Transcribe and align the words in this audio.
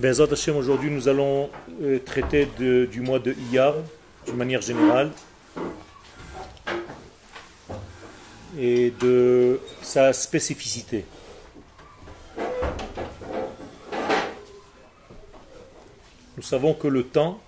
Bezat 0.00 0.32
Hashem, 0.32 0.56
aujourd'hui 0.56 0.90
nous 0.90 1.08
allons 1.08 1.50
euh, 1.82 1.98
traiter 1.98 2.48
du 2.56 3.00
mois 3.02 3.18
de 3.18 3.34
Iyar, 3.52 3.74
d'une 4.24 4.36
manière 4.36 4.62
générale, 4.62 5.10
et 8.58 8.94
de 8.98 9.60
sa 9.82 10.14
spécificité. 10.14 11.04
Nous 16.38 16.42
savons 16.44 16.72
que 16.72 16.88
le 16.88 17.02
temps 17.02 17.38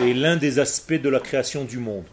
est 0.00 0.14
l'un 0.14 0.36
des 0.36 0.58
aspects 0.58 0.94
de 0.94 1.10
la 1.10 1.20
création 1.20 1.64
du 1.64 1.76
monde. 1.76 2.06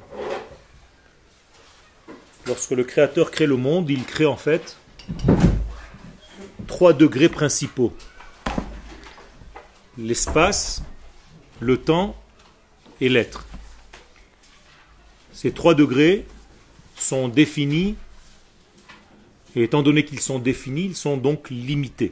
Lorsque 2.46 2.72
le 2.72 2.84
Créateur 2.84 3.32
crée 3.32 3.48
le 3.48 3.56
monde, 3.56 3.90
il 3.90 4.04
crée 4.04 4.26
en 4.26 4.36
fait 4.36 4.76
trois 6.76 6.92
degrés 6.92 7.30
principaux. 7.30 7.94
L'espace, 9.98 10.84
le 11.62 11.78
temps 11.78 12.22
et 13.00 13.08
l'être. 13.08 13.46
Ces 15.32 15.54
trois 15.54 15.74
degrés 15.74 16.26
sont 16.98 17.30
définis, 17.30 17.96
et 19.56 19.64
étant 19.64 19.84
donné 19.84 20.04
qu'ils 20.04 20.20
sont 20.20 20.38
définis, 20.38 20.84
ils 20.84 20.98
sont 20.98 21.16
donc 21.16 21.50
limités. 21.50 22.12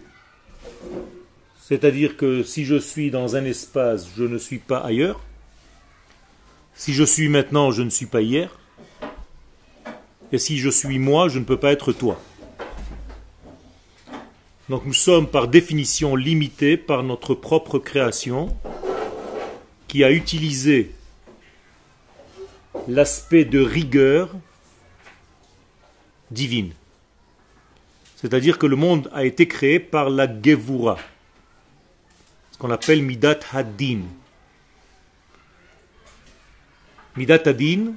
C'est-à-dire 1.59 2.16
que 2.16 2.41
si 2.41 2.63
je 2.63 2.77
suis 2.77 3.12
dans 3.12 3.35
un 3.35 3.43
espace, 3.43 4.07
je 4.16 4.23
ne 4.23 4.38
suis 4.38 4.59
pas 4.59 4.77
ailleurs. 4.77 5.20
Si 6.73 6.93
je 6.93 7.04
suis 7.04 7.27
maintenant, 7.27 7.71
je 7.71 7.84
ne 7.84 7.90
suis 7.90 8.05
pas 8.05 8.21
hier. 8.21 8.57
Et 10.32 10.38
si 10.38 10.57
je 10.57 10.70
suis 10.70 10.99
moi, 10.99 11.27
je 11.27 11.40
ne 11.40 11.43
peux 11.43 11.59
pas 11.59 11.73
être 11.73 11.91
toi. 11.91 12.18
Donc 14.70 14.85
nous 14.85 14.94
sommes 14.94 15.27
par 15.27 15.49
définition 15.49 16.16
limités 16.16 16.77
par 16.77 17.04
notre 17.04 17.35
propre 17.35 17.79
création 17.79 18.55
qui 19.90 20.04
a 20.04 20.12
utilisé 20.12 20.91
l'aspect 22.88 23.46
de 23.46 23.60
rigueur 23.60 24.29
divine. 26.32 26.71
C'est-à-dire 28.15 28.57
que 28.57 28.65
le 28.65 28.77
monde 28.77 29.10
a 29.13 29.26
été 29.26 29.48
créé 29.48 29.79
par 29.79 30.10
la 30.10 30.27
Gevura, 30.27 30.98
ce 32.51 32.57
qu'on 32.57 32.71
appelle 32.71 33.04
Midat 33.04 33.40
Hadin. 33.51 34.04
Midat 37.18 37.41
Hadin, 37.45 37.93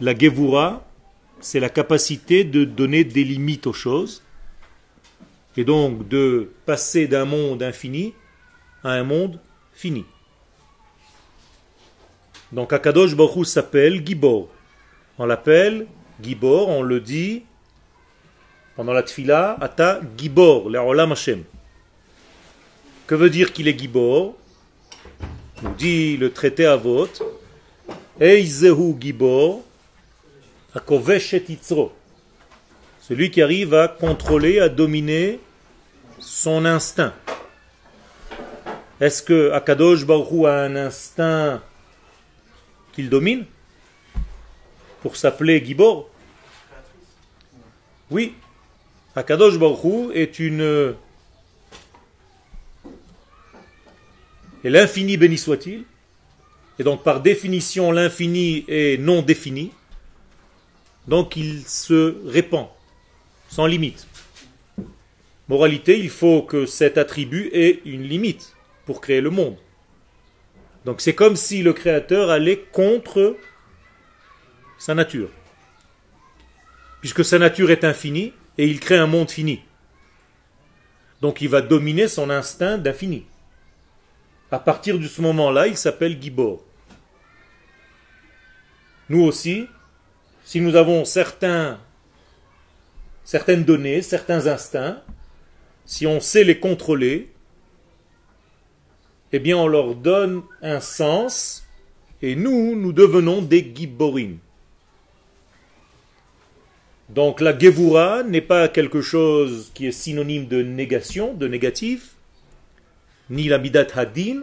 la 0.00 0.16
Gevura, 0.16 0.86
c'est 1.40 1.60
la 1.60 1.68
capacité 1.68 2.44
de 2.44 2.64
donner 2.64 3.02
des 3.02 3.24
limites 3.24 3.66
aux 3.66 3.72
choses 3.72 4.23
et 5.56 5.64
donc 5.64 6.08
de 6.08 6.50
passer 6.66 7.06
d'un 7.06 7.24
monde 7.24 7.62
infini 7.62 8.14
à 8.82 8.90
un 8.90 9.04
monde 9.04 9.40
fini. 9.72 10.04
Donc 12.52 12.72
Akadosh 12.72 13.16
Baruch 13.16 13.46
s'appelle 13.46 14.06
Gibor. 14.06 14.48
On 15.18 15.26
l'appelle 15.26 15.86
Gibor, 16.22 16.68
on 16.68 16.82
le 16.82 17.00
dit 17.00 17.42
pendant 18.76 18.92
la 18.92 19.02
tfila, 19.02 19.56
Ata 19.60 20.00
Gibor, 20.16 20.68
l'Olam 20.68 21.12
Hashem. 21.12 21.44
Que 23.06 23.14
veut 23.14 23.30
dire 23.30 23.52
qu'il 23.52 23.68
est 23.68 23.78
Gibor? 23.78 24.34
Nous 25.62 25.74
dit 25.74 26.16
le 26.16 26.32
traité 26.32 26.66
Avot, 26.66 27.08
Eizehu 28.20 28.96
Gibor, 29.00 29.62
Akovesh 30.74 31.34
et 31.34 31.44
Yitzro. 31.48 31.92
Celui 33.06 33.30
qui 33.30 33.42
arrive 33.42 33.74
à 33.74 33.86
contrôler, 33.86 34.60
à 34.60 34.70
dominer 34.70 35.38
son 36.18 36.64
instinct. 36.64 37.12
Est-ce 38.98 39.22
que 39.22 39.50
Akadosh 39.50 40.06
Baruch 40.06 40.46
a 40.46 40.62
un 40.62 40.74
instinct 40.74 41.60
qu'il 42.94 43.10
domine? 43.10 43.44
Pour 45.02 45.18
s'appeler 45.18 45.62
Gibor? 45.62 46.08
Oui. 48.10 48.36
Akadosh 49.14 49.58
Baruch 49.58 50.10
est 50.14 50.38
une 50.38 50.94
et 54.64 54.70
l'infini 54.70 55.18
béni 55.18 55.36
soit-il. 55.36 55.84
Et 56.78 56.84
donc 56.84 57.02
par 57.02 57.20
définition 57.20 57.92
l'infini 57.92 58.64
est 58.66 58.98
non 58.98 59.20
défini. 59.20 59.72
Donc 61.06 61.36
il 61.36 61.68
se 61.68 62.16
répand 62.26 62.68
sans 63.54 63.66
limite. 63.66 64.08
Moralité, 65.46 65.96
il 66.00 66.10
faut 66.10 66.42
que 66.42 66.66
cet 66.66 66.98
attribut 66.98 67.50
ait 67.52 67.82
une 67.84 68.02
limite 68.02 68.56
pour 68.84 69.00
créer 69.00 69.20
le 69.20 69.30
monde. 69.30 69.56
Donc 70.84 71.00
c'est 71.00 71.14
comme 71.14 71.36
si 71.36 71.62
le 71.62 71.72
Créateur 71.72 72.30
allait 72.30 72.64
contre 72.72 73.36
sa 74.76 74.96
nature. 74.96 75.28
Puisque 77.00 77.24
sa 77.24 77.38
nature 77.38 77.70
est 77.70 77.84
infinie 77.84 78.32
et 78.58 78.66
il 78.66 78.80
crée 78.80 78.98
un 78.98 79.06
monde 79.06 79.30
fini. 79.30 79.62
Donc 81.20 81.40
il 81.40 81.48
va 81.48 81.62
dominer 81.62 82.08
son 82.08 82.30
instinct 82.30 82.76
d'infini. 82.76 83.24
À 84.50 84.58
partir 84.58 84.98
de 84.98 85.06
ce 85.06 85.22
moment-là, 85.22 85.68
il 85.68 85.76
s'appelle 85.76 86.20
Gibor. 86.20 86.60
Nous 89.08 89.22
aussi, 89.22 89.68
si 90.44 90.60
nous 90.60 90.74
avons 90.74 91.04
certains, 91.04 91.78
certaines 93.24 93.64
données, 93.64 94.02
certains 94.02 94.46
instincts, 94.46 95.02
si 95.86 96.06
on 96.06 96.20
sait 96.20 96.44
les 96.44 96.58
contrôler, 96.58 97.30
eh 99.32 99.38
bien 99.38 99.56
on 99.56 99.66
leur 99.66 99.94
donne 99.94 100.42
un 100.62 100.80
sens 100.80 101.66
et 102.22 102.36
nous, 102.36 102.76
nous 102.76 102.92
devenons 102.92 103.42
des 103.42 103.72
giborim. 103.74 104.38
Donc 107.08 107.40
la 107.40 107.58
gevura 107.58 108.22
n'est 108.22 108.40
pas 108.40 108.68
quelque 108.68 109.02
chose 109.02 109.70
qui 109.74 109.86
est 109.86 109.92
synonyme 109.92 110.46
de 110.46 110.62
négation, 110.62 111.34
de 111.34 111.48
négatif, 111.48 112.14
ni 113.28 113.48
la 113.48 113.58
midat 113.58 113.86
hadin, 113.94 114.42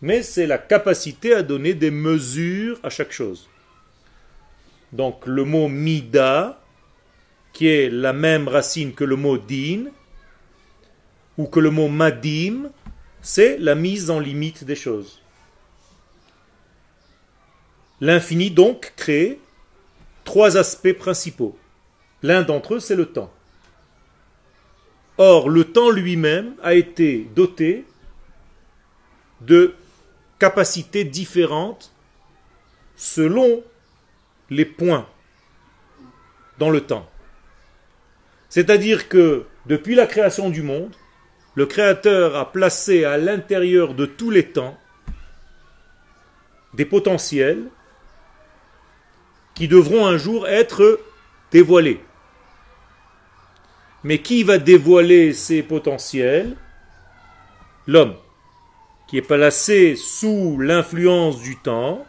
mais 0.00 0.22
c'est 0.22 0.46
la 0.46 0.58
capacité 0.58 1.34
à 1.34 1.42
donner 1.42 1.74
des 1.74 1.90
mesures 1.90 2.78
à 2.82 2.90
chaque 2.90 3.12
chose. 3.12 3.48
Donc 4.92 5.26
le 5.26 5.44
mot 5.44 5.68
mida, 5.68 6.61
qui 7.52 7.68
est 7.68 7.90
la 7.90 8.12
même 8.12 8.48
racine 8.48 8.94
que 8.94 9.04
le 9.04 9.16
mot 9.16 9.38
din, 9.38 9.86
ou 11.38 11.46
que 11.46 11.60
le 11.60 11.70
mot 11.70 11.88
madim, 11.88 12.70
c'est 13.20 13.58
la 13.58 13.74
mise 13.74 14.10
en 14.10 14.18
limite 14.18 14.64
des 14.64 14.76
choses. 14.76 15.22
L'infini 18.00 18.50
donc 18.50 18.92
crée 18.96 19.38
trois 20.24 20.56
aspects 20.56 20.92
principaux. 20.92 21.56
L'un 22.22 22.42
d'entre 22.42 22.74
eux, 22.74 22.80
c'est 22.80 22.96
le 22.96 23.06
temps. 23.06 23.32
Or, 25.18 25.48
le 25.48 25.64
temps 25.64 25.90
lui-même 25.90 26.54
a 26.62 26.74
été 26.74 27.28
doté 27.34 27.84
de 29.40 29.74
capacités 30.38 31.04
différentes 31.04 31.92
selon 32.96 33.62
les 34.50 34.64
points 34.64 35.08
dans 36.58 36.70
le 36.70 36.80
temps. 36.80 37.08
C'est-à-dire 38.52 39.08
que 39.08 39.46
depuis 39.64 39.94
la 39.94 40.06
création 40.06 40.50
du 40.50 40.60
monde, 40.60 40.94
le 41.54 41.64
Créateur 41.64 42.36
a 42.36 42.52
placé 42.52 43.02
à 43.02 43.16
l'intérieur 43.16 43.94
de 43.94 44.04
tous 44.04 44.28
les 44.28 44.44
temps 44.44 44.78
des 46.74 46.84
potentiels 46.84 47.64
qui 49.54 49.68
devront 49.68 50.04
un 50.04 50.18
jour 50.18 50.46
être 50.46 51.00
dévoilés. 51.50 52.02
Mais 54.04 54.18
qui 54.18 54.42
va 54.42 54.58
dévoiler 54.58 55.32
ces 55.32 55.62
potentiels? 55.62 56.54
L'homme, 57.86 58.16
qui 59.08 59.16
est 59.16 59.22
placé 59.22 59.96
sous 59.96 60.58
l'influence 60.58 61.40
du 61.40 61.56
temps 61.56 62.06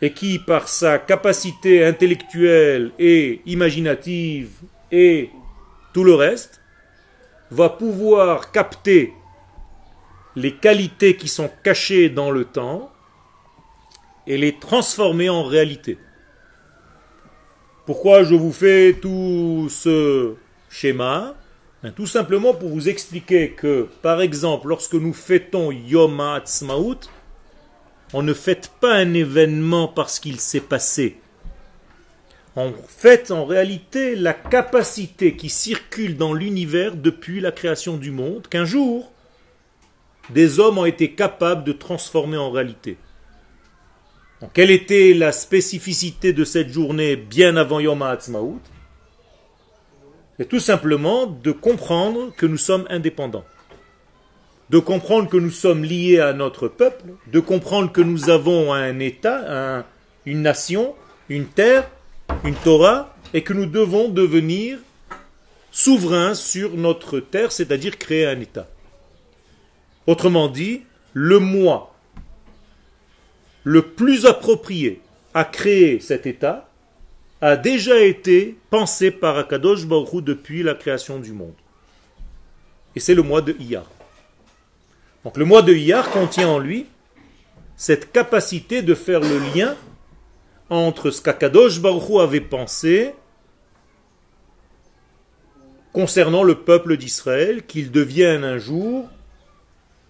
et 0.00 0.12
qui, 0.12 0.38
par 0.38 0.68
sa 0.68 1.00
capacité 1.00 1.84
intellectuelle 1.84 2.92
et 3.00 3.42
imaginative 3.44 4.50
et 4.90 5.30
tout 5.92 6.04
le 6.04 6.14
reste, 6.14 6.60
va 7.50 7.68
pouvoir 7.68 8.52
capter 8.52 9.12
les 10.34 10.54
qualités 10.54 11.16
qui 11.16 11.28
sont 11.28 11.50
cachées 11.62 12.10
dans 12.10 12.30
le 12.30 12.44
temps 12.44 12.92
et 14.26 14.36
les 14.36 14.58
transformer 14.58 15.28
en 15.28 15.44
réalité. 15.44 15.98
Pourquoi 17.86 18.24
je 18.24 18.34
vous 18.34 18.52
fais 18.52 18.94
tout 19.00 19.68
ce 19.70 20.34
schéma? 20.68 21.36
Ben, 21.82 21.92
Tout 21.92 22.06
simplement 22.06 22.52
pour 22.52 22.68
vous 22.68 22.88
expliquer 22.88 23.50
que, 23.50 23.88
par 24.02 24.20
exemple, 24.20 24.68
lorsque 24.68 24.94
nous 24.94 25.12
fêtons 25.12 25.70
Yom 25.70 26.20
Ha'atzmaut, 26.20 26.98
on 28.12 28.22
ne 28.22 28.34
fête 28.34 28.72
pas 28.80 28.94
un 28.94 29.14
événement 29.14 29.88
parce 29.88 30.18
qu'il 30.18 30.40
s'est 30.40 30.60
passé. 30.60 31.18
En 32.56 32.72
fait, 32.88 33.30
en 33.30 33.44
réalité, 33.44 34.16
la 34.16 34.32
capacité 34.32 35.36
qui 35.36 35.50
circule 35.50 36.16
dans 36.16 36.32
l'univers 36.32 36.96
depuis 36.96 37.40
la 37.40 37.52
création 37.52 37.98
du 37.98 38.10
monde, 38.10 38.48
qu'un 38.48 38.64
jour, 38.64 39.12
des 40.30 40.58
hommes 40.58 40.78
ont 40.78 40.86
été 40.86 41.12
capables 41.12 41.64
de 41.64 41.72
transformer 41.72 42.38
en 42.38 42.50
réalité. 42.50 42.96
quelle 44.54 44.70
était 44.70 45.12
la 45.12 45.32
spécificité 45.32 46.32
de 46.32 46.44
cette 46.44 46.70
journée 46.70 47.16
bien 47.16 47.56
avant 47.56 47.78
Yom 47.78 48.02
HaAtzmaut 48.02 48.60
C'est 50.38 50.48
tout 50.48 50.60
simplement 50.60 51.26
de 51.26 51.52
comprendre 51.52 52.34
que 52.36 52.46
nous 52.46 52.58
sommes 52.58 52.86
indépendants. 52.88 53.44
De 54.70 54.78
comprendre 54.78 55.28
que 55.28 55.36
nous 55.36 55.50
sommes 55.50 55.84
liés 55.84 56.20
à 56.20 56.32
notre 56.32 56.68
peuple, 56.68 57.04
de 57.30 57.40
comprendre 57.40 57.92
que 57.92 58.00
nous 58.00 58.30
avons 58.30 58.72
un 58.72 58.98
État, 58.98 59.84
une 60.24 60.42
nation, 60.42 60.94
une 61.28 61.46
terre, 61.46 61.88
une 62.44 62.54
Torah 62.54 63.14
et 63.34 63.42
que 63.42 63.52
nous 63.52 63.66
devons 63.66 64.08
devenir 64.08 64.78
souverains 65.70 66.34
sur 66.34 66.74
notre 66.74 67.20
terre, 67.20 67.52
c'est-à-dire 67.52 67.98
créer 67.98 68.26
un 68.26 68.40
État. 68.40 68.68
Autrement 70.06 70.48
dit, 70.48 70.82
le 71.12 71.38
moi 71.38 71.92
le 73.66 73.82
plus 73.82 74.26
approprié 74.26 75.00
à 75.34 75.44
créer 75.44 75.98
cet 75.98 76.24
État 76.24 76.68
a 77.40 77.56
déjà 77.56 77.98
été 77.98 78.56
pensé 78.70 79.10
par 79.10 79.36
Akadosh 79.36 79.86
Baruch 79.86 80.22
depuis 80.22 80.62
la 80.62 80.74
création 80.74 81.18
du 81.18 81.32
monde. 81.32 81.56
Et 82.94 83.00
c'est 83.00 83.16
le 83.16 83.22
mois 83.22 83.42
de 83.42 83.56
Iyar. 83.58 83.90
Donc 85.24 85.36
le 85.36 85.44
mois 85.44 85.62
de 85.62 85.74
Iyar 85.74 86.10
contient 86.10 86.48
en 86.48 86.60
lui 86.60 86.86
cette 87.76 88.12
capacité 88.12 88.82
de 88.82 88.94
faire 88.94 89.18
le 89.18 89.40
lien 89.52 89.74
entre 90.70 91.10
ce 91.10 91.22
qu'Akadosh 91.22 91.80
Baruch 91.80 92.20
avait 92.20 92.40
pensé 92.40 93.14
concernant 95.92 96.42
le 96.42 96.56
peuple 96.56 96.96
d'Israël, 96.96 97.64
qu'il 97.64 97.90
devienne 97.90 98.44
un 98.44 98.58
jour 98.58 99.08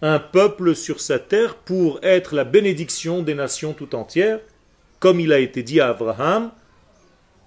un 0.02 0.18
peuple 0.18 0.74
sur 0.74 1.00
sa 1.00 1.18
terre 1.18 1.54
pour 1.54 2.00
être 2.02 2.34
la 2.34 2.44
bénédiction 2.44 3.22
des 3.22 3.34
nations 3.34 3.72
tout 3.72 3.94
entières, 3.94 4.40
comme 4.98 5.20
il 5.20 5.32
a 5.32 5.38
été 5.38 5.62
dit 5.62 5.80
à 5.80 5.88
Abraham, 5.90 6.50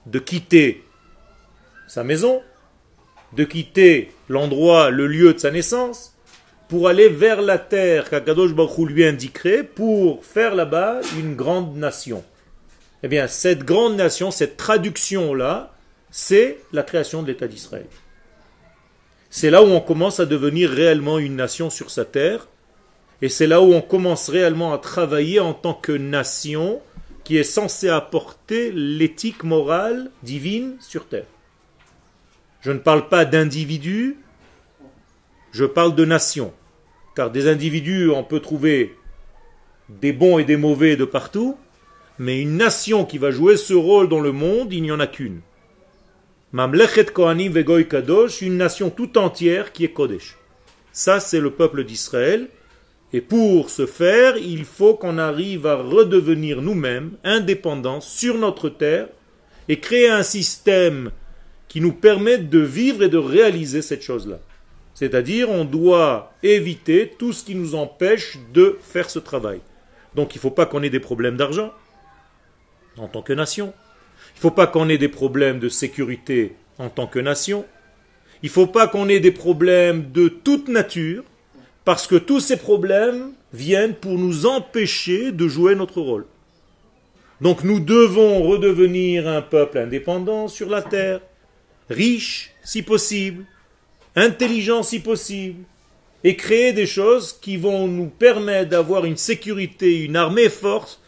de 0.06 0.20
quitter 0.20 0.84
sa 1.88 2.04
maison, 2.04 2.42
de 3.36 3.44
quitter 3.44 4.12
l'endroit, 4.30 4.90
le 4.90 5.06
lieu 5.08 5.34
de 5.34 5.40
sa 5.40 5.52
naissance, 5.52 6.16
pour 6.70 6.88
aller 6.88 7.10
vers 7.10 7.42
la 7.42 7.58
terre 7.58 8.10
qu'Akadosh 8.10 8.54
Baruch 8.54 8.90
lui 8.90 9.06
indiquerait 9.06 9.64
pour 9.64 10.24
faire 10.24 10.56
là-bas 10.56 11.02
une 11.18 11.36
grande 11.36 11.76
nation. 11.76 12.24
Eh 13.04 13.08
bien, 13.08 13.28
cette 13.28 13.64
grande 13.64 13.96
nation, 13.96 14.32
cette 14.32 14.58
traduction-là, 14.58 15.74
c'est 16.12 16.60
la 16.74 16.84
création 16.84 17.22
de 17.22 17.28
l'État 17.28 17.48
d'Israël. 17.48 17.86
C'est 19.30 19.50
là 19.50 19.64
où 19.64 19.68
on 19.68 19.80
commence 19.80 20.20
à 20.20 20.26
devenir 20.26 20.70
réellement 20.70 21.20
une 21.20 21.36
nation 21.36 21.70
sur 21.70 21.92
sa 21.92 22.04
terre, 22.04 22.48
et 23.22 23.30
c'est 23.30 23.48
là 23.48 23.62
où 23.62 23.74
on 23.74 23.82
commence 23.82 24.30
réellement 24.30 24.74
à 24.74 24.78
travailler 24.78 25.40
en 25.40 25.54
tant 25.54 25.74
que 25.74 25.92
nation 25.92 26.82
qui 27.24 27.38
est 27.38 27.44
censée 27.44 27.90
apporter 27.90 28.72
l'éthique 28.72 29.44
morale 29.44 30.10
divine 30.24 30.78
sur 30.80 31.06
terre. 31.08 31.28
Je 32.62 32.72
ne 32.72 32.80
parle 32.80 33.08
pas 33.08 33.26
d'individus, 33.26 34.18
je 35.52 35.66
parle 35.66 35.96
de 35.96 36.06
nation. 36.06 36.54
Car 37.16 37.32
des 37.32 37.48
individus, 37.48 38.10
on 38.10 38.24
peut 38.24 38.40
trouver 38.40 38.96
des 39.90 40.14
bons 40.14 40.40
et 40.40 40.44
des 40.44 40.58
mauvais 40.58 40.96
de 40.96 41.06
partout, 41.06 41.58
mais 42.20 42.42
une 42.42 42.58
nation 42.58 43.06
qui 43.06 43.18
va 43.18 43.32
jouer 43.32 43.56
ce 43.56 43.74
rôle 43.74 44.10
dans 44.10 44.20
le 44.20 44.34
monde, 44.34 44.74
il 44.74 44.84
n'y 44.84 44.92
en 44.92 45.00
a 45.00 45.08
qu'une. 45.08 45.40
Mamlechet 46.52 47.06
Kohanim 47.06 47.54
Vegoy 47.54 47.88
Kadosh, 47.88 48.42
une 48.42 48.58
nation 48.58 48.90
tout 48.90 49.18
entière 49.18 49.72
qui 49.72 49.86
est 49.86 49.94
Kodesh. 49.94 50.38
Ça, 50.92 51.20
c'est 51.20 51.40
le 51.40 51.52
peuple 51.52 51.86
d'Israël. 51.86 52.48
Et 53.14 53.22
pour 53.22 53.70
ce 53.70 53.86
faire, 53.86 54.38
il 54.38 54.66
faut 54.66 54.96
qu'on 54.96 55.18
arrive 55.18 55.66
à 55.66 55.76
redevenir 55.76 56.62
nous-mêmes 56.62 57.12
indépendants 57.24 58.02
sur 58.02 58.38
notre 58.38 58.70
terre 58.70 59.08
et 59.68 59.80
créer 59.80 60.10
un 60.10 60.24
système 60.24 61.12
qui 61.70 61.82
nous 61.82 61.94
permette 61.94 62.50
de 62.50 62.60
vivre 62.60 63.04
et 63.04 63.10
de 63.10 63.18
réaliser 63.18 63.82
cette 63.82 64.02
chose-là. 64.02 64.40
C'est-à-dire, 64.94 65.50
on 65.50 65.64
doit 65.64 66.34
éviter 66.44 67.14
tout 67.18 67.32
ce 67.32 67.46
qui 67.46 67.56
nous 67.56 67.76
empêche 67.76 68.38
de 68.54 68.78
faire 68.82 69.10
ce 69.10 69.20
travail. 69.20 69.62
Donc, 70.16 70.36
il 70.36 70.40
ne 70.40 70.42
faut 70.42 70.52
pas 70.52 70.66
qu'on 70.66 70.84
ait 70.84 70.90
des 70.90 71.00
problèmes 71.00 71.38
d'argent, 71.38 71.72
en 72.98 73.08
tant 73.08 73.22
que 73.22 73.34
nation. 73.34 73.74
Il 74.36 74.38
ne 74.38 74.42
faut 74.42 74.52
pas 74.52 74.68
qu'on 74.68 74.90
ait 74.90 74.98
des 74.98 75.10
problèmes 75.10 75.60
de 75.60 75.70
sécurité 75.70 76.56
en 76.78 76.90
tant 76.90 77.08
que 77.08 77.20
nation. 77.20 77.66
Il 78.42 78.48
ne 78.48 78.52
faut 78.52 78.68
pas 78.68 78.88
qu'on 78.88 79.10
ait 79.10 79.20
des 79.20 79.32
problèmes 79.32 80.12
de 80.12 80.30
toute 80.30 80.68
nature, 80.68 81.24
parce 81.86 82.08
que 82.08 82.16
tous 82.16 82.40
ces 82.40 82.58
problèmes 82.58 83.32
viennent 83.52 83.96
pour 83.96 84.18
nous 84.18 84.46
empêcher 84.46 85.32
de 85.32 85.48
jouer 85.48 85.76
notre 85.76 86.02
rôle. 86.02 86.26
Donc 87.42 87.64
nous 87.64 87.80
devons 87.80 88.44
redevenir 88.44 89.28
un 89.28 89.42
peuple 89.42 89.78
indépendant 89.78 90.48
sur 90.48 90.70
la 90.70 90.82
terre, 90.82 91.22
riche 91.90 92.52
si 92.64 92.82
possible, 92.84 93.46
intelligent 94.16 94.84
si 94.84 95.00
possible, 95.00 95.64
et 96.24 96.36
créer 96.36 96.74
des 96.74 96.86
choses 96.86 97.34
qui 97.34 97.56
vont 97.58 97.88
nous 97.88 98.08
permettre 98.08 98.70
d'avoir 98.70 99.06
une 99.06 99.18
sécurité, 99.18 100.04
une 100.04 100.18
armée 100.18 100.50
forte 100.50 100.99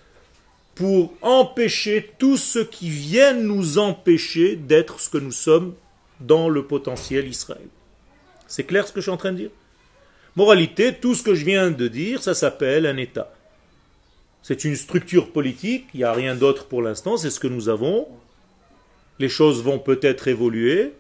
pour 0.76 1.14
empêcher 1.22 2.12
tout 2.18 2.38
ce 2.38 2.60
qui 2.60 2.90
vient 2.90 3.34
nous 3.34 3.78
empêcher 3.78 4.56
d'être 4.56 5.00
ce 5.00 5.10
que 5.10 5.18
nous 5.18 5.32
sommes 5.32 5.74
dans 6.20 6.50
le 6.50 6.66
potentiel 6.66 7.28
Israël. 7.28 7.68
C'est 8.48 8.64
clair 8.64 8.88
ce 8.88 8.94
que 8.94 9.00
je 9.00 9.06
suis 9.06 9.12
en 9.12 9.18
train 9.18 9.32
de 9.32 9.38
dire? 9.38 9.50
Moralité, 10.36 10.94
tout 10.94 11.14
ce 11.14 11.24
que 11.24 11.36
je 11.36 11.46
viens 11.46 11.72
de 11.72 11.88
dire, 11.88 12.24
ça 12.24 12.34
s'appelle 12.34 12.86
un 12.86 12.98
État. 12.98 13.34
C'est 14.44 14.64
une 14.64 14.76
structure 14.76 15.32
politique, 15.32 15.88
il 15.94 15.98
n'y 15.98 16.04
a 16.04 16.14
rien 16.14 16.36
d'autre 16.36 16.66
pour 16.66 16.82
l'instant, 16.82 17.18
c'est 17.18 17.30
ce 17.30 17.40
que 17.40 17.48
nous 17.48 17.70
avons. 17.70 18.08
Les 19.20 19.30
choses 19.30 19.62
vont 19.62 19.78
peut-être 19.78 20.28
évoluer, 20.28 20.94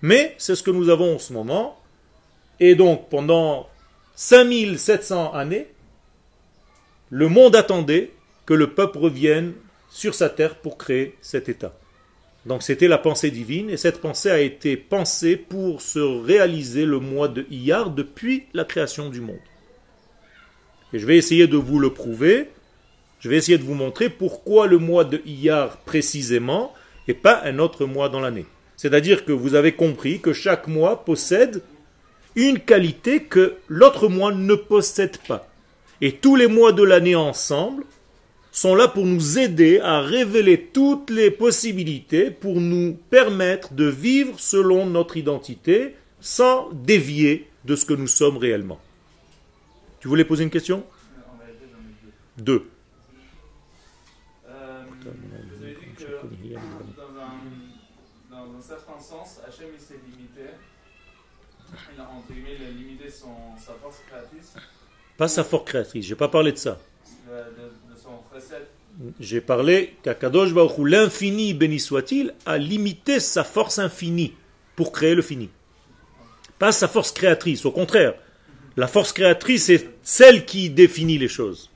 mais 0.00 0.34
c'est 0.38 0.54
ce 0.54 0.62
que 0.62 0.70
nous 0.70 0.88
avons 0.88 1.16
en 1.16 1.18
ce 1.18 1.32
moment. 1.32 1.78
Et 2.60 2.74
donc, 2.74 3.08
pendant 3.08 3.68
5700 4.14 5.32
années, 5.34 5.68
le 7.10 7.28
monde 7.28 7.56
attendait 7.56 8.10
que 8.48 8.54
le 8.54 8.70
peuple 8.70 8.96
revienne 8.96 9.52
sur 9.90 10.14
sa 10.14 10.30
terre 10.30 10.54
pour 10.54 10.78
créer 10.78 11.14
cet 11.20 11.50
État. 11.50 11.78
Donc 12.46 12.62
c'était 12.62 12.88
la 12.88 12.96
pensée 12.96 13.30
divine, 13.30 13.68
et 13.68 13.76
cette 13.76 14.00
pensée 14.00 14.30
a 14.30 14.40
été 14.40 14.78
pensée 14.78 15.36
pour 15.36 15.82
se 15.82 15.98
réaliser 15.98 16.86
le 16.86 16.98
mois 16.98 17.28
de 17.28 17.44
Iyar 17.50 17.90
depuis 17.90 18.46
la 18.54 18.64
création 18.64 19.10
du 19.10 19.20
monde. 19.20 19.36
Et 20.94 20.98
je 20.98 21.04
vais 21.04 21.18
essayer 21.18 21.46
de 21.46 21.58
vous 21.58 21.78
le 21.78 21.92
prouver, 21.92 22.48
je 23.20 23.28
vais 23.28 23.36
essayer 23.36 23.58
de 23.58 23.64
vous 23.64 23.74
montrer 23.74 24.08
pourquoi 24.08 24.66
le 24.66 24.78
mois 24.78 25.04
de 25.04 25.20
Iyar 25.26 25.76
précisément, 25.80 26.72
et 27.06 27.12
pas 27.12 27.42
un 27.44 27.58
autre 27.58 27.84
mois 27.84 28.08
dans 28.08 28.20
l'année. 28.20 28.46
C'est-à-dire 28.78 29.26
que 29.26 29.32
vous 29.32 29.56
avez 29.56 29.72
compris 29.72 30.20
que 30.20 30.32
chaque 30.32 30.68
mois 30.68 31.04
possède 31.04 31.60
une 32.34 32.60
qualité 32.60 33.24
que 33.24 33.56
l'autre 33.68 34.08
mois 34.08 34.32
ne 34.32 34.54
possède 34.54 35.18
pas. 35.28 35.50
Et 36.00 36.12
tous 36.12 36.34
les 36.34 36.46
mois 36.46 36.72
de 36.72 36.82
l'année 36.82 37.14
ensemble 37.16 37.84
sont 38.58 38.74
là 38.74 38.88
pour 38.88 39.06
nous 39.06 39.38
aider 39.38 39.78
à 39.78 40.00
révéler 40.00 40.70
toutes 40.72 41.10
les 41.10 41.30
possibilités 41.30 42.32
pour 42.32 42.60
nous 42.60 42.98
permettre 43.08 43.72
de 43.72 43.84
vivre 43.84 44.40
selon 44.40 44.84
notre 44.84 45.16
identité 45.16 45.94
sans 46.20 46.68
dévier 46.72 47.48
de 47.64 47.76
ce 47.76 47.84
que 47.84 47.94
nous 47.94 48.08
sommes 48.08 48.36
réellement. 48.36 48.80
Tu 50.00 50.08
voulais 50.08 50.24
poser 50.24 50.42
une 50.42 50.50
question? 50.50 50.84
Deux. 52.36 52.68
Euh, 54.48 54.82
vous 54.98 55.62
avez 55.62 55.74
dit 55.74 55.94
que 55.96 56.04
dans 56.96 57.20
un, 57.20 57.38
dans 58.30 58.58
un 58.58 58.60
certain 58.60 58.98
sens, 58.98 59.40
Hachem 59.46 59.68
s'est 59.78 60.00
limité. 60.04 60.50
Il 61.94 62.00
a 62.00 62.08
entre 62.08 62.32
guillemets 62.32 62.56
il 62.58 62.66
a 62.66 62.70
limité 62.70 63.08
son, 63.08 63.56
sa 63.56 63.74
force 63.74 64.00
créatrice. 64.08 64.54
Pas 65.16 65.28
sa 65.28 65.44
force 65.44 65.64
créatrice, 65.64 66.06
je 66.06 66.14
n'ai 66.14 66.18
pas 66.18 66.28
parlé 66.28 66.50
de 66.50 66.56
ça. 66.56 66.78
De, 67.28 67.32
de, 67.34 67.94
de 67.94 68.00
son 68.00 68.16
précepte. 68.30 68.70
J'ai 69.20 69.40
parlé 69.42 69.96
qu'Akadosh 70.02 70.52
Baruch 70.54 70.78
l'infini 70.78 71.52
béni 71.54 71.78
soit-il, 71.78 72.34
a 72.46 72.56
limité 72.58 73.20
sa 73.20 73.44
force 73.44 73.78
infinie 73.78 74.34
pour 74.76 74.92
créer 74.92 75.14
le 75.14 75.22
fini. 75.22 75.50
Pas 76.58 76.72
sa 76.72 76.88
force 76.88 77.12
créatrice, 77.12 77.66
au 77.66 77.70
contraire. 77.70 78.14
La 78.76 78.86
force 78.86 79.12
créatrice 79.12 79.68
est 79.68 79.88
celle 80.02 80.46
qui 80.46 80.70
définit 80.70 81.18
les 81.18 81.28
choses. 81.28 81.70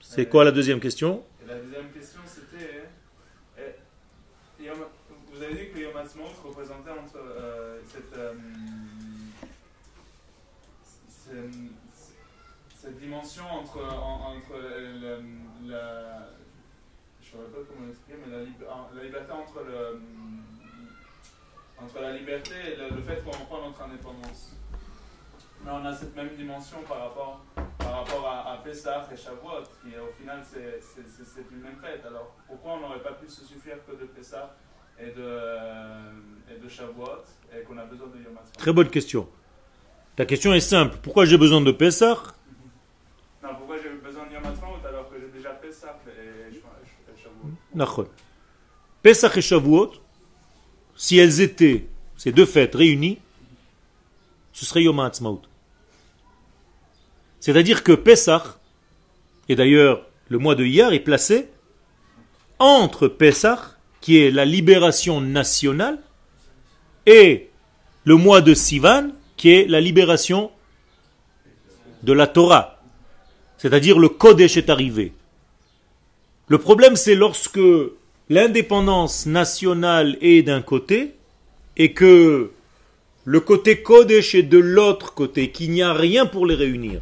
C'est 0.00 0.26
quoi 0.26 0.44
la 0.44 0.50
deuxième 0.50 0.80
question? 0.80 1.22
Et 1.44 1.48
la 1.48 1.56
deuxième 1.56 1.90
question 1.90 2.20
c'était 2.26 2.84
euh, 3.58 3.70
Yom- 4.64 4.88
vous 5.32 5.42
avez 5.42 5.54
dit 5.54 5.70
que 5.74 5.78
Yom 5.80 5.96
Ha'atzmaut 5.96 6.24
représentait 6.44 6.90
entre 6.90 7.18
euh, 7.18 7.78
cette, 7.92 8.16
euh, 8.16 8.32
cette, 12.84 12.98
dimension 12.98 13.44
entre, 13.50 13.78
en- 13.84 14.36
entre 14.36 14.54
la, 15.66 16.28
je 17.22 17.30
saurais 17.30 17.44
pas 17.48 17.58
comment 17.68 17.86
l'expliquer, 17.86 18.18
mais 18.24 18.36
la, 18.36 18.42
lib- 18.44 18.64
la 18.96 19.02
liberté 19.02 19.32
entre, 19.32 19.60
le, 19.64 20.00
entre 21.82 22.00
la 22.00 22.12
liberté 22.12 22.54
et 22.72 22.76
le, 22.76 23.02
fait 23.02 23.22
qu'on 23.24 23.30
prend 23.46 23.66
notre 23.66 23.82
indépendance. 23.82 24.56
Mais 25.64 25.70
on 25.72 25.84
a 25.86 25.92
cette 25.94 26.14
même 26.14 26.28
dimension 26.36 26.78
par 26.86 26.98
rapport, 27.00 27.40
par 27.78 28.00
rapport 28.00 28.28
à, 28.28 28.52
à 28.52 28.56
Pessah 28.58 29.08
et 29.12 29.16
Shavuot, 29.16 29.62
qui 29.82 29.96
au 29.98 30.12
final 30.18 30.42
c'est 30.44 31.44
une 31.50 31.60
même 31.62 31.76
fête. 31.82 32.04
Alors 32.06 32.34
pourquoi 32.46 32.72
on 32.74 32.80
n'aurait 32.80 33.02
pas 33.02 33.12
pu 33.12 33.28
se 33.28 33.44
suffire 33.46 33.76
que 33.86 33.92
de 33.92 34.04
Pessah 34.04 34.54
et 35.00 35.06
de, 35.10 36.54
et 36.54 36.58
de 36.58 36.68
Shavuot 36.68 37.24
et 37.56 37.62
qu'on 37.62 37.78
a 37.78 37.84
besoin 37.86 38.08
de 38.08 38.18
Yom 38.22 38.36
Très 38.58 38.72
bonne 38.74 38.90
question. 38.90 39.26
Ta 40.16 40.26
question 40.26 40.52
est 40.52 40.60
simple. 40.60 40.98
Pourquoi 41.02 41.24
j'ai 41.24 41.38
besoin 41.38 41.62
de 41.62 41.72
Pessah 41.72 42.22
Non, 43.42 43.54
pourquoi 43.56 43.76
j'ai 43.82 43.88
besoin 43.88 44.26
de 44.26 44.34
Yom 44.34 44.44
Ha'atzmaut 44.44 44.86
alors 44.86 45.08
que 45.08 45.18
j'ai 45.18 45.28
déjà 45.28 45.50
Pessah 45.54 45.98
et, 46.06 46.52
Sh- 46.52 46.56
et 46.58 47.18
Shavuot 47.22 47.48
Nachon. 47.48 47.56
Pesach 49.02 49.36
et 49.36 49.42
Shavuot, 49.42 49.92
si 50.96 51.18
elles 51.18 51.40
étaient, 51.40 51.86
ces 52.16 52.32
deux 52.32 52.46
fêtes 52.46 52.74
réunies, 52.74 53.18
ce 54.52 54.64
serait 54.64 54.84
Yom 54.84 55.00
HaAtzmaut. 55.00 55.42
C'est-à-dire 57.40 57.82
que 57.82 57.92
Pesach, 57.92 58.42
et 59.48 59.56
d'ailleurs 59.56 60.06
le 60.28 60.38
mois 60.38 60.54
de 60.54 60.64
Iyar 60.64 60.92
est 60.92 61.00
placé 61.00 61.48
entre 62.58 63.08
Pesach, 63.08 63.58
qui 64.00 64.18
est 64.18 64.30
la 64.30 64.44
libération 64.44 65.20
nationale, 65.20 65.98
et 67.06 67.50
le 68.04 68.16
mois 68.16 68.40
de 68.40 68.54
Sivan, 68.54 69.10
qui 69.36 69.50
est 69.50 69.66
la 69.66 69.80
libération 69.80 70.50
de 72.02 72.12
la 72.12 72.26
Torah. 72.26 72.82
C'est-à-dire 73.58 73.98
le 73.98 74.08
Kodesh 74.08 74.56
est 74.56 74.70
arrivé. 74.70 75.12
Le 76.48 76.58
problème, 76.58 76.94
c'est 76.96 77.14
lorsque 77.14 77.60
l'indépendance 78.28 79.24
nationale 79.26 80.18
est 80.20 80.42
d'un 80.42 80.60
côté 80.60 81.14
et 81.76 81.92
que 81.92 82.50
le 83.24 83.40
côté 83.40 83.82
Kodesh 83.82 84.34
est 84.34 84.42
de 84.42 84.58
l'autre 84.58 85.14
côté, 85.14 85.50
qu'il 85.50 85.70
n'y 85.70 85.82
a 85.82 85.94
rien 85.94 86.26
pour 86.26 86.46
les 86.46 86.54
réunir. 86.54 87.00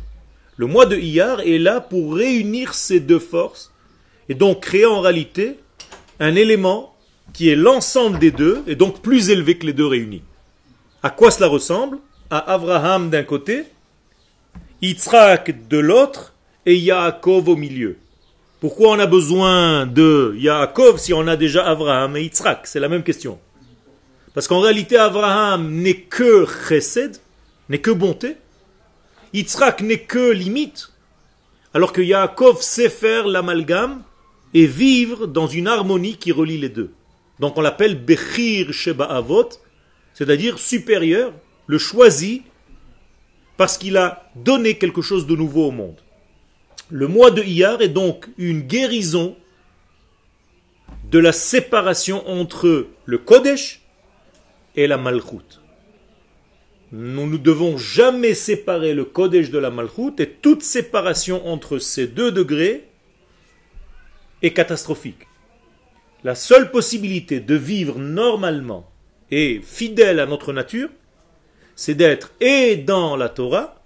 Le 0.56 0.66
mois 0.66 0.86
de 0.86 0.96
Iyar 0.96 1.40
est 1.40 1.58
là 1.58 1.80
pour 1.80 2.14
réunir 2.14 2.74
ces 2.74 3.00
deux 3.00 3.18
forces 3.18 3.72
et 4.28 4.34
donc 4.34 4.60
créer 4.60 4.86
en 4.86 5.00
réalité 5.00 5.58
un 6.20 6.36
élément 6.36 6.94
qui 7.32 7.48
est 7.48 7.56
l'ensemble 7.56 8.20
des 8.20 8.30
deux 8.30 8.62
et 8.68 8.76
donc 8.76 9.02
plus 9.02 9.30
élevé 9.30 9.58
que 9.58 9.66
les 9.66 9.72
deux 9.72 9.86
réunis. 9.86 10.22
À 11.02 11.10
quoi 11.10 11.32
cela 11.32 11.48
ressemble? 11.48 11.98
À 12.30 12.52
Abraham 12.52 13.10
d'un 13.10 13.24
côté, 13.24 13.64
Yitzhak 14.82 15.68
de 15.68 15.78
l'autre 15.78 16.32
et 16.64 16.76
Yaakov 16.76 17.48
au 17.48 17.56
milieu. 17.56 17.96
Pourquoi 18.62 18.90
on 18.90 18.98
a 19.00 19.06
besoin 19.06 19.86
de 19.86 20.36
Yaakov 20.38 20.96
si 20.96 21.12
on 21.12 21.26
a 21.26 21.34
déjà 21.34 21.66
Abraham 21.66 22.16
et 22.16 22.22
Yitzhak? 22.22 22.68
C'est 22.68 22.78
la 22.78 22.88
même 22.88 23.02
question. 23.02 23.40
Parce 24.34 24.46
qu'en 24.46 24.60
réalité, 24.60 24.96
Abraham 24.96 25.68
n'est 25.68 26.02
que 26.02 26.46
chesed, 26.46 27.16
n'est 27.68 27.80
que 27.80 27.90
bonté. 27.90 28.36
Yitzhak 29.32 29.80
n'est 29.80 30.02
que 30.02 30.30
limite. 30.30 30.92
Alors 31.74 31.92
que 31.92 32.02
Yaakov 32.02 32.62
sait 32.62 32.88
faire 32.88 33.26
l'amalgame 33.26 34.04
et 34.54 34.66
vivre 34.66 35.26
dans 35.26 35.48
une 35.48 35.66
harmonie 35.66 36.16
qui 36.16 36.30
relie 36.30 36.58
les 36.58 36.68
deux. 36.68 36.92
Donc 37.40 37.58
on 37.58 37.62
l'appelle 37.62 37.96
Bechir 37.96 38.72
Sheba 38.72 39.06
Avot, 39.06 39.48
c'est-à-dire 40.14 40.60
supérieur, 40.60 41.32
le 41.66 41.78
choisi, 41.78 42.42
parce 43.56 43.76
qu'il 43.76 43.96
a 43.96 44.30
donné 44.36 44.78
quelque 44.78 45.02
chose 45.02 45.26
de 45.26 45.34
nouveau 45.34 45.66
au 45.66 45.72
monde. 45.72 46.00
Le 46.92 47.08
mois 47.08 47.30
de 47.30 47.42
Iyar 47.42 47.80
est 47.80 47.88
donc 47.88 48.28
une 48.36 48.60
guérison 48.60 49.34
de 51.10 51.18
la 51.18 51.32
séparation 51.32 52.28
entre 52.28 52.86
le 53.06 53.16
Kodesh 53.16 53.80
et 54.76 54.86
la 54.86 54.98
Malchut. 54.98 55.62
Nous 56.92 57.26
ne 57.26 57.38
devons 57.38 57.78
jamais 57.78 58.34
séparer 58.34 58.92
le 58.92 59.06
Kodesh 59.06 59.50
de 59.50 59.56
la 59.56 59.70
Malchut 59.70 60.12
et 60.18 60.28
toute 60.28 60.62
séparation 60.62 61.46
entre 61.48 61.78
ces 61.78 62.06
deux 62.06 62.30
degrés 62.30 62.84
est 64.42 64.52
catastrophique. 64.52 65.26
La 66.24 66.34
seule 66.34 66.70
possibilité 66.70 67.40
de 67.40 67.54
vivre 67.54 67.98
normalement 67.98 68.86
et 69.30 69.62
fidèle 69.64 70.20
à 70.20 70.26
notre 70.26 70.52
nature, 70.52 70.90
c'est 71.74 71.94
d'être 71.94 72.32
et 72.42 72.76
dans 72.76 73.16
la 73.16 73.30
Torah, 73.30 73.82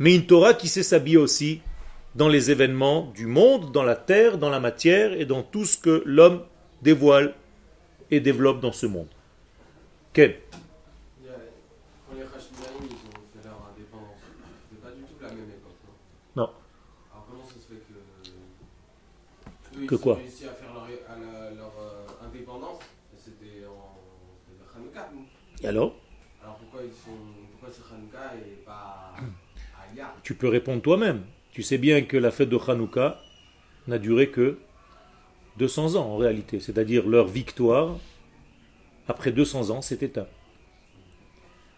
mais 0.00 0.16
une 0.16 0.26
Torah 0.26 0.54
qui 0.54 0.66
sait 0.66 0.82
s'habiller 0.82 1.18
aussi 1.18 1.60
dans 2.14 2.28
les 2.28 2.50
événements 2.50 3.10
du 3.14 3.26
monde, 3.26 3.72
dans 3.72 3.82
la 3.82 3.96
terre, 3.96 4.36
dans 4.38 4.50
la 4.50 4.60
matière 4.60 5.12
et 5.12 5.24
dans 5.24 5.42
tout 5.42 5.64
ce 5.64 5.76
que 5.78 6.02
l'homme 6.04 6.42
dévoile 6.82 7.34
et 8.10 8.20
développe 8.20 8.60
dans 8.60 8.72
ce 8.72 8.84
monde. 8.86 9.08
Quel 10.12 10.40
Il 11.20 11.26
y 11.26 11.30
a- 11.30 11.32
Quand 12.06 12.14
les 12.14 12.22
Hashmonaïm, 12.22 12.90
ils 12.90 13.08
ont 13.08 13.22
fait 13.32 13.48
leur 13.48 13.58
indépendance, 13.72 14.20
c'était 14.68 14.82
pas 14.82 14.90
du 14.94 15.02
tout 15.02 15.14
la 15.22 15.28
même 15.28 15.48
époque, 15.50 15.72
non 16.36 16.42
Non. 16.42 16.50
Alors 17.12 17.26
comment 17.30 17.44
ça 17.46 17.54
se 17.54 17.66
fait 17.72 17.80
que... 17.80 17.94
Eux, 19.82 19.86
Que 19.86 19.94
ils 19.94 20.00
quoi? 20.00 20.12
Ont 20.14 20.16
réussi 20.16 20.44
à 20.46 20.52
faire 20.52 20.72
leur, 20.74 20.84
à 20.84 21.16
la- 21.18 21.50
leur, 21.56 21.72
euh, 21.80 22.26
indépendance, 22.26 22.78
et 23.14 23.18
c'était 23.18 23.64
en... 23.66 23.96
C'était 24.46 24.60
le 24.60 24.66
Hanouka, 24.84 25.08
Et 25.62 25.66
alors? 25.68 25.94
Alors 26.42 26.56
pourquoi 26.56 26.82
ils 26.84 26.92
sont... 26.92 27.16
Pourquoi 27.52 27.70
c'est 27.72 27.94
Hanouka 27.94 28.34
et 28.36 28.62
pas 28.66 29.14
à 29.16 29.94
Iyar 29.94 30.14
Tu 30.22 30.34
peux 30.34 30.48
répondre 30.48 30.82
toi-même. 30.82 31.22
Tu 31.52 31.62
sais 31.62 31.78
bien 31.78 32.02
que 32.02 32.16
la 32.16 32.30
fête 32.30 32.48
de 32.48 32.58
Hanouka 32.58 33.20
n'a 33.86 33.98
duré 33.98 34.30
que 34.30 34.58
200 35.58 35.96
ans 35.96 36.06
en 36.06 36.16
réalité. 36.16 36.60
C'est-à-dire 36.60 37.06
leur 37.06 37.28
victoire, 37.28 37.98
après 39.06 39.32
200 39.32 39.70
ans, 39.70 39.82
s'est 39.82 39.98
éteinte. 40.00 40.28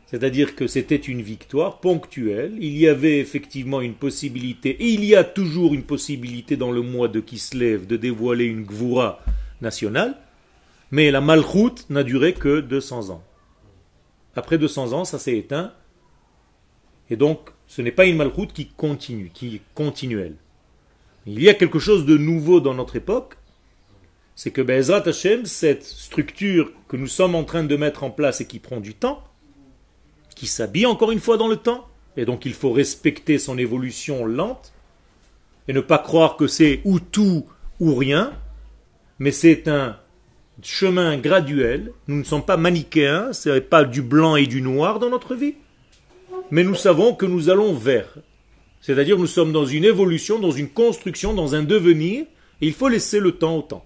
C'est-à-dire 0.07 0.54
que 0.54 0.69
c'était 0.69 0.95
une 0.95 1.23
victoire 1.23 1.81
ponctuelle. 1.81 2.54
Il 2.61 2.76
y 2.76 2.87
avait 2.87 3.19
effectivement 3.19 3.81
une 3.81 3.95
possibilité, 3.95 4.71
et 4.71 4.90
il 4.90 5.04
y 5.04 5.16
a 5.16 5.25
toujours 5.25 5.75
une 5.75 5.83
possibilité 5.83 6.57
dans 6.57 6.71
le 6.71 6.83
mois 6.83 7.09
de 7.09 7.19
Kislev 7.19 7.87
de 7.87 7.97
dévoiler 7.97 8.45
une 8.45 8.62
gvoura 8.62 9.21
nationale, 9.61 10.16
mais 10.93 11.11
la 11.11 11.21
malchoute 11.21 11.90
n'a 11.90 12.04
duré 12.04 12.35
que 12.35 12.61
200 12.61 13.11
ans. 13.11 13.25
Après 14.37 14.59
200 14.59 14.93
ans, 14.93 15.04
ça 15.04 15.19
s'est 15.19 15.37
éteint, 15.37 15.73
et 17.14 17.16
donc 17.16 17.50
ce 17.68 17.80
n'est 17.80 17.92
pas 17.92 18.06
une 18.06 18.16
malchoute 18.16 18.52
qui 18.52 18.66
continue, 18.66 19.30
qui 19.33 19.54
est 19.54 19.62
continuelle. 19.76 20.35
Il 21.26 21.40
y 21.40 21.49
a 21.49 21.54
quelque 21.54 21.78
chose 21.78 22.06
de 22.06 22.16
nouveau 22.16 22.61
dans 22.61 22.75
notre 22.75 22.97
époque, 22.97 23.37
c'est 24.35 24.50
que 24.50 24.61
Bezrat 24.61 25.06
Hashem, 25.06 25.47
cette 25.47 25.85
structure 25.85 26.73
que 26.88 26.97
nous 26.97 27.06
sommes 27.06 27.37
en 27.37 27.44
train 27.44 27.62
de 27.62 27.76
mettre 27.76 28.02
en 28.02 28.11
place 28.11 28.40
et 28.40 28.49
qui 28.49 28.59
prend 28.59 28.80
du 28.80 28.94
temps, 28.94 29.23
qui 30.35 30.49
s'habille 30.49 30.87
encore 30.87 31.12
une 31.12 31.21
fois 31.21 31.37
dans 31.37 31.47
le 31.47 31.54
temps, 31.54 31.87
et 32.16 32.25
donc 32.25 32.47
il 32.47 32.52
faut 32.52 32.73
respecter 32.73 33.38
son 33.38 33.59
évolution 33.59 34.26
lente, 34.26 34.73
et 35.68 35.73
ne 35.73 35.80
pas 35.80 35.99
croire 35.99 36.37
que 36.37 36.49
c'est 36.49 36.80
ou 36.85 36.99
tout 36.99 37.47
ou 37.78 37.94
rien, 37.94 38.33
mais 39.21 39.30
c'est 39.30 39.68
un 39.68 40.00
chemin 40.62 41.16
graduel, 41.16 41.92
nous 42.09 42.16
ne 42.16 42.25
sommes 42.25 42.44
pas 42.44 42.56
manichéens, 42.56 43.33
ce 43.33 43.50
n'est 43.50 43.61
pas 43.61 43.85
du 43.85 44.02
blanc 44.02 44.35
et 44.35 44.49
du 44.49 44.62
noir 44.62 44.99
dans 44.99 45.11
notre 45.11 45.37
vie, 45.37 45.54
mais 46.54 46.62
nous 46.62 46.76
savons 46.76 47.16
que 47.16 47.26
nous 47.26 47.50
allons 47.50 47.73
vers. 47.73 48.14
C'est-à-dire 48.80 49.18
nous 49.18 49.26
sommes 49.26 49.52
dans 49.52 49.66
une 49.66 49.84
évolution, 49.84 50.38
dans 50.38 50.52
une 50.52 50.68
construction, 50.68 51.34
dans 51.34 51.56
un 51.56 51.64
devenir, 51.64 52.26
et 52.61 52.66
il 52.68 52.73
faut 52.73 52.87
laisser 52.87 53.18
le 53.18 53.32
temps 53.32 53.56
au 53.56 53.62
temps. 53.62 53.84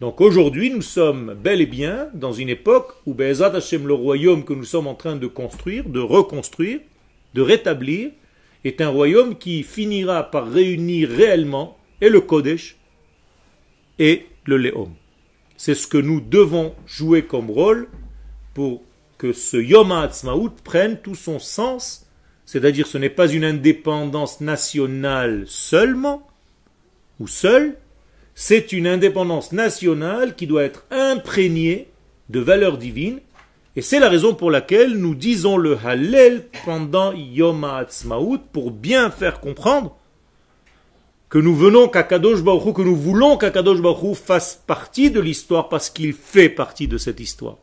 Donc 0.00 0.22
aujourd'hui, 0.22 0.70
nous 0.70 0.80
sommes 0.80 1.34
bel 1.34 1.60
et 1.60 1.66
bien 1.66 2.08
dans 2.14 2.32
une 2.32 2.48
époque 2.48 2.94
où 3.04 3.12
Be'ezat 3.12 3.54
Hashem, 3.54 3.86
le 3.86 3.92
royaume 3.92 4.46
que 4.46 4.54
nous 4.54 4.64
sommes 4.64 4.86
en 4.86 4.94
train 4.94 5.14
de 5.14 5.26
construire, 5.26 5.86
de 5.90 6.00
reconstruire, 6.00 6.80
de 7.34 7.42
rétablir, 7.42 8.12
est 8.64 8.80
un 8.80 8.88
royaume 8.88 9.36
qui 9.36 9.62
finira 9.62 10.22
par 10.22 10.50
réunir 10.50 11.10
réellement 11.10 11.76
et 12.00 12.08
le 12.08 12.22
Kodesh 12.22 12.78
et 13.98 14.24
le 14.46 14.56
Léom. 14.56 14.94
C'est 15.58 15.74
ce 15.74 15.86
que 15.86 15.98
nous 15.98 16.22
devons 16.22 16.72
jouer 16.86 17.26
comme 17.26 17.50
rôle 17.50 17.88
pour 18.54 18.80
que 19.20 19.34
ce 19.34 19.58
Yom 19.58 19.92
HaAtzmaut 19.92 20.48
prenne 20.64 20.96
tout 20.96 21.14
son 21.14 21.38
sens, 21.38 22.06
c'est-à-dire 22.46 22.86
ce 22.86 22.96
n'est 22.96 23.10
pas 23.10 23.28
une 23.28 23.44
indépendance 23.44 24.40
nationale 24.40 25.44
seulement, 25.46 26.26
ou 27.18 27.28
seule, 27.28 27.76
c'est 28.34 28.72
une 28.72 28.86
indépendance 28.86 29.52
nationale 29.52 30.36
qui 30.36 30.46
doit 30.46 30.62
être 30.62 30.86
imprégnée 30.90 31.88
de 32.30 32.40
valeurs 32.40 32.78
divines, 32.78 33.20
et 33.76 33.82
c'est 33.82 33.98
la 33.98 34.08
raison 34.08 34.34
pour 34.34 34.50
laquelle 34.50 34.96
nous 34.96 35.14
disons 35.14 35.58
le 35.58 35.76
Hallel 35.84 36.46
pendant 36.64 37.12
Yom 37.12 37.62
HaAtzmaut 37.62 38.38
pour 38.54 38.70
bien 38.70 39.10
faire 39.10 39.40
comprendre 39.40 39.98
que 41.28 41.38
nous 41.38 41.54
venons 41.54 41.88
qu'Akadosh 41.88 42.42
Baruch 42.42 42.74
que 42.74 42.80
nous 42.80 42.96
voulons 42.96 43.36
qu'Akadosh 43.36 43.82
Baruch 43.82 44.16
fasse 44.16 44.62
partie 44.66 45.10
de 45.10 45.20
l'histoire 45.20 45.68
parce 45.68 45.90
qu'il 45.90 46.14
fait 46.14 46.48
partie 46.48 46.88
de 46.88 46.96
cette 46.96 47.20
histoire. 47.20 47.58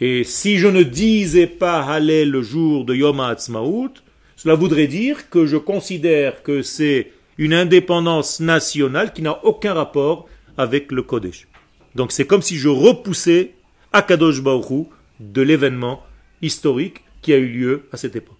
Et 0.00 0.24
si 0.24 0.58
je 0.58 0.66
ne 0.68 0.82
disais 0.82 1.46
pas 1.46 1.82
Hallel 1.82 2.30
le 2.30 2.42
jour 2.42 2.84
de 2.84 2.94
Yom 2.94 3.18
HaAtzmaut, 3.20 3.90
cela 4.36 4.54
voudrait 4.54 4.86
dire 4.88 5.30
que 5.30 5.46
je 5.46 5.56
considère 5.56 6.42
que 6.42 6.60
c'est 6.62 7.12
une 7.38 7.54
indépendance 7.54 8.40
nationale 8.40 9.12
qui 9.12 9.22
n'a 9.22 9.42
aucun 9.44 9.72
rapport 9.74 10.28
avec 10.58 10.92
le 10.92 11.02
Kodesh. 11.02 11.46
Donc 11.94 12.12
c'est 12.12 12.26
comme 12.26 12.42
si 12.42 12.56
je 12.56 12.68
repoussais 12.68 13.52
Akadosh 13.92 14.42
Baruch 14.42 14.88
de 15.20 15.40
l'événement 15.42 16.02
historique 16.42 16.98
qui 17.22 17.32
a 17.32 17.38
eu 17.38 17.48
lieu 17.48 17.88
à 17.92 17.96
cette 17.96 18.16
époque. 18.16 18.36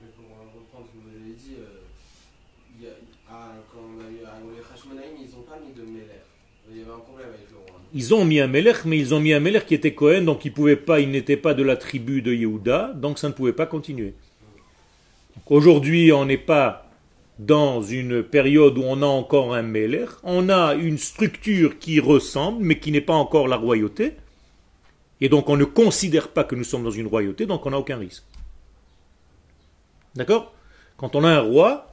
Mais 0.00 0.06
pour 0.16 0.26
reprendre 0.38 0.86
ce 0.86 0.92
que 0.94 1.02
vous 1.02 1.10
avez 1.10 1.34
dit, 1.34 1.56
euh, 1.58 1.82
il 2.78 2.84
y 2.84 2.88
a- 2.88 2.94
à- 3.34 3.54
quand 3.72 3.82
on 3.82 3.98
a 4.00 4.06
eu 4.08 4.22
à 4.24 4.38
les 4.38 4.62
Hashmonaïm, 4.72 5.16
ils 5.18 5.30
n'ont 5.34 5.42
pas 5.42 5.58
mis 5.58 5.74
de 5.74 5.82
Meller. 5.82 6.22
Il 6.70 6.78
y 6.78 6.82
avait 6.82 6.92
un 6.92 6.98
problème 7.02 7.28
avec 7.34 7.50
le 7.50 7.58
roi. 7.58 7.79
Ils 7.92 8.14
ont 8.14 8.24
mis 8.24 8.38
un 8.38 8.46
Melech, 8.46 8.84
mais 8.84 8.98
ils 8.98 9.14
ont 9.14 9.20
mis 9.20 9.32
un 9.32 9.40
Melech 9.40 9.66
qui 9.66 9.74
était 9.74 9.94
Cohen, 9.94 10.22
donc 10.22 10.44
il 10.44 10.52
pouvait 10.52 10.76
pas, 10.76 11.00
il 11.00 11.10
n'était 11.10 11.36
pas 11.36 11.54
de 11.54 11.62
la 11.62 11.76
tribu 11.76 12.22
de 12.22 12.32
Yehuda, 12.32 12.92
donc 12.94 13.18
ça 13.18 13.28
ne 13.28 13.32
pouvait 13.32 13.52
pas 13.52 13.66
continuer. 13.66 14.14
Aujourd'hui, 15.46 16.12
on 16.12 16.24
n'est 16.24 16.38
pas 16.38 16.86
dans 17.40 17.82
une 17.82 18.22
période 18.22 18.78
où 18.78 18.82
on 18.84 19.02
a 19.02 19.06
encore 19.06 19.54
un 19.54 19.62
Melech, 19.62 20.10
on 20.22 20.48
a 20.48 20.74
une 20.74 20.98
structure 20.98 21.78
qui 21.78 21.98
ressemble, 21.98 22.62
mais 22.62 22.78
qui 22.78 22.92
n'est 22.92 23.00
pas 23.00 23.14
encore 23.14 23.48
la 23.48 23.56
royauté, 23.56 24.12
et 25.20 25.28
donc 25.28 25.48
on 25.48 25.56
ne 25.56 25.64
considère 25.64 26.28
pas 26.28 26.44
que 26.44 26.54
nous 26.54 26.64
sommes 26.64 26.84
dans 26.84 26.90
une 26.90 27.06
royauté, 27.08 27.46
donc 27.46 27.66
on 27.66 27.70
n'a 27.70 27.78
aucun 27.78 27.96
risque. 27.96 28.24
D'accord? 30.14 30.52
Quand 30.96 31.16
on 31.16 31.24
a 31.24 31.30
un 31.30 31.40
roi, 31.40 31.92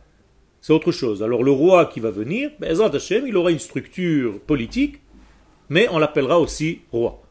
c'est 0.61 0.73
autre 0.73 0.91
chose. 0.91 1.23
Alors 1.23 1.43
le 1.43 1.51
roi 1.51 1.85
qui 1.85 1.99
va 1.99 2.11
venir, 2.11 2.51
ben, 2.59 2.69
Ezrat 2.69 2.93
Hashem, 2.93 3.25
il 3.25 3.37
aura 3.37 3.51
une 3.51 3.59
structure 3.59 4.39
politique, 4.41 4.99
mais 5.69 5.88
on 5.89 6.00
l'appellera 6.00 6.39
aussi 6.39 6.81
roi. 6.91 7.21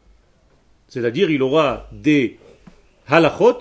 C'est-à-dire, 0.87 1.29
il 1.29 1.41
aura 1.41 1.87
des 1.91 2.37
halachot 3.07 3.59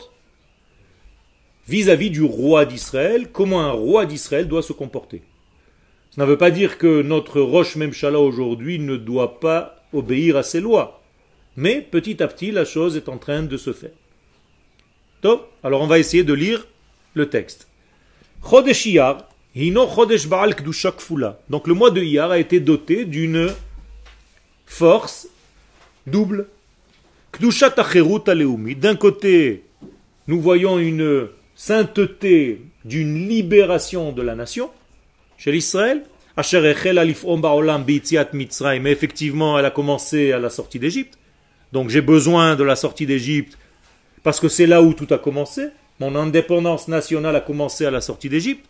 vis-à-vis 1.69 2.11
du 2.11 2.23
roi 2.23 2.65
d'Israël, 2.65 3.31
comment 3.33 3.63
un 3.63 3.73
roi 3.73 4.07
d'Israël 4.07 4.47
doit 4.47 4.63
se 4.63 4.73
comporter. 4.73 5.23
Ça 6.11 6.23
ne 6.23 6.27
veut 6.27 6.39
pas 6.39 6.51
dire 6.51 6.79
que 6.79 7.03
notre 7.03 7.41
Roche 7.41 7.77
Memchala 7.77 8.21
aujourd'hui 8.21 8.79
ne 8.79 8.97
doit 8.97 9.41
pas 9.41 9.85
obéir 9.93 10.37
à 10.37 10.43
ses 10.43 10.61
lois. 10.61 11.03
Mais 11.57 11.81
petit 11.81 12.23
à 12.23 12.29
petit, 12.29 12.53
la 12.53 12.65
chose 12.65 12.97
est 12.97 13.09
en 13.09 13.19
train 13.19 13.43
de 13.43 13.57
se 13.57 13.73
faire. 13.73 13.91
Top. 15.21 15.51
Alors 15.63 15.83
on 15.83 15.87
va 15.87 15.99
essayer 15.99 16.25
de 16.25 16.33
lire 16.33 16.67
le 17.15 17.29
texte. 17.29 17.69
Chodesh 18.49 18.87
Iyar, 18.87 19.29
hino 19.55 19.89
Chodesh 19.89 20.29
Baal 20.29 20.55
Kedusha 20.55 20.93
Kfula. 20.93 21.41
Donc 21.51 21.67
le 21.67 21.75
mois 21.75 21.91
de 21.91 22.03
Iyar 22.03 22.31
a 22.31 22.39
été 22.39 22.61
doté 22.61 23.05
d'une 23.05 23.51
force 24.67 25.29
double. 26.07 26.47
Kdushat. 27.33 27.75
D'un 28.77 28.97
côté, 28.97 29.65
nous 30.27 30.41
voyons 30.41 30.79
une 30.79 31.29
sainteté 31.55 32.61
d'une 32.85 33.29
libération 33.29 34.13
de 34.13 34.23
la 34.23 34.35
nation 34.35 34.71
chez 35.39 35.53
l'Israël. 35.53 36.03
Mais 36.37 36.43
effectivement, 38.93 39.59
elle 39.59 39.65
a 39.65 39.71
commencé 39.71 40.33
à 40.33 40.39
la 40.39 40.51
sortie 40.51 40.79
d'Égypte. 40.79 41.19
Donc 41.73 41.89
j'ai 41.89 42.03
besoin 42.03 42.57
de 42.57 42.65
la 42.65 42.77
sortie 42.77 43.07
d'Égypte 43.07 43.59
parce 44.23 44.41
que 44.41 44.49
c'est 44.49 44.67
là 44.67 44.83
où 44.83 44.93
tout 44.93 45.07
a 45.11 45.19
commencé. 45.19 45.69
Mon 45.99 46.15
indépendance 46.15 46.89
nationale 46.89 47.37
a 47.37 47.41
commencé 47.41 47.87
à 47.87 47.91
la 47.91 48.01
sortie 48.01 48.29
d'Égypte. 48.29 48.67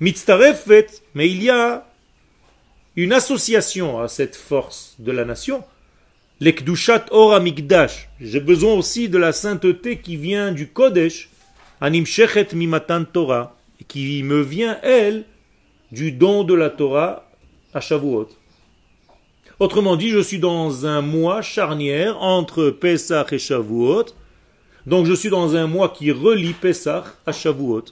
Mitztarefet, 0.00 0.86
mais 1.14 1.28
il 1.28 1.42
y 1.42 1.50
a 1.50 1.87
une 2.98 3.12
association 3.12 4.00
à 4.00 4.08
cette 4.08 4.34
force 4.34 4.96
de 4.98 5.12
la 5.12 5.24
nation. 5.24 5.62
L'ekdushat 6.40 7.04
or 7.12 7.32
amigdash. 7.32 8.08
J'ai 8.20 8.40
besoin 8.40 8.72
aussi 8.72 9.08
de 9.08 9.18
la 9.18 9.30
sainteté 9.30 9.98
qui 9.98 10.16
vient 10.16 10.50
du 10.50 10.66
Kodesh, 10.66 11.30
anim 11.80 12.04
shechet 12.04 12.48
mimatan 12.54 13.04
Torah, 13.04 13.56
qui 13.86 14.24
me 14.24 14.40
vient, 14.40 14.80
elle, 14.82 15.26
du 15.92 16.10
don 16.10 16.42
de 16.42 16.54
la 16.54 16.70
Torah 16.70 17.30
à 17.72 17.80
Shavuot. 17.80 18.30
Autrement 19.60 19.94
dit, 19.94 20.08
je 20.08 20.18
suis 20.18 20.40
dans 20.40 20.84
un 20.84 21.00
mois 21.00 21.40
charnière 21.40 22.20
entre 22.20 22.70
Pesach 22.70 23.32
et 23.32 23.38
Shavuot. 23.38 24.06
Donc 24.86 25.06
je 25.06 25.14
suis 25.14 25.30
dans 25.30 25.54
un 25.54 25.68
mois 25.68 25.90
qui 25.90 26.10
relie 26.10 26.52
Pesach 26.52 27.04
à 27.26 27.30
Shavuot. 27.30 27.84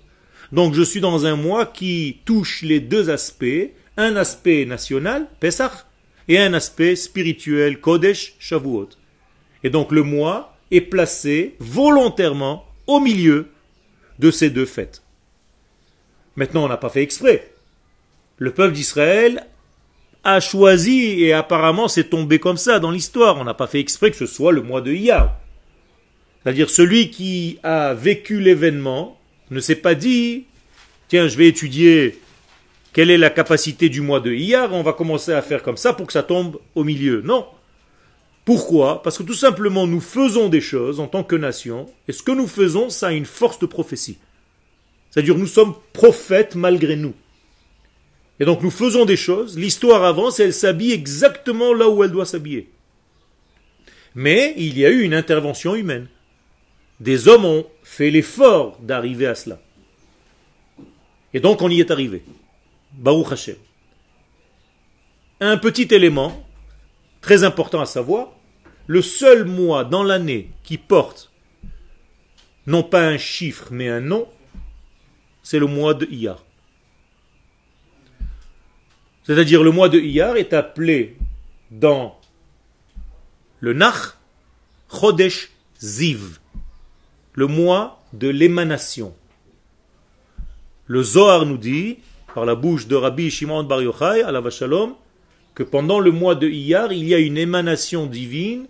Donc 0.51 0.75
je 0.75 0.83
suis 0.83 1.01
dans 1.01 1.27
un 1.27 1.37
mois 1.37 1.65
qui 1.65 2.19
touche 2.25 2.63
les 2.63 2.81
deux 2.81 3.09
aspects, 3.09 3.71
un 3.97 4.17
aspect 4.17 4.65
national, 4.65 5.27
Pesach, 5.41 5.73
et 6.29 6.39
un 6.39 6.55
aspect 6.55 6.97
spirituel, 6.97 7.81
Kodesh, 7.81 8.35
Shavuot. 8.39 8.91
Et 9.63 9.71
donc 9.71 9.93
le 9.93 10.03
mois 10.03 10.57
est 10.71 10.81
placé 10.81 11.55
volontairement 11.61 12.67
au 12.87 13.01
milieu 13.01 13.49
de 14.19 14.31
ces 14.31 14.51
deux 14.51 14.67
fêtes. 14.67 15.03
Maintenant, 16.37 16.65
on 16.65 16.69
n'a 16.69 16.77
pas 16.77 16.89
fait 16.89 17.03
exprès. 17.03 17.53
Le 18.39 18.53
peuple 18.53 18.75
d'Israël 18.75 19.47
a 20.25 20.41
choisi, 20.41 21.23
et 21.23 21.33
apparemment 21.33 21.89
c'est 21.89 22.11
tombé 22.11 22.39
comme 22.39 22.57
ça 22.57 22.81
dans 22.81 22.91
l'histoire, 22.91 23.39
on 23.39 23.45
n'a 23.45 23.55
pas 23.55 23.67
fait 23.67 23.81
exprès 23.81 24.11
que 24.11 24.17
ce 24.17 24.27
soit 24.27 24.53
le 24.53 24.63
mois 24.63 24.81
de 24.81 24.93
Iyar. 24.93 25.37
C'est-à-dire 26.43 26.69
celui 26.69 27.11
qui 27.11 27.59
a 27.63 27.95
vécu 27.95 28.41
l'événement 28.41 29.19
ne 29.51 29.61
s'est 29.61 29.77
pas 29.77 29.95
dit, 29.95 30.45
tiens, 31.09 31.29
je 31.29 31.37
vais 31.37 31.49
étudier 31.49 32.19
quelle 32.97 33.11
est 33.11 33.19
la 33.19 33.29
capacité 33.29 33.91
du 33.91 34.01
mois 34.01 34.21
de 34.21 34.33
Iyar, 34.33 34.73
on 34.73 34.83
va 34.83 34.95
commencer 34.95 35.31
à 35.31 35.43
faire 35.43 35.63
comme 35.63 35.77
ça 35.77 35.93
pour 35.93 36.07
que 36.07 36.15
ça 36.15 36.23
tombe 36.23 36.59
au 36.75 36.83
milieu. 36.83 37.21
Non? 37.21 37.47
Pourquoi? 38.47 39.03
Parce 39.03 39.19
que 39.19 39.23
tout 39.23 39.35
simplement 39.35 39.87
nous 39.87 40.01
faisons 40.01 40.49
des 40.49 40.63
choses 40.63 40.99
en 40.99 41.07
tant 41.07 41.23
que 41.23 41.37
nation, 41.37 41.91
et 42.09 42.13
ce 42.13 42.23
que 42.23 42.33
nous 42.33 42.47
faisons, 42.47 42.89
ça 42.89 43.09
a 43.09 43.13
une 43.13 43.27
force 43.27 43.59
de 43.59 43.67
prophétie. 43.67 44.17
C'est-à-dire 45.11 45.37
nous 45.37 45.47
sommes 45.47 45.75
prophètes 45.93 46.55
malgré 46.55 46.97
nous. 46.97 47.13
Et 48.41 48.47
donc 48.47 48.63
nous 48.63 48.71
faisons 48.71 49.05
des 49.05 49.19
choses, 49.19 49.59
l'histoire 49.59 50.03
avance 50.03 50.41
et 50.41 50.45
elle 50.45 50.55
s'habille 50.55 50.93
exactement 50.93 51.75
là 51.75 51.91
où 51.91 52.03
elle 52.03 52.13
doit 52.13 52.25
s'habiller. 52.25 52.71
Mais 54.15 54.55
il 54.57 54.79
y 54.79 54.87
a 54.87 54.91
eu 54.91 55.03
une 55.03 55.13
intervention 55.13 55.75
humaine. 55.75 56.07
Des 57.01 57.29
hommes 57.29 57.45
ont 57.45 57.67
fait 57.83 58.09
l'effort 58.09 58.79
d'arriver 58.81 59.27
à 59.27 59.35
cela. 59.35 59.61
Et 61.35 61.41
donc 61.41 61.61
on 61.61 61.69
y 61.69 61.81
est 61.81 61.91
arrivé. 61.91 62.23
Baruch 62.93 63.33
Hashem. 63.33 63.57
Un 65.41 65.57
petit 65.59 65.89
élément 65.95 66.47
très 67.21 67.45
important 67.45 67.81
à 67.81 67.87
savoir, 67.87 68.29
le 68.87 69.03
seul 69.03 69.45
mois 69.45 69.85
dans 69.85 70.03
l'année 70.03 70.51
qui 70.63 70.79
porte 70.79 71.33
non 72.67 72.83
pas 72.83 73.07
un 73.07 73.19
chiffre 73.19 73.69
mais 73.71 73.89
un 73.89 74.01
nom, 74.01 74.29
c'est 75.43 75.59
le 75.59 75.67
mois 75.67 75.95
de 75.95 76.07
Iyar. 76.07 76.45
C'est-à-dire 79.25 79.63
le 79.63 79.71
mois 79.71 79.89
de 79.89 79.99
Iyar 79.99 80.37
est 80.37 80.53
appelé 80.53 81.17
dans 81.71 82.19
le 83.61 83.73
Nach 83.73 84.17
Chodesh 84.89 85.51
Ziv, 85.81 86.39
le 87.35 87.47
mois 87.47 88.03
de 88.13 88.29
l'émanation. 88.29 89.15
Le 90.87 91.03
Zohar 91.03 91.45
nous 91.45 91.59
dit, 91.59 91.99
par 92.37 92.45
la 92.45 92.55
bouche 92.55 92.87
de 92.87 92.95
Rabbi 92.95 93.31
Shimon 93.31 93.65
Bar 93.65 93.81
Yochai, 93.81 94.23
à 94.23 94.31
la 94.31 94.51
Shalom, 94.51 94.93
que 95.55 95.63
pendant 95.63 96.01
le 96.01 96.11
mois 96.11 96.35
de 96.35 96.47
Iyar, 96.47 96.93
il 96.93 97.09
y 97.09 97.15
a 97.15 97.19
une 97.19 97.39
émanation 97.39 98.05
divine 98.05 98.67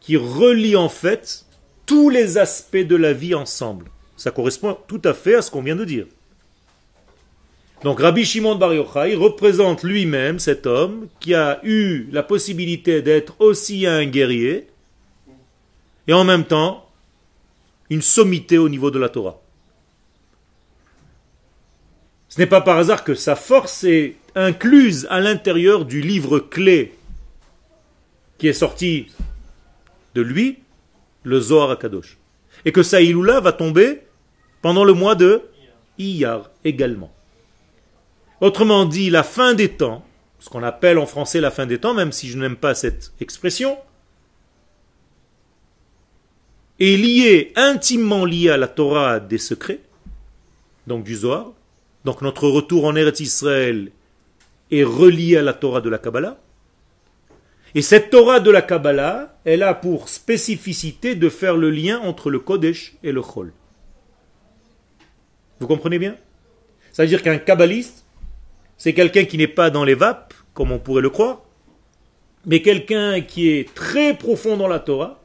qui 0.00 0.16
relie 0.16 0.74
en 0.74 0.88
fait 0.88 1.46
tous 1.86 2.10
les 2.10 2.36
aspects 2.36 2.76
de 2.76 2.96
la 2.96 3.12
vie 3.12 3.36
ensemble. 3.36 3.86
Ça 4.16 4.32
correspond 4.32 4.76
tout 4.88 5.00
à 5.04 5.14
fait 5.14 5.36
à 5.36 5.42
ce 5.42 5.50
qu'on 5.52 5.62
vient 5.62 5.76
de 5.76 5.84
dire. 5.84 6.06
Donc 7.84 8.00
Rabbi 8.00 8.24
Shimon 8.24 8.56
Bar 8.56 8.74
Yochai 8.74 9.14
représente 9.14 9.84
lui-même 9.84 10.40
cet 10.40 10.66
homme 10.66 11.06
qui 11.20 11.34
a 11.34 11.60
eu 11.62 12.08
la 12.10 12.24
possibilité 12.24 13.00
d'être 13.00 13.36
aussi 13.38 13.86
un 13.86 14.06
guerrier 14.06 14.66
et 16.08 16.12
en 16.12 16.24
même 16.24 16.44
temps 16.44 16.90
une 17.90 18.02
sommité 18.02 18.58
au 18.58 18.68
niveau 18.68 18.90
de 18.90 18.98
la 18.98 19.08
Torah. 19.08 19.43
Ce 22.34 22.40
n'est 22.40 22.48
pas 22.48 22.62
par 22.62 22.78
hasard 22.78 23.04
que 23.04 23.14
sa 23.14 23.36
force 23.36 23.84
est 23.84 24.16
incluse 24.34 25.06
à 25.08 25.20
l'intérieur 25.20 25.84
du 25.84 26.00
livre 26.00 26.40
clé 26.40 26.92
qui 28.38 28.48
est 28.48 28.52
sorti 28.52 29.06
de 30.16 30.20
lui, 30.20 30.58
le 31.22 31.38
Zohar 31.38 31.70
Akadosh. 31.70 32.18
Et 32.64 32.72
que 32.72 32.82
sa 32.82 33.00
Iloula 33.00 33.38
va 33.38 33.52
tomber 33.52 34.00
pendant 34.62 34.82
le 34.82 34.94
mois 34.94 35.14
de 35.14 35.42
Iyar 35.98 36.50
également. 36.64 37.14
Autrement 38.40 38.84
dit, 38.84 39.10
la 39.10 39.22
fin 39.22 39.54
des 39.54 39.68
temps, 39.68 40.04
ce 40.40 40.50
qu'on 40.50 40.64
appelle 40.64 40.98
en 40.98 41.06
français 41.06 41.40
la 41.40 41.52
fin 41.52 41.66
des 41.66 41.78
temps, 41.78 41.94
même 41.94 42.10
si 42.10 42.28
je 42.28 42.36
n'aime 42.36 42.56
pas 42.56 42.74
cette 42.74 43.12
expression, 43.20 43.78
est 46.80 46.96
liée, 46.96 47.52
intimement 47.54 48.24
liée 48.24 48.50
à 48.50 48.56
la 48.56 48.66
Torah 48.66 49.20
des 49.20 49.38
secrets, 49.38 49.82
donc 50.88 51.04
du 51.04 51.14
Zohar. 51.14 51.52
Donc 52.04 52.22
notre 52.22 52.48
retour 52.48 52.84
en 52.84 52.96
Eretz 52.96 53.20
Israël 53.20 53.90
est 54.70 54.84
relié 54.84 55.36
à 55.36 55.42
la 55.42 55.52
Torah 55.54 55.80
de 55.80 55.88
la 55.88 55.98
Kabbalah. 55.98 56.38
Et 57.74 57.82
cette 57.82 58.10
Torah 58.10 58.40
de 58.40 58.50
la 58.50 58.62
Kabbalah, 58.62 59.38
elle 59.44 59.62
a 59.62 59.74
pour 59.74 60.08
spécificité 60.08 61.14
de 61.14 61.28
faire 61.28 61.56
le 61.56 61.70
lien 61.70 61.98
entre 62.00 62.30
le 62.30 62.38
Kodesh 62.38 62.94
et 63.02 63.10
le 63.10 63.22
Chol. 63.22 63.52
Vous 65.60 65.66
comprenez 65.66 65.98
bien? 65.98 66.16
Ça 66.92 67.02
veut 67.02 67.08
dire 67.08 67.22
qu'un 67.22 67.38
kabbaliste, 67.38 68.04
c'est 68.76 68.92
quelqu'un 68.92 69.24
qui 69.24 69.38
n'est 69.38 69.48
pas 69.48 69.70
dans 69.70 69.84
les 69.84 69.94
vapes, 69.94 70.34
comme 70.52 70.70
on 70.70 70.78
pourrait 70.78 71.02
le 71.02 71.10
croire, 71.10 71.42
mais 72.46 72.62
quelqu'un 72.62 73.20
qui 73.20 73.48
est 73.48 73.74
très 73.74 74.16
profond 74.16 74.56
dans 74.56 74.68
la 74.68 74.78
Torah, 74.78 75.20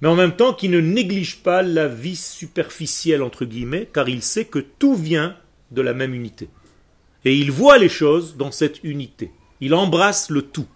mais 0.00 0.08
en 0.08 0.16
même 0.16 0.36
temps 0.36 0.52
qui 0.52 0.68
ne 0.68 0.80
néglige 0.80 1.42
pas 1.42 1.62
la 1.62 1.86
vie 1.86 2.16
superficielle, 2.16 3.22
entre 3.22 3.44
guillemets, 3.44 3.88
car 3.90 4.08
il 4.08 4.22
sait 4.22 4.44
que 4.44 4.58
tout 4.58 4.94
vient 4.94 5.36
de 5.72 5.82
la 5.82 5.94
même 5.94 6.14
unité. 6.14 6.48
Et 7.24 7.34
il 7.36 7.50
voit 7.50 7.78
les 7.78 7.88
choses 7.88 8.36
dans 8.36 8.50
cette 8.50 8.82
unité. 8.84 9.32
Il 9.60 9.74
embrasse 9.74 10.30
le 10.30 10.42
tout. 10.42 10.66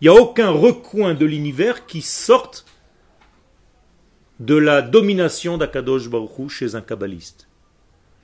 Il 0.00 0.08
n'y 0.08 0.16
a 0.16 0.20
aucun 0.20 0.50
recoin 0.50 1.14
de 1.14 1.24
l'univers 1.24 1.86
qui 1.86 2.02
sorte 2.02 2.66
de 4.40 4.54
la 4.54 4.82
domination 4.82 5.58
d'Akadosh 5.58 6.08
Baruch 6.08 6.50
chez 6.50 6.74
un 6.74 6.80
kabbaliste. 6.80 7.48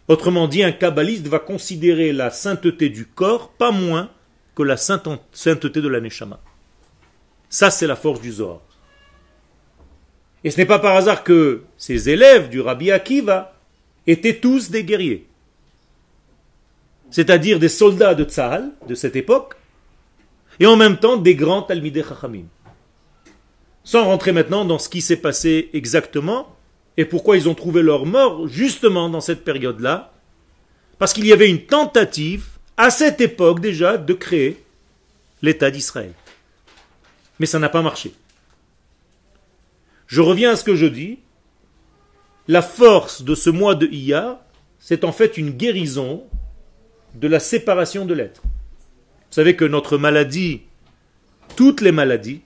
Autrement 0.06 0.48
dit, 0.48 0.62
un 0.62 0.72
kabbaliste 0.72 1.26
va 1.26 1.38
considérer 1.38 2.12
la 2.12 2.30
sainteté 2.30 2.88
du 2.88 3.06
corps 3.06 3.50
pas 3.50 3.70
moins 3.70 4.10
que 4.54 4.62
la 4.62 4.76
sainteté 4.76 5.80
de 5.80 5.88
la 5.88 6.00
neshama. 6.00 6.40
Ça, 7.48 7.70
c'est 7.70 7.86
la 7.86 7.96
force 7.96 8.20
du 8.20 8.30
Zohar. 8.30 8.60
Et 10.44 10.50
ce 10.50 10.58
n'est 10.58 10.66
pas 10.66 10.78
par 10.78 10.96
hasard 10.96 11.24
que 11.24 11.62
ces 11.76 12.10
élèves 12.10 12.50
du 12.50 12.60
Rabbi 12.60 12.90
Akiva 12.90 13.56
étaient 14.06 14.36
tous 14.36 14.70
des 14.70 14.84
guerriers. 14.84 15.26
C'est-à-dire 17.14 17.60
des 17.60 17.68
soldats 17.68 18.16
de 18.16 18.24
Tzahal 18.24 18.72
de 18.88 18.96
cette 18.96 19.14
époque, 19.14 19.54
et 20.58 20.66
en 20.66 20.74
même 20.74 20.96
temps 20.96 21.16
des 21.16 21.36
grands 21.36 21.62
Talmidei 21.62 22.02
Chachamim. 22.02 22.46
Sans 23.84 24.06
rentrer 24.06 24.32
maintenant 24.32 24.64
dans 24.64 24.80
ce 24.80 24.88
qui 24.88 25.00
s'est 25.00 25.18
passé 25.18 25.70
exactement 25.74 26.56
et 26.96 27.04
pourquoi 27.04 27.36
ils 27.36 27.48
ont 27.48 27.54
trouvé 27.54 27.82
leur 27.82 28.04
mort 28.04 28.48
justement 28.48 29.08
dans 29.08 29.20
cette 29.20 29.44
période-là, 29.44 30.12
parce 30.98 31.12
qu'il 31.12 31.24
y 31.24 31.32
avait 31.32 31.48
une 31.48 31.66
tentative 31.66 32.46
à 32.76 32.90
cette 32.90 33.20
époque 33.20 33.60
déjà 33.60 33.96
de 33.96 34.12
créer 34.12 34.60
l'État 35.40 35.70
d'Israël. 35.70 36.14
Mais 37.38 37.46
ça 37.46 37.60
n'a 37.60 37.68
pas 37.68 37.82
marché. 37.82 38.12
Je 40.08 40.20
reviens 40.20 40.50
à 40.50 40.56
ce 40.56 40.64
que 40.64 40.74
je 40.74 40.86
dis. 40.86 41.20
La 42.48 42.60
force 42.60 43.22
de 43.22 43.36
ce 43.36 43.50
mois 43.50 43.76
de 43.76 43.86
Iyar, 43.86 44.38
c'est 44.80 45.04
en 45.04 45.12
fait 45.12 45.38
une 45.38 45.50
guérison 45.50 46.24
de 47.14 47.28
la 47.28 47.40
séparation 47.40 48.04
de 48.04 48.14
l'être. 48.14 48.42
Vous 48.44 49.40
savez 49.40 49.56
que 49.56 49.64
notre 49.64 49.98
maladie, 49.98 50.62
toutes 51.56 51.80
les 51.80 51.92
maladies, 51.92 52.42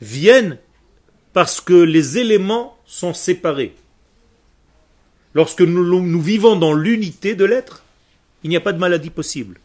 viennent 0.00 0.58
parce 1.32 1.60
que 1.60 1.74
les 1.74 2.18
éléments 2.18 2.76
sont 2.84 3.14
séparés. 3.14 3.74
Lorsque 5.34 5.62
nous, 5.62 6.20
vivons 6.20 6.56
dans 6.56 6.74
l'unité 6.74 7.34
de 7.36 7.44
l'être, 7.44 7.84
il 8.42 8.50
n'y 8.50 8.56
a 8.56 8.60
pas 8.60 8.72
de 8.72 8.78
maladie 8.78 9.10
possible. 9.10 9.60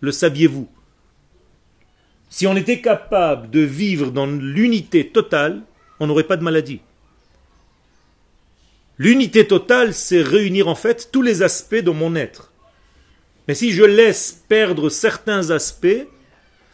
Le 0.00 0.10
saviez-vous? 0.10 0.68
Si 2.30 2.46
on 2.46 2.56
était 2.56 2.80
capable 2.80 3.50
de 3.50 3.60
vivre 3.60 4.10
dans 4.10 4.26
l'unité 4.26 5.08
totale, 5.08 5.62
on 6.00 6.06
n'aurait 6.06 6.24
pas 6.24 6.36
de 6.36 6.42
maladie. 6.42 6.80
L'unité 8.98 9.46
totale, 9.46 9.94
c'est 9.94 10.22
réunir 10.22 10.66
en 10.68 10.74
fait 10.74 11.10
tous 11.12 11.22
les 11.22 11.42
aspects 11.42 11.76
de 11.76 11.90
mon 11.90 12.16
être. 12.16 12.52
Mais 13.46 13.54
si 13.54 13.70
je 13.70 13.84
laisse 13.84 14.42
perdre 14.48 14.88
certains 14.88 15.50
aspects, 15.50 16.06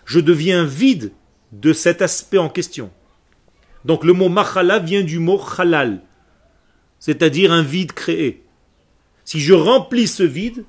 je 0.06 0.20
deviens 0.20 0.64
vide 0.64 1.12
de 1.52 1.72
cet 1.72 2.02
aspect 2.02 2.38
en 2.38 2.48
question. 2.48 2.90
Donc 3.84 4.04
le 4.04 4.14
mot 4.14 4.28
machala 4.28 4.78
vient 4.78 5.02
du 5.02 5.18
mot 5.18 5.40
halal, 5.58 6.00
c'est-à-dire 6.98 7.52
un 7.52 7.62
vide 7.62 7.92
créé. 7.92 8.42
Si 9.24 9.40
je 9.40 9.52
remplis 9.52 10.08
ce 10.08 10.22
vide, 10.22 10.64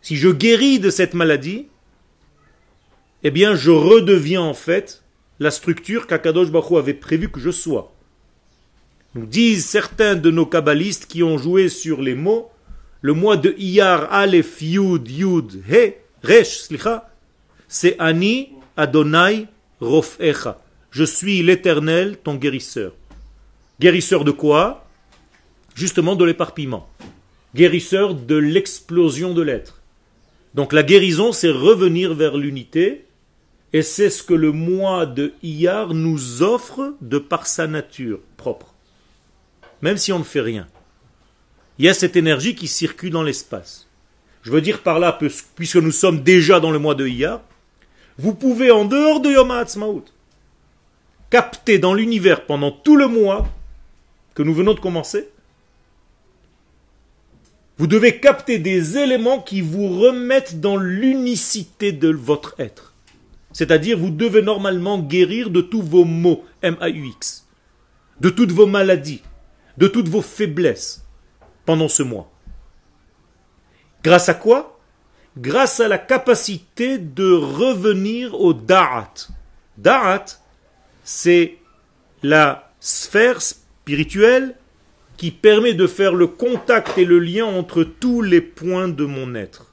si 0.00 0.16
je 0.16 0.28
guéris 0.28 0.80
de 0.80 0.90
cette 0.90 1.14
maladie, 1.14 1.68
eh 3.22 3.30
bien 3.30 3.54
je 3.54 3.70
redeviens 3.70 4.42
en 4.42 4.54
fait 4.54 5.02
la 5.38 5.50
structure 5.50 6.06
qu'Akadosh 6.06 6.50
Baruch 6.50 6.78
avait 6.78 6.94
prévu 6.94 7.30
que 7.30 7.40
je 7.40 7.50
sois. 7.50 7.95
Nous 9.16 9.24
disent 9.24 9.64
certains 9.64 10.14
de 10.14 10.30
nos 10.30 10.44
kabbalistes 10.44 11.06
qui 11.06 11.22
ont 11.22 11.38
joué 11.38 11.70
sur 11.70 12.02
les 12.02 12.14
mots, 12.14 12.50
le 13.00 13.14
mois 13.14 13.38
de 13.38 13.54
Iyar, 13.56 14.12
Aleph, 14.12 14.60
Yud, 14.60 15.10
Yud, 15.10 15.62
He, 15.66 15.94
Resh, 16.22 16.58
Slicha, 16.58 17.08
c'est 17.66 17.98
Ani 17.98 18.50
Adonai 18.76 19.46
Rofecha. 19.80 20.60
Je 20.90 21.04
suis 21.04 21.42
l'éternel, 21.42 22.18
ton 22.22 22.34
guérisseur. 22.34 22.92
Guérisseur 23.80 24.22
de 24.22 24.32
quoi? 24.32 24.86
Justement 25.74 26.14
de 26.14 26.26
l'éparpillement. 26.26 26.86
Guérisseur 27.54 28.14
de 28.14 28.36
l'explosion 28.36 29.32
de 29.32 29.40
l'être. 29.40 29.80
Donc 30.52 30.74
la 30.74 30.82
guérison, 30.82 31.32
c'est 31.32 31.48
revenir 31.48 32.12
vers 32.12 32.36
l'unité, 32.36 33.06
et 33.72 33.80
c'est 33.80 34.10
ce 34.10 34.22
que 34.22 34.34
le 34.34 34.52
mois 34.52 35.06
de 35.06 35.32
Iyar 35.42 35.94
nous 35.94 36.42
offre 36.42 36.94
de 37.00 37.16
par 37.16 37.46
sa 37.46 37.66
nature 37.66 38.20
propre. 38.36 38.75
Même 39.82 39.96
si 39.96 40.12
on 40.12 40.18
ne 40.18 40.24
fait 40.24 40.40
rien. 40.40 40.66
Il 41.78 41.84
y 41.84 41.88
a 41.88 41.94
cette 41.94 42.16
énergie 42.16 42.54
qui 42.54 42.68
circule 42.68 43.10
dans 43.10 43.22
l'espace. 43.22 43.86
Je 44.42 44.50
veux 44.50 44.60
dire 44.60 44.82
par 44.82 44.98
là, 44.98 45.18
puisque 45.56 45.76
nous 45.76 45.90
sommes 45.90 46.22
déjà 46.22 46.60
dans 46.60 46.70
le 46.70 46.78
mois 46.78 46.94
de 46.94 47.06
Iyar, 47.06 47.42
vous 48.18 48.34
pouvez 48.34 48.70
en 48.70 48.84
dehors 48.84 49.20
de 49.20 49.30
Yom 49.30 49.50
HaAtzmaut 49.50 50.04
capter 51.30 51.78
dans 51.78 51.94
l'univers 51.94 52.46
pendant 52.46 52.70
tout 52.70 52.96
le 52.96 53.08
mois 53.08 53.48
que 54.34 54.42
nous 54.42 54.54
venons 54.54 54.74
de 54.74 54.80
commencer, 54.80 55.28
vous 57.78 57.86
devez 57.86 58.20
capter 58.20 58.58
des 58.58 58.96
éléments 58.96 59.40
qui 59.40 59.60
vous 59.60 60.00
remettent 60.00 60.60
dans 60.60 60.76
l'unicité 60.76 61.92
de 61.92 62.10
votre 62.10 62.54
être. 62.58 62.94
C'est-à-dire, 63.52 63.98
vous 63.98 64.10
devez 64.10 64.42
normalement 64.42 64.98
guérir 64.98 65.50
de 65.50 65.60
tous 65.60 65.82
vos 65.82 66.04
maux, 66.04 66.44
M-A-U-X, 66.62 67.46
de 68.20 68.30
toutes 68.30 68.52
vos 68.52 68.66
maladies, 68.66 69.22
de 69.78 69.88
toutes 69.88 70.08
vos 70.08 70.22
faiblesses 70.22 71.04
pendant 71.64 71.88
ce 71.88 72.02
mois. 72.02 72.30
Grâce 74.02 74.28
à 74.28 74.34
quoi? 74.34 74.78
Grâce 75.36 75.80
à 75.80 75.88
la 75.88 75.98
capacité 75.98 76.98
de 76.98 77.32
revenir 77.32 78.40
au 78.40 78.54
Da'at. 78.54 79.28
Da'at, 79.76 80.26
c'est 81.04 81.58
la 82.22 82.72
sphère 82.80 83.42
spirituelle 83.42 84.54
qui 85.16 85.30
permet 85.30 85.74
de 85.74 85.86
faire 85.86 86.14
le 86.14 86.26
contact 86.26 86.98
et 86.98 87.04
le 87.04 87.18
lien 87.18 87.46
entre 87.46 87.84
tous 87.84 88.22
les 88.22 88.40
points 88.40 88.88
de 88.88 89.04
mon 89.04 89.34
être. 89.34 89.72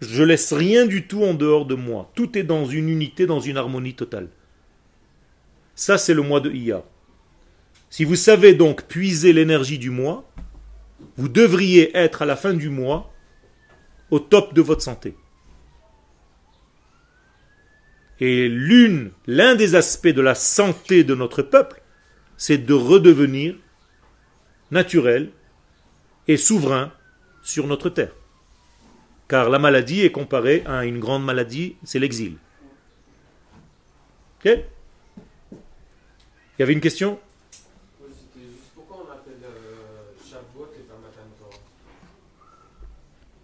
Je 0.00 0.22
laisse 0.22 0.52
rien 0.52 0.86
du 0.86 1.06
tout 1.06 1.22
en 1.22 1.34
dehors 1.34 1.66
de 1.66 1.74
moi. 1.74 2.10
Tout 2.14 2.38
est 2.38 2.42
dans 2.42 2.64
une 2.64 2.88
unité, 2.88 3.26
dans 3.26 3.40
une 3.40 3.58
harmonie 3.58 3.94
totale. 3.94 4.28
Ça, 5.74 5.98
c'est 5.98 6.14
le 6.14 6.22
mois 6.22 6.40
de 6.40 6.50
Iyar. 6.50 6.82
Si 7.90 8.04
vous 8.04 8.16
savez 8.16 8.54
donc 8.54 8.84
puiser 8.84 9.32
l'énergie 9.32 9.78
du 9.78 9.90
mois, 9.90 10.24
vous 11.16 11.28
devriez 11.28 11.96
être 11.96 12.22
à 12.22 12.24
la 12.24 12.36
fin 12.36 12.54
du 12.54 12.68
mois 12.68 13.12
au 14.10 14.20
top 14.20 14.54
de 14.54 14.62
votre 14.62 14.82
santé. 14.82 15.16
Et 18.20 18.48
l'un 18.48 19.54
des 19.56 19.74
aspects 19.74 20.08
de 20.08 20.20
la 20.20 20.34
santé 20.34 21.04
de 21.04 21.14
notre 21.14 21.42
peuple, 21.42 21.82
c'est 22.36 22.58
de 22.58 22.74
redevenir 22.74 23.56
naturel 24.70 25.30
et 26.28 26.36
souverain 26.36 26.92
sur 27.42 27.66
notre 27.66 27.90
terre. 27.90 28.12
Car 29.26 29.48
la 29.48 29.58
maladie 29.58 30.02
est 30.02 30.12
comparée 30.12 30.62
à 30.66 30.84
une 30.84 31.00
grande 31.00 31.24
maladie, 31.24 31.76
c'est 31.82 31.98
l'exil. 31.98 32.36
Ok? 34.38 34.58
Il 35.52 36.60
y 36.60 36.62
avait 36.62 36.72
une 36.72 36.80
question? 36.80 37.18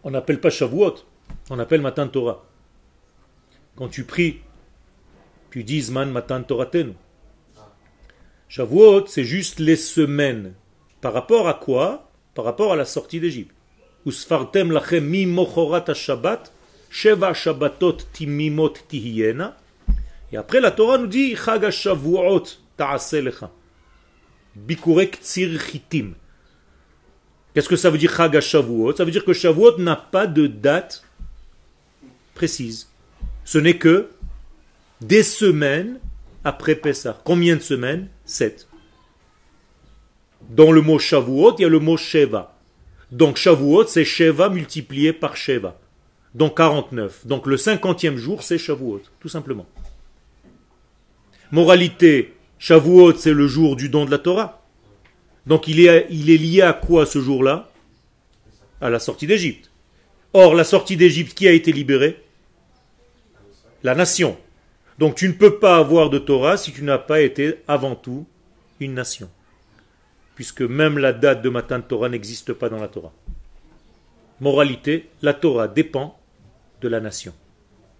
On 0.06 0.12
n'appelle 0.12 0.40
pas 0.40 0.50
Shavuot, 0.50 0.94
on 1.50 1.58
appelle 1.58 1.80
Matan 1.80 2.06
Torah. 2.06 2.44
Quand 3.74 3.88
tu 3.88 4.04
pries 4.04 4.38
tu 5.50 5.64
dis 5.64 5.90
man 5.90 6.12
matan 6.12 6.44
toraten. 6.44 6.94
Shavuot, 8.48 9.06
c'est 9.08 9.24
juste 9.24 9.58
les 9.58 9.74
semaines. 9.74 10.54
Par 11.00 11.12
rapport 11.12 11.48
à 11.48 11.54
quoi? 11.54 12.08
Par 12.34 12.44
rapport 12.44 12.72
à 12.72 12.76
la 12.76 12.84
sortie 12.84 13.18
d'Égypte. 13.18 13.52
Usfartem 14.04 14.70
lachem 14.70 15.04
mi 15.04 15.26
mochorat 15.26 15.92
shabbat, 15.92 16.52
sheva 16.88 17.34
shabbatot 17.34 17.96
timimot 18.12 18.74
tihiyena. 18.86 19.56
Et 20.30 20.36
après 20.36 20.60
la 20.60 20.70
Torah 20.70 20.98
nous 20.98 21.08
dit 21.08 21.34
Chag 21.34 21.68
Shavuot 21.68 22.44
ta'ase 22.76 23.14
lecha. 23.14 23.50
Bikurek 24.54 25.18
tsir 25.20 25.60
chitim. 25.60 26.14
Qu'est-ce 27.56 27.70
que 27.70 27.76
ça 27.76 27.88
veut 27.88 27.96
dire 27.96 28.14
Chag 28.14 28.38
Shavuot 28.38 28.94
Ça 28.96 29.06
veut 29.06 29.10
dire 29.10 29.24
que 29.24 29.32
Shavuot 29.32 29.78
n'a 29.78 29.96
pas 29.96 30.26
de 30.26 30.46
date 30.46 31.02
précise. 32.34 32.90
Ce 33.46 33.56
n'est 33.56 33.78
que 33.78 34.10
des 35.00 35.22
semaines 35.22 35.98
après 36.44 36.74
Pessah. 36.74 37.18
Combien 37.24 37.56
de 37.56 37.62
semaines? 37.62 38.08
Sept. 38.26 38.68
Dans 40.50 40.70
le 40.70 40.82
mot 40.82 40.98
Shavuot, 40.98 41.54
il 41.56 41.62
y 41.62 41.64
a 41.64 41.70
le 41.70 41.78
mot 41.78 41.96
Sheva. 41.96 42.58
Donc 43.10 43.38
Shavuot, 43.38 43.86
c'est 43.86 44.04
Sheva 44.04 44.50
multiplié 44.50 45.14
par 45.14 45.34
Sheva. 45.38 45.80
Donc 46.34 46.58
49. 46.58 47.26
Donc 47.26 47.46
le 47.46 47.56
cinquantième 47.56 48.18
jour, 48.18 48.42
c'est 48.42 48.58
Shavuot, 48.58 49.00
tout 49.18 49.30
simplement. 49.30 49.64
Moralité, 51.52 52.34
Shavuot, 52.58 53.14
c'est 53.14 53.32
le 53.32 53.48
jour 53.48 53.76
du 53.76 53.88
don 53.88 54.04
de 54.04 54.10
la 54.10 54.18
Torah. 54.18 54.65
Donc 55.46 55.68
il 55.68 55.80
est, 55.80 56.08
lié 56.10 56.62
à 56.62 56.72
quoi 56.72 57.06
ce 57.06 57.20
jour-là? 57.20 57.70
À 58.80 58.90
la 58.90 58.98
sortie 58.98 59.26
d'Égypte. 59.26 59.70
Or, 60.32 60.54
la 60.54 60.64
sortie 60.64 60.96
d'Égypte, 60.96 61.34
qui 61.34 61.48
a 61.48 61.52
été 61.52 61.72
libérée? 61.72 62.22
La 63.82 63.94
nation. 63.94 64.36
Donc 64.98 65.14
tu 65.14 65.28
ne 65.28 65.34
peux 65.34 65.58
pas 65.58 65.76
avoir 65.76 66.10
de 66.10 66.18
Torah 66.18 66.56
si 66.56 66.72
tu 66.72 66.82
n'as 66.82 66.98
pas 66.98 67.20
été 67.20 67.62
avant 67.68 67.94
tout 67.94 68.26
une 68.80 68.94
nation. 68.94 69.30
Puisque 70.34 70.62
même 70.62 70.98
la 70.98 71.12
date 71.12 71.42
de 71.42 71.48
matin 71.48 71.78
de 71.78 71.84
Torah 71.84 72.08
n'existe 72.08 72.52
pas 72.52 72.68
dans 72.68 72.80
la 72.80 72.88
Torah. 72.88 73.12
Moralité, 74.40 75.08
la 75.22 75.32
Torah 75.32 75.68
dépend 75.68 76.18
de 76.80 76.88
la 76.88 77.00
nation. 77.00 77.32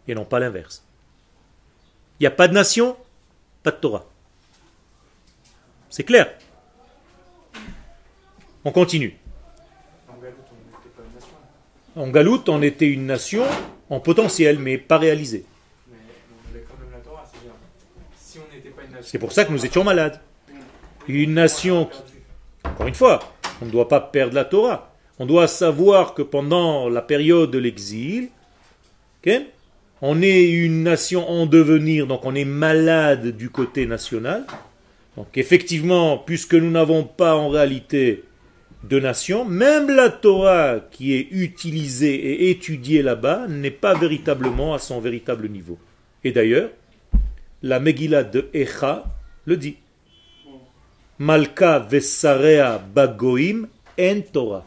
Et 0.08 0.14
non 0.14 0.24
pas 0.24 0.40
l'inverse. 0.40 0.84
Il 2.18 2.24
n'y 2.24 2.26
a 2.26 2.30
pas 2.32 2.48
de 2.48 2.54
nation, 2.54 2.96
pas 3.62 3.70
de 3.70 3.76
Torah. 3.76 4.06
C'est 5.88 6.04
clair? 6.04 6.28
On 8.66 8.72
continue. 8.72 9.16
En 11.94 12.08
Galoute, 12.08 12.48
on 12.48 12.62
était 12.62 12.88
une 12.88 13.06
nation 13.06 13.44
en 13.88 14.00
potentiel, 14.00 14.58
mais 14.58 14.76
pas 14.76 14.98
réalisée. 14.98 15.44
C'est 19.02 19.20
pour 19.20 19.30
ça 19.30 19.44
que 19.44 19.52
nous 19.52 19.64
étions 19.64 19.84
malades. 19.84 20.20
Une 21.06 21.34
nation, 21.34 21.88
encore 22.64 22.88
une 22.88 22.96
fois, 22.96 23.20
on 23.62 23.66
ne 23.66 23.70
doit 23.70 23.86
pas 23.86 24.00
perdre 24.00 24.34
la 24.34 24.44
Torah. 24.44 24.92
On 25.20 25.26
doit 25.26 25.46
savoir 25.46 26.12
que 26.14 26.22
pendant 26.22 26.88
la 26.88 27.02
période 27.02 27.52
de 27.52 27.58
l'exil, 27.58 28.30
on 30.02 30.22
est 30.22 30.50
une 30.50 30.82
nation 30.82 31.30
en 31.30 31.46
devenir, 31.46 32.08
donc 32.08 32.24
on 32.24 32.34
est 32.34 32.44
malade 32.44 33.28
du 33.28 33.48
côté 33.48 33.86
national. 33.86 34.44
Donc 35.16 35.28
effectivement, 35.38 36.18
puisque 36.18 36.54
nous 36.54 36.72
n'avons 36.72 37.04
pas 37.04 37.36
en 37.36 37.48
réalité 37.48 38.24
de 38.88 39.00
nation, 39.00 39.44
même 39.44 39.90
la 39.90 40.10
Torah 40.10 40.80
qui 40.90 41.14
est 41.14 41.28
utilisée 41.30 42.14
et 42.14 42.50
étudiée 42.50 43.02
là-bas 43.02 43.46
n'est 43.48 43.70
pas 43.70 43.94
véritablement 43.94 44.74
à 44.74 44.78
son 44.78 45.00
véritable 45.00 45.48
niveau. 45.48 45.78
Et 46.24 46.32
d'ailleurs, 46.32 46.70
la 47.62 47.80
Megillah 47.80 48.24
de 48.24 48.48
Echa 48.54 49.04
le 49.44 49.56
dit. 49.56 49.76
Malka 51.18 51.78
vesarea 51.78 52.78
bagoim 52.78 53.68
en 53.98 54.20
Torah. 54.32 54.64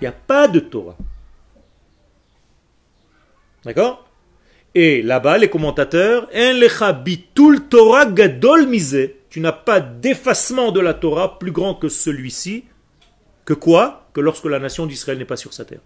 Il 0.00 0.04
n'y 0.04 0.08
a 0.08 0.12
pas 0.12 0.48
de 0.48 0.60
Torah. 0.60 0.96
D'accord? 3.64 4.06
Et 4.74 5.02
là-bas, 5.02 5.38
les 5.38 5.50
commentateurs, 5.50 6.28
en 6.34 6.52
lecha 6.52 6.92
bitul 6.92 7.68
Torah 7.68 8.06
gadol 8.06 8.66
mise. 8.66 9.10
Tu 9.28 9.40
n'as 9.40 9.52
pas 9.52 9.80
d'effacement 9.80 10.72
de 10.72 10.80
la 10.80 10.94
Torah 10.94 11.38
plus 11.38 11.52
grand 11.52 11.74
que 11.74 11.88
celui-ci. 11.88 12.64
Que 13.50 13.54
quoi 13.54 14.06
Que 14.12 14.20
lorsque 14.20 14.44
la 14.44 14.60
nation 14.60 14.86
d'Israël 14.86 15.18
n'est 15.18 15.24
pas 15.24 15.36
sur 15.36 15.52
sa 15.52 15.64
terre. 15.64 15.80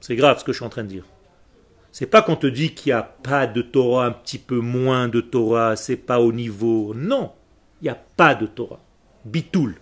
C'est 0.00 0.16
grave 0.16 0.40
ce 0.40 0.44
que 0.44 0.50
je 0.50 0.56
suis 0.56 0.66
en 0.66 0.68
train 0.68 0.82
de 0.82 0.88
dire. 0.88 1.04
C'est 1.92 2.06
pas 2.06 2.20
qu'on 2.20 2.34
te 2.34 2.48
dit 2.48 2.74
qu'il 2.74 2.90
n'y 2.90 2.98
a 2.98 3.04
pas 3.04 3.46
de 3.46 3.62
Torah, 3.62 4.06
un 4.06 4.10
petit 4.10 4.38
peu 4.38 4.58
moins 4.58 5.06
de 5.06 5.20
Torah, 5.20 5.76
c'est 5.76 5.94
pas 5.94 6.18
au 6.18 6.32
niveau. 6.32 6.94
Non, 6.96 7.30
il 7.80 7.84
n'y 7.84 7.90
a 7.90 7.94
pas 8.16 8.34
de 8.34 8.46
Torah. 8.46 8.80
Bitoul. 9.24 9.76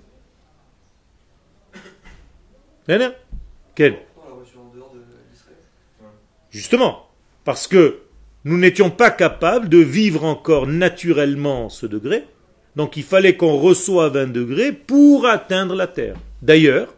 Quel 3.75 3.97
Justement, 6.51 7.09
parce 7.45 7.67
que 7.67 8.03
nous 8.45 8.59
n'étions 8.59 8.91
pas 8.91 9.11
capables 9.11 9.71
de 9.71 9.79
vivre 9.79 10.25
encore 10.25 10.67
naturellement 10.67 11.71
ce 11.71 11.87
degré, 11.87 12.27
donc 12.77 12.99
il 12.99 13.03
fallait 13.03 13.39
qu'on 13.39 13.57
reçoive 13.57 14.19
un 14.19 14.27
degré 14.27 14.73
pour 14.73 15.27
atteindre 15.27 15.75
la 15.75 15.87
terre. 15.87 16.17
D'ailleurs, 16.45 16.95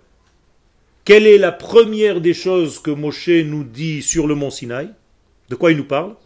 quelle 1.04 1.24
est 1.24 1.38
la 1.38 1.52
première 1.52 2.20
des 2.20 2.34
choses 2.34 2.80
que 2.80 2.90
Moshe 2.90 3.28
nous 3.28 3.62
dit 3.62 4.02
sur 4.02 4.26
le 4.26 4.34
mont 4.34 4.50
Sinaï? 4.50 4.90
De 5.48 5.54
quoi 5.54 5.70
il 5.70 5.76
nous 5.76 5.84
parle? 5.84 6.16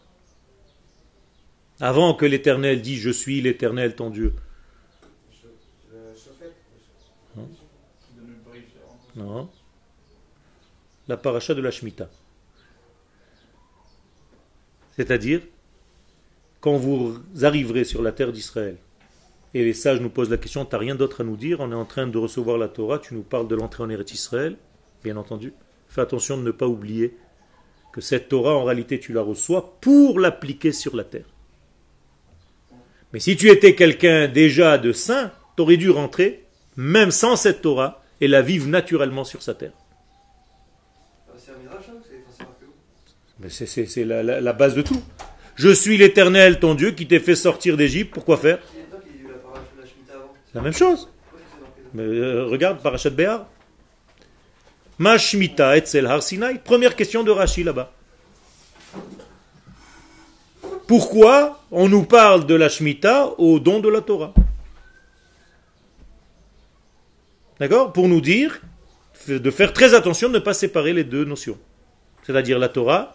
Avant 1.81 2.15
que 2.15 2.25
l'Éternel 2.25 2.81
dise 2.81 3.03
Je 3.03 3.11
suis 3.11 3.43
l'Éternel 3.43 3.95
ton 3.95 4.09
Dieu. 4.09 4.33
Non. 9.15 9.51
La 11.09 11.19
paracha 11.19 11.53
de 11.53 11.61
la 11.61 11.71
Shemitah. 11.71 12.09
C'est-à-dire, 14.97 15.43
quand 16.63 16.79
vous 16.79 17.21
arriverez 17.43 17.85
sur 17.85 18.01
la 18.01 18.13
terre 18.13 18.33
d'Israël, 18.33 18.79
et 19.55 19.65
les 19.65 19.75
sages 19.75 20.01
nous 20.01 20.11
posent 20.11 20.31
la 20.31 20.37
question, 20.37 20.65
tu 20.65 20.73
n'as 20.73 20.79
rien 20.79 20.95
d'autre 20.95 21.23
à 21.23 21.25
nous 21.25 21.37
dire, 21.37 21.61
on 21.61 21.73
est 21.73 21.75
en 21.77 21.85
train 21.85 22.07
de 22.07 22.19
recevoir 22.19 22.57
la 22.57 22.69
Torah, 22.69 22.99
tu 22.99 23.15
nous 23.15 23.23
parles 23.23 23.49
de 23.49 23.57
l'entrée 23.57 23.83
en 23.83 23.91
Eretz 23.91 24.13
Israël, 24.13 24.57
bien 25.03 25.17
entendu. 25.17 25.53
Fais 25.89 26.01
attention 26.01 26.37
de 26.37 26.43
ne 26.43 26.53
pas 26.53 26.69
oublier 26.69 27.17
que 27.93 28.01
cette 28.01 28.29
Torah, 28.29 28.55
en 28.55 28.65
réalité, 28.65 29.01
tu 29.01 29.13
la 29.13 29.23
reçois 29.23 29.77
pour 29.81 30.21
l'appliquer 30.21 30.71
sur 30.71 30.95
la 30.95 31.03
terre. 31.03 31.27
Mais 33.13 33.19
si 33.19 33.37
tu 33.37 33.49
étais 33.49 33.75
quelqu'un 33.75 34.29
déjà 34.29 34.79
de 34.79 34.93
saint, 34.93 35.33
tu 35.57 35.63
aurais 35.63 35.77
dû 35.77 35.91
rentrer, 35.91 36.45
même 36.77 37.11
sans 37.11 37.35
cette 37.35 37.63
Torah, 37.63 38.05
et 38.21 38.29
la 38.29 38.43
vivre 38.43 38.69
naturellement 38.69 39.25
sur 39.25 39.43
sa 39.43 39.55
terre. 39.55 39.73
C'est 43.49 44.05
la, 44.05 44.53
base 44.53 44.75
de 44.75 44.83
tout. 44.83 45.03
Je 45.57 45.71
suis 45.71 45.97
l'Éternel, 45.97 46.61
ton 46.61 46.75
Dieu, 46.75 46.91
qui 46.93 47.07
t'ai 47.07 47.19
fait 47.19 47.35
sortir 47.35 47.77
d'Égypte. 47.77 48.13
Pourquoi 48.13 48.37
faire? 48.37 48.59
La 50.55 50.61
même 50.61 50.73
chose. 50.73 51.09
Mais, 51.95 52.03
euh, 52.03 52.47
regarde, 52.47 52.83
Parashat 52.83 53.11
Béar. 53.11 53.47
Ma 54.99 55.17
Shemitah 55.17 55.77
Etzel 55.77 56.07
Har 56.07 56.23
Sinai. 56.23 56.59
Première 56.63 56.97
question 56.97 57.23
de 57.23 57.31
Rashi 57.31 57.63
là-bas. 57.63 57.93
Pourquoi 60.87 61.63
on 61.71 61.89
nous 61.89 62.03
parle 62.03 62.47
de 62.47 62.55
la 62.55 62.69
Shemitah 62.69 63.39
au 63.39 63.61
don 63.61 63.81
de 63.81 63.89
la 63.89 64.01
Torah? 64.01 64.35
D'accord? 67.61 67.93
Pour 67.93 68.09
nous 68.09 68.21
dire 68.21 68.61
de 69.29 69.51
faire 69.51 69.73
très 69.73 69.95
attention 69.95 70.29
de 70.29 70.35
ne 70.35 70.39
pas 70.39 70.55
séparer 70.55 70.93
les 70.93 71.05
deux 71.05 71.25
notions. 71.25 71.59
C'est-à-dire 72.25 72.59
la 72.59 72.69
Torah 72.69 73.15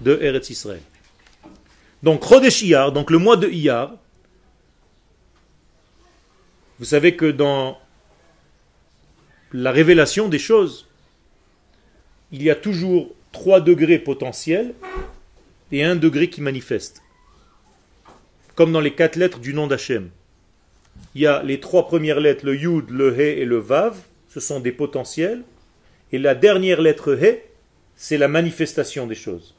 de 0.00 0.18
Eretz 0.20 0.50
Israël. 0.50 0.82
Donc, 2.02 2.26
Chodesh 2.26 2.62
Iyar, 2.62 2.90
donc 2.90 3.10
le 3.10 3.18
mois 3.18 3.36
de 3.36 3.48
Iyar, 3.48 3.92
vous 6.82 6.88
savez 6.88 7.14
que 7.14 7.30
dans 7.30 7.78
la 9.52 9.70
révélation 9.70 10.28
des 10.28 10.40
choses, 10.40 10.88
il 12.32 12.42
y 12.42 12.50
a 12.50 12.56
toujours 12.56 13.14
trois 13.30 13.60
degrés 13.60 14.00
potentiels 14.00 14.74
et 15.70 15.84
un 15.84 15.94
degré 15.94 16.28
qui 16.28 16.40
manifeste. 16.40 17.00
Comme 18.56 18.72
dans 18.72 18.80
les 18.80 18.94
quatre 18.94 19.14
lettres 19.14 19.38
du 19.38 19.54
nom 19.54 19.68
d'Hachem. 19.68 20.10
Il 21.14 21.20
y 21.20 21.26
a 21.28 21.44
les 21.44 21.60
trois 21.60 21.86
premières 21.86 22.18
lettres, 22.18 22.44
le 22.44 22.56
Yud, 22.56 22.90
le 22.90 23.16
He 23.16 23.38
et 23.40 23.44
le 23.44 23.58
Vav, 23.58 23.96
ce 24.28 24.40
sont 24.40 24.58
des 24.58 24.72
potentiels. 24.72 25.44
Et 26.10 26.18
la 26.18 26.34
dernière 26.34 26.80
lettre 26.80 27.14
He, 27.14 27.44
c'est 27.94 28.18
la 28.18 28.26
manifestation 28.26 29.06
des 29.06 29.14
choses 29.14 29.54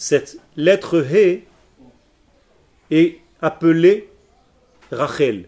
cette 0.00 0.38
lettre 0.56 1.04
He 1.14 1.42
est 2.90 3.18
appelée 3.42 4.08
Rachel. 4.90 5.46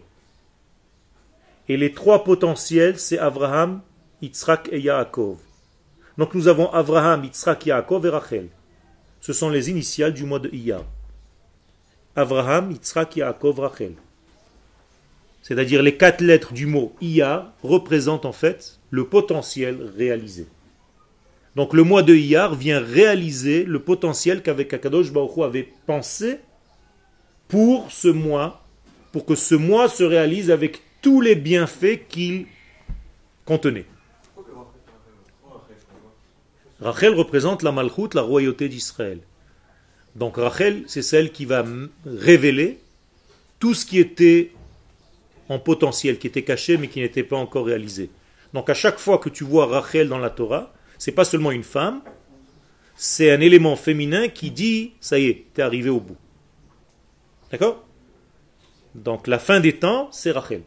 Et 1.69 1.77
les 1.77 1.93
trois 1.93 2.23
potentiels, 2.23 2.99
c'est 2.99 3.19
Abraham, 3.19 3.81
Yitzhak 4.21 4.69
et 4.71 4.81
Yaakov. 4.81 5.37
Donc 6.17 6.33
nous 6.35 6.47
avons 6.47 6.69
Abraham, 6.71 7.23
Yitzhak, 7.23 7.65
Yaakov 7.65 8.05
et 8.05 8.09
Rachel. 8.09 8.47
Ce 9.21 9.33
sont 9.33 9.49
les 9.49 9.69
initiales 9.69 10.13
du 10.13 10.25
mois 10.25 10.39
de 10.39 10.49
Iyar. 10.49 10.83
Abraham, 12.15 12.71
Yitzhak, 12.71 13.15
Yaakov, 13.15 13.59
Rachel. 13.59 13.93
C'est-à-dire 15.41 15.81
les 15.81 15.97
quatre 15.97 16.21
lettres 16.21 16.53
du 16.53 16.65
mot 16.65 16.95
Iyar 17.01 17.53
représentent 17.63 18.25
en 18.25 18.31
fait 18.31 18.79
le 18.91 19.05
potentiel 19.05 19.91
réalisé. 19.97 20.47
Donc 21.55 21.73
le 21.73 21.83
mois 21.83 22.01
de 22.01 22.15
Iyar 22.15 22.55
vient 22.55 22.79
réaliser 22.79 23.63
le 23.63 23.79
potentiel 23.79 24.41
qu'avec 24.41 24.73
Akadosh 24.73 25.11
Baruch 25.11 25.37
avait 25.39 25.69
pensé 25.85 26.39
pour 27.47 27.91
ce 27.91 28.07
mois, 28.07 28.63
pour 29.11 29.25
que 29.25 29.35
ce 29.35 29.55
mois 29.55 29.87
se 29.87 30.03
réalise 30.03 30.49
avec 30.49 30.81
tous 31.03 31.21
les 31.21 31.35
bienfaits 31.35 32.07
qu'il 32.09 32.47
contenait. 33.45 33.85
Rachel 36.79 37.13
représente 37.13 37.61
la 37.61 37.71
Malchut, 37.71 38.09
la 38.13 38.21
royauté 38.21 38.69
d'Israël. 38.69 39.19
Donc 40.15 40.37
Rachel, 40.37 40.83
c'est 40.87 41.01
celle 41.01 41.31
qui 41.31 41.45
va 41.45 41.63
révéler 42.05 42.79
tout 43.59 43.73
ce 43.73 43.85
qui 43.85 43.99
était 43.99 44.51
en 45.49 45.59
potentiel 45.59 46.17
qui 46.17 46.27
était 46.27 46.43
caché 46.43 46.77
mais 46.77 46.87
qui 46.87 47.01
n'était 47.01 47.23
pas 47.23 47.37
encore 47.37 47.65
réalisé. 47.65 48.09
Donc 48.53 48.69
à 48.69 48.73
chaque 48.73 48.97
fois 48.97 49.17
que 49.17 49.29
tu 49.29 49.43
vois 49.43 49.65
Rachel 49.65 50.07
dans 50.07 50.19
la 50.19 50.29
Torah, 50.29 50.73
c'est 50.97 51.11
pas 51.11 51.25
seulement 51.25 51.51
une 51.51 51.63
femme, 51.63 52.01
c'est 52.95 53.31
un 53.31 53.41
élément 53.41 53.75
féminin 53.75 54.29
qui 54.29 54.51
dit 54.51 54.93
ça 55.01 55.19
y 55.19 55.25
est, 55.25 55.45
tu 55.53 55.59
es 55.59 55.63
arrivé 55.63 55.89
au 55.89 55.99
bout. 55.99 56.17
D'accord? 57.51 57.83
Donc 58.95 59.27
la 59.27 59.39
fin 59.39 59.59
des 59.59 59.73
temps, 59.73 60.07
c'est 60.11 60.31
Rachel. 60.31 60.63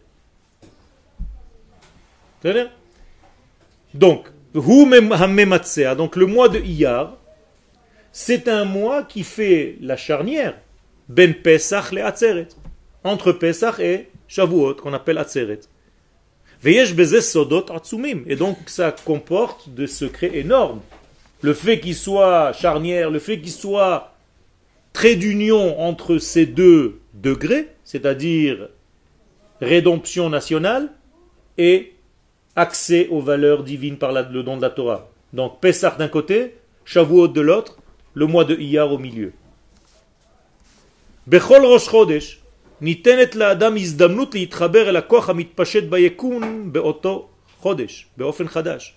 Donc, 3.95 4.29
donc 4.55 6.17
le 6.17 6.27
mois 6.27 6.49
de 6.49 6.59
Iyar, 6.61 7.17
c'est 8.13 8.49
un 8.49 8.65
mois 8.65 9.03
qui 9.03 9.23
fait 9.23 9.77
la 9.81 9.97
charnière 9.97 10.55
ben 11.09 11.35
Pesach 11.35 11.93
et 11.93 12.01
Atzeret, 12.01 12.49
entre 13.05 13.33
Pesach 13.33 13.79
et 13.81 14.09
Shavuot, 14.29 14.75
qu'on 14.75 14.93
appelle 14.93 15.19
Atzeret. 15.19 15.61
Et 16.65 18.37
donc 18.37 18.59
ça 18.67 18.97
comporte 19.05 19.69
des 19.69 19.87
secrets 19.87 20.31
énormes. 20.35 20.81
Le 21.43 21.53
fait 21.55 21.81
qu'il 21.81 21.95
soit 21.95 22.53
charnière, 22.55 23.11
le 23.11 23.19
fait 23.19 23.39
qu'il 23.39 23.53
soit 23.53 24.15
trait 24.93 25.17
d'union 25.17 25.79
entre 25.79 26.19
ces 26.19 26.47
deux 26.47 27.01
degrés, 27.13 27.69
c'est-à-dire 27.85 28.71
rédemption 29.61 30.31
nationale 30.31 30.89
et 31.59 31.93
accès 32.56 33.08
aux 33.10 33.22
valeurs 33.22 33.64
divines 33.64 33.98
par 33.98 34.12
le 34.12 34.44
don 34.44 34.58
de 34.58 34.62
la 34.62 34.70
Torah. 34.70 35.10
Donc 35.34 35.60
Pessah 35.62 35.96
d'un 35.98 36.08
côté, 36.08 36.56
Shavuot 36.86 37.30
de 37.30 37.42
l'autre, 37.42 37.78
le 38.14 38.26
mois 38.26 38.46
de 38.46 38.56
Iyar 38.56 38.92
au 38.92 38.98
milieu. 38.98 39.34
Bechol 41.28 41.66
Rosh 41.66 41.88
Chodesh, 41.88 42.42
ניתנת 42.82 43.36
לאדם 43.36 43.76
הזדמנות 43.78 44.36
להתחבר 44.36 44.90
אל 44.90 44.96
הכוח 44.96 45.30
המתפשט 45.30 45.84
ביקום 45.84 46.74
באותו 46.74 47.30
חודש, 47.60 48.08
באופן 48.18 48.48
חדש. 48.48 48.96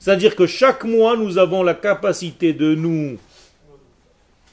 C'est-à-dire 0.00 0.34
que 0.34 0.46
chaque 0.46 0.84
mois, 0.84 1.16
nous 1.16 1.38
avons 1.38 1.62
la 1.62 1.74
capacité 1.74 2.52
de 2.52 2.74
nous 2.74 3.18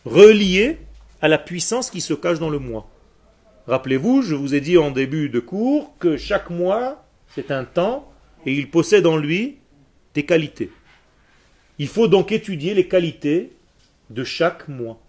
relier 0.06 0.77
à 1.21 1.27
la 1.27 1.38
puissance 1.38 1.89
qui 1.89 2.01
se 2.01 2.13
cache 2.13 2.38
dans 2.38 2.49
le 2.49 2.60
mois. 2.60 2.88
Rappelez-vous, 3.65 4.21
je 4.21 4.36
vous 4.36 4.53
ai 4.53 4.62
dit 4.62 4.77
en 4.77 4.91
début 4.91 5.30
de 5.30 5.39
cours 5.39 5.93
que 5.99 6.17
chaque 6.17 6.49
mois, 6.49 7.03
c'est 7.34 7.49
un 7.49 7.63
temps 7.63 8.11
et 8.46 8.55
il 8.55 8.70
possède 8.70 9.07
en 9.07 9.16
lui 9.16 9.59
des 10.14 10.24
qualités. 10.24 10.70
Il 11.78 11.88
faut 11.88 12.09
donc 12.09 12.33
étudier 12.33 12.74
les 12.74 12.87
qualités 12.88 13.52
de 14.11 14.24
chaque 14.24 14.68
mois. 14.68 15.00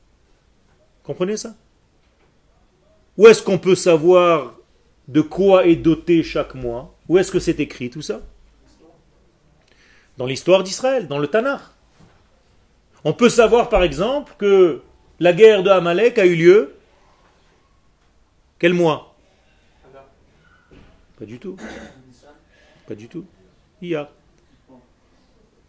Comprenez 1.04 1.38
ça? 1.38 1.56
Où 3.18 3.28
est-ce 3.28 3.44
qu'on 3.44 3.60
peut 3.60 3.76
savoir 3.76 4.56
de 5.08 5.22
quoi 5.22 5.68
est 5.68 5.76
doté 5.76 6.24
chaque 6.24 6.56
mois 6.56 6.96
Où 7.10 7.18
est-ce 7.18 7.32
que 7.32 7.40
c'est 7.40 7.60
écrit 7.60 7.90
tout 7.90 8.02
ça? 8.02 8.22
Dans 10.18 10.26
l'histoire 10.26 10.64
d'Israël, 10.64 11.08
dans 11.08 11.20
le 11.20 11.28
Tanakh. 11.28 11.62
On 13.04 13.14
peut 13.14 13.30
savoir 13.30 13.70
par 13.70 13.84
exemple 13.84 14.34
que 14.38 14.82
la 15.20 15.34
guerre 15.34 15.64
de 15.64 15.70
Amalek 15.70 16.18
a 16.18 16.26
eu 16.26 16.36
lieu 16.36 16.76
quel 18.64 18.74
mois? 18.74 19.14
Pas 21.20 21.26
du 21.26 21.38
tout. 21.38 21.58
Pas 22.88 22.96
du 22.96 23.08
tout. 23.08 23.26
Hier. 23.82 24.08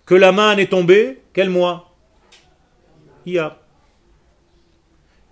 Que 0.06 0.14
la 0.14 0.32
manne 0.32 0.58
est 0.58 0.70
tombée, 0.70 1.20
quel 1.32 1.50
mois 1.50 1.92
Hier. 3.24 3.56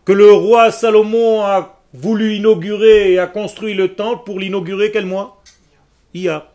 Que 0.04 0.12
le 0.12 0.32
roi 0.32 0.70
Salomon 0.70 1.42
a 1.42 1.80
voulu 1.92 2.36
inaugurer 2.36 3.12
et 3.12 3.18
a 3.18 3.26
construit 3.26 3.74
le 3.74 3.94
temple 3.94 4.24
pour 4.24 4.38
l'inaugurer 4.40 4.90
quel 4.90 5.06
mois 5.06 5.42
Hier. 6.14 6.46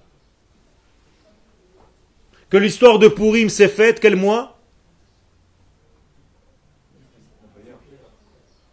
Que 2.49 2.57
l'histoire 2.57 2.97
de 2.97 3.07
Purim 3.07 3.49
s'est 3.49 3.67
faite 3.67 3.99
quel 3.99 4.15
mois 4.15 4.57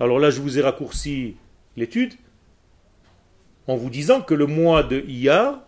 Alors 0.01 0.19
là, 0.19 0.31
je 0.31 0.41
vous 0.41 0.59
ai 0.59 0.61
raccourci 0.61 1.37
l'étude 1.77 2.15
en 3.69 3.77
vous 3.77 3.91
disant 3.91 4.23
que 4.23 4.35
le 4.35 4.47
mois 4.47 4.83
de 4.83 5.03
Iyar, 5.07 5.61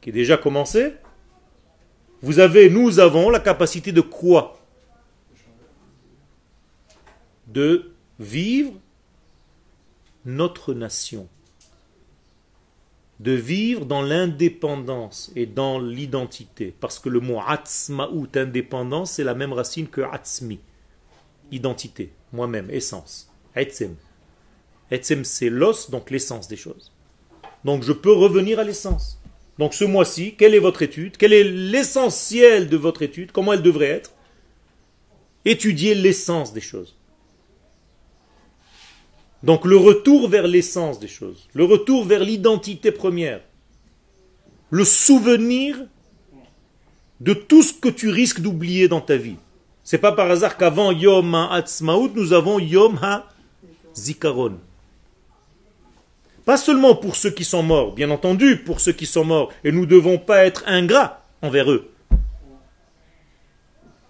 qui 0.00 0.10
est 0.10 0.12
déjà 0.12 0.36
commencé, 0.36 0.92
vous 2.22 2.38
avez, 2.38 2.70
nous 2.70 3.00
avons 3.00 3.28
la 3.28 3.40
capacité 3.40 3.90
de 3.90 4.02
quoi? 4.02 4.56
De 7.48 7.90
vivre 8.20 8.74
notre 10.24 10.74
nation 10.74 11.28
de 13.20 13.32
vivre 13.32 13.84
dans 13.84 14.00
l'indépendance 14.00 15.30
et 15.36 15.44
dans 15.44 15.78
l'identité. 15.78 16.74
Parce 16.80 16.98
que 16.98 17.10
le 17.10 17.20
mot 17.20 17.38
atzmaout, 17.46 18.30
indépendance, 18.34 19.12
c'est 19.12 19.24
la 19.24 19.34
même 19.34 19.52
racine 19.52 19.88
que 19.88 20.00
atzmi, 20.00 20.58
identité, 21.52 22.12
moi-même, 22.32 22.70
essence. 22.70 23.30
Etzem. 23.54 23.94
Etzem, 24.90 25.24
c'est 25.24 25.50
l'os, 25.50 25.90
donc 25.90 26.10
l'essence 26.10 26.48
des 26.48 26.56
choses. 26.56 26.92
Donc 27.62 27.82
je 27.82 27.92
peux 27.92 28.12
revenir 28.12 28.58
à 28.58 28.64
l'essence. 28.64 29.20
Donc 29.58 29.74
ce 29.74 29.84
mois-ci, 29.84 30.34
quelle 30.36 30.54
est 30.54 30.58
votre 30.58 30.80
étude? 30.80 31.18
Quel 31.18 31.34
est 31.34 31.44
l'essentiel 31.44 32.70
de 32.70 32.76
votre 32.78 33.02
étude? 33.02 33.32
Comment 33.32 33.52
elle 33.52 33.62
devrait 33.62 33.88
être? 33.88 34.12
Étudier 35.44 35.94
l'essence 35.94 36.54
des 36.54 36.62
choses. 36.62 36.96
Donc 39.42 39.64
le 39.64 39.76
retour 39.76 40.28
vers 40.28 40.46
l'essence 40.46 40.98
des 40.98 41.08
choses, 41.08 41.48
le 41.54 41.64
retour 41.64 42.04
vers 42.04 42.20
l'identité 42.20 42.90
première, 42.90 43.40
le 44.70 44.84
souvenir 44.84 45.76
de 47.20 47.32
tout 47.34 47.62
ce 47.62 47.72
que 47.72 47.88
tu 47.88 48.08
risques 48.10 48.40
d'oublier 48.40 48.88
dans 48.88 49.00
ta 49.00 49.16
vie. 49.16 49.36
C'est 49.82 49.98
pas 49.98 50.12
par 50.12 50.30
hasard 50.30 50.56
qu'avant 50.56 50.92
Yom 50.92 51.34
HaAtzmaut, 51.34 52.10
nous 52.14 52.32
avons 52.32 52.58
Yom 52.58 52.98
HaZikaron. 53.94 54.58
Pas 56.44 56.56
seulement 56.56 56.94
pour 56.94 57.16
ceux 57.16 57.30
qui 57.30 57.44
sont 57.44 57.62
morts, 57.62 57.92
bien 57.92 58.10
entendu 58.10 58.58
pour 58.58 58.80
ceux 58.80 58.92
qui 58.92 59.06
sont 59.06 59.24
morts, 59.24 59.52
et 59.64 59.72
nous 59.72 59.82
ne 59.82 59.86
devons 59.86 60.18
pas 60.18 60.44
être 60.44 60.64
ingrats 60.66 61.24
envers 61.42 61.70
eux. 61.70 61.90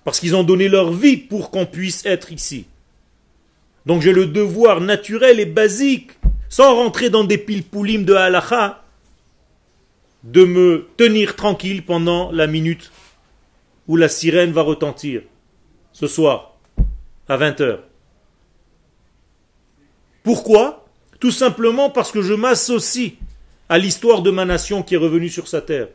Parce 0.04 0.18
qu'ils 0.20 0.34
ont 0.34 0.44
donné 0.44 0.68
leur 0.68 0.92
vie 0.92 1.16
pour 1.16 1.50
qu'on 1.50 1.66
puisse 1.66 2.04
être 2.06 2.32
ici. 2.32 2.66
Donc 3.86 4.02
j'ai 4.02 4.12
le 4.12 4.26
devoir 4.26 4.80
naturel 4.80 5.40
et 5.40 5.46
basique, 5.46 6.12
sans 6.48 6.74
rentrer 6.74 7.10
dans 7.10 7.24
des 7.24 7.38
pilpoulim 7.38 8.04
de 8.04 8.14
halacha, 8.14 8.82
de 10.24 10.44
me 10.44 10.88
tenir 10.96 11.36
tranquille 11.36 11.84
pendant 11.84 12.30
la 12.30 12.46
minute 12.46 12.92
où 13.88 13.96
la 13.96 14.08
sirène 14.08 14.52
va 14.52 14.62
retentir, 14.62 15.22
ce 15.92 16.06
soir, 16.06 16.54
à 17.28 17.38
20h. 17.38 17.78
Pourquoi? 20.22 20.86
Tout 21.18 21.30
simplement 21.30 21.90
parce 21.90 22.12
que 22.12 22.22
je 22.22 22.34
m'associe 22.34 23.12
à 23.68 23.78
l'histoire 23.78 24.22
de 24.22 24.30
ma 24.30 24.44
nation 24.44 24.82
qui 24.82 24.94
est 24.94 24.98
revenue 24.98 25.28
sur 25.28 25.48
sa 25.48 25.60
terre. 25.60 25.88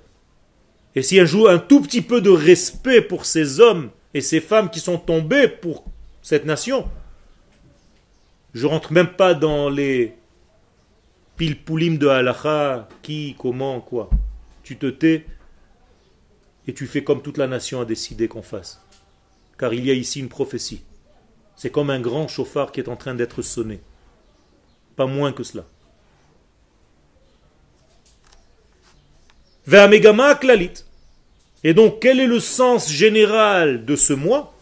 Et 0.96 1.02
si 1.02 1.20
un 1.20 1.26
jour 1.26 1.50
un 1.50 1.60
tout 1.60 1.82
petit 1.82 2.02
peu 2.02 2.22
de 2.22 2.30
respect 2.30 3.02
pour 3.02 3.26
ces 3.26 3.60
hommes 3.60 3.90
et 4.14 4.22
ces 4.22 4.40
femmes 4.40 4.70
qui 4.70 4.80
sont 4.80 4.98
tombés 4.98 5.48
pour 5.48 5.84
cette 6.22 6.46
nation, 6.46 6.90
je 8.56 8.66
rentre 8.68 8.93
même 8.93 9.14
pas 9.16 9.34
dans 9.34 9.70
les 9.70 10.16
pilpoulim 11.36 11.97
de 11.97 12.08
halacha, 12.08 12.88
qui, 13.01 13.36
comment, 13.38 13.82
quoi. 13.82 14.10
Tu 14.64 14.78
te 14.78 14.86
tais 14.86 15.26
et 16.66 16.74
tu 16.74 16.88
fais 16.88 17.03
comme 17.03 17.22
toute 17.22 17.38
la 17.38 17.47
nation 17.47 17.82
a 17.82 17.86
décidé 17.86 18.30
qu'on 18.30 18.41
fasse. 18.41 18.82
Car 19.60 19.74
il 19.74 19.86
y 19.86 19.91
a 19.91 19.93
ici 19.93 20.22
une 20.22 20.30
prophétie. 20.30 20.84
C'est 21.58 21.70
comme 21.70 21.89
un 21.89 21.99
grand 21.99 22.30
chauffard 22.30 22.72
qui 22.72 22.80
est 22.80 22.88
en 22.88 22.95
train 22.95 23.14
d'être 23.14 23.41
sonné. 23.41 23.82
Pas 24.95 25.06
moins 25.06 25.34
que 25.34 25.43
cela. 25.43 25.66
Et 31.64 31.74
donc, 31.74 31.99
quel 31.99 32.22
est 32.22 32.28
le 32.28 32.39
sens 32.39 32.89
général 32.89 33.84
de 33.84 33.97
ce 33.97 34.14
mois? 34.14 34.55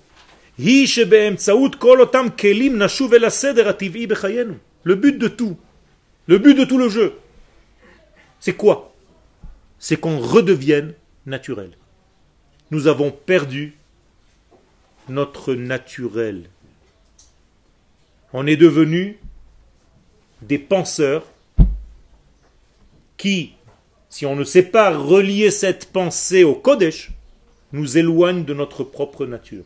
Le 0.57 1.33
but 4.95 5.17
de 5.17 5.27
tout, 5.27 5.57
le 6.27 6.37
but 6.37 6.53
de 6.53 6.63
tout 6.63 6.77
le 6.77 6.89
jeu, 6.89 7.15
c'est 8.39 8.53
quoi? 8.53 8.93
C'est 9.79 9.97
qu'on 9.97 10.19
redevienne 10.19 10.93
naturel. 11.25 11.71
Nous 12.71 12.87
avons 12.87 13.11
perdu 13.11 13.75
notre 15.09 15.53
naturel. 15.53 16.49
On 18.31 18.47
est 18.47 18.57
devenu 18.57 19.17
des 20.41 20.59
penseurs 20.59 21.25
qui, 23.17 23.53
si 24.09 24.25
on 24.25 24.35
ne 24.35 24.43
sait 24.43 24.63
pas 24.63 24.95
relier 24.95 25.51
cette 25.51 25.91
pensée 25.91 26.43
au 26.43 26.55
Kodesh, 26.55 27.11
nous 27.71 27.97
éloigne 27.97 28.43
de 28.43 28.53
notre 28.53 28.83
propre 28.83 29.25
nature. 29.25 29.63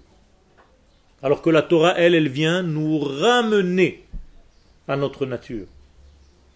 Alors 1.23 1.41
que 1.41 1.49
la 1.49 1.61
Torah, 1.61 1.95
elle, 1.97 2.15
elle 2.15 2.29
vient 2.29 2.63
nous 2.63 2.99
ramener 2.99 4.03
à 4.87 4.95
notre 4.95 5.25
nature. 5.25 5.65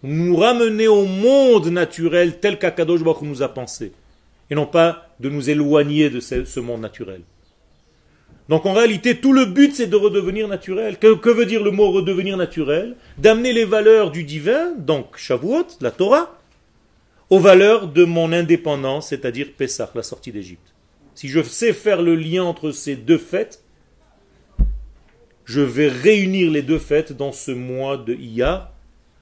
Nous 0.02 0.36
ramener 0.36 0.88
au 0.88 1.04
monde 1.04 1.68
naturel 1.68 2.38
tel 2.40 2.58
qu'Akadosh 2.58 3.02
Baruch 3.02 3.22
nous 3.22 3.42
a 3.42 3.48
pensé. 3.48 3.92
Et 4.50 4.54
non 4.54 4.66
pas 4.66 5.08
de 5.20 5.28
nous 5.28 5.50
éloigner 5.50 6.10
de 6.10 6.20
ce 6.20 6.60
monde 6.60 6.80
naturel. 6.80 7.22
Donc 8.48 8.66
en 8.66 8.72
réalité, 8.72 9.18
tout 9.18 9.32
le 9.32 9.46
but, 9.46 9.74
c'est 9.74 9.86
de 9.86 9.96
redevenir 9.96 10.48
naturel. 10.48 10.98
Que, 10.98 11.14
que, 11.14 11.30
veut 11.30 11.46
dire 11.46 11.62
le 11.62 11.70
mot 11.70 11.90
redevenir 11.90 12.36
naturel? 12.36 12.96
D'amener 13.18 13.52
les 13.52 13.64
valeurs 13.64 14.10
du 14.10 14.24
divin, 14.24 14.72
donc 14.76 15.16
Shavuot, 15.16 15.66
la 15.80 15.90
Torah, 15.90 16.38
aux 17.30 17.38
valeurs 17.38 17.88
de 17.88 18.04
mon 18.04 18.32
indépendance, 18.32 19.08
c'est-à-dire 19.08 19.52
Pessah, 19.56 19.90
la 19.94 20.02
sortie 20.02 20.32
d'Égypte. 20.32 20.74
Si 21.14 21.28
je 21.28 21.42
sais 21.42 21.72
faire 21.72 22.02
le 22.02 22.16
lien 22.16 22.42
entre 22.42 22.72
ces 22.72 22.96
deux 22.96 23.18
fêtes, 23.18 23.61
je 25.44 25.60
vais 25.60 25.88
réunir 25.88 26.50
les 26.50 26.62
deux 26.62 26.78
fêtes 26.78 27.12
dans 27.12 27.32
ce 27.32 27.50
mois 27.50 27.96
de 27.96 28.14
Iyar. 28.14 28.72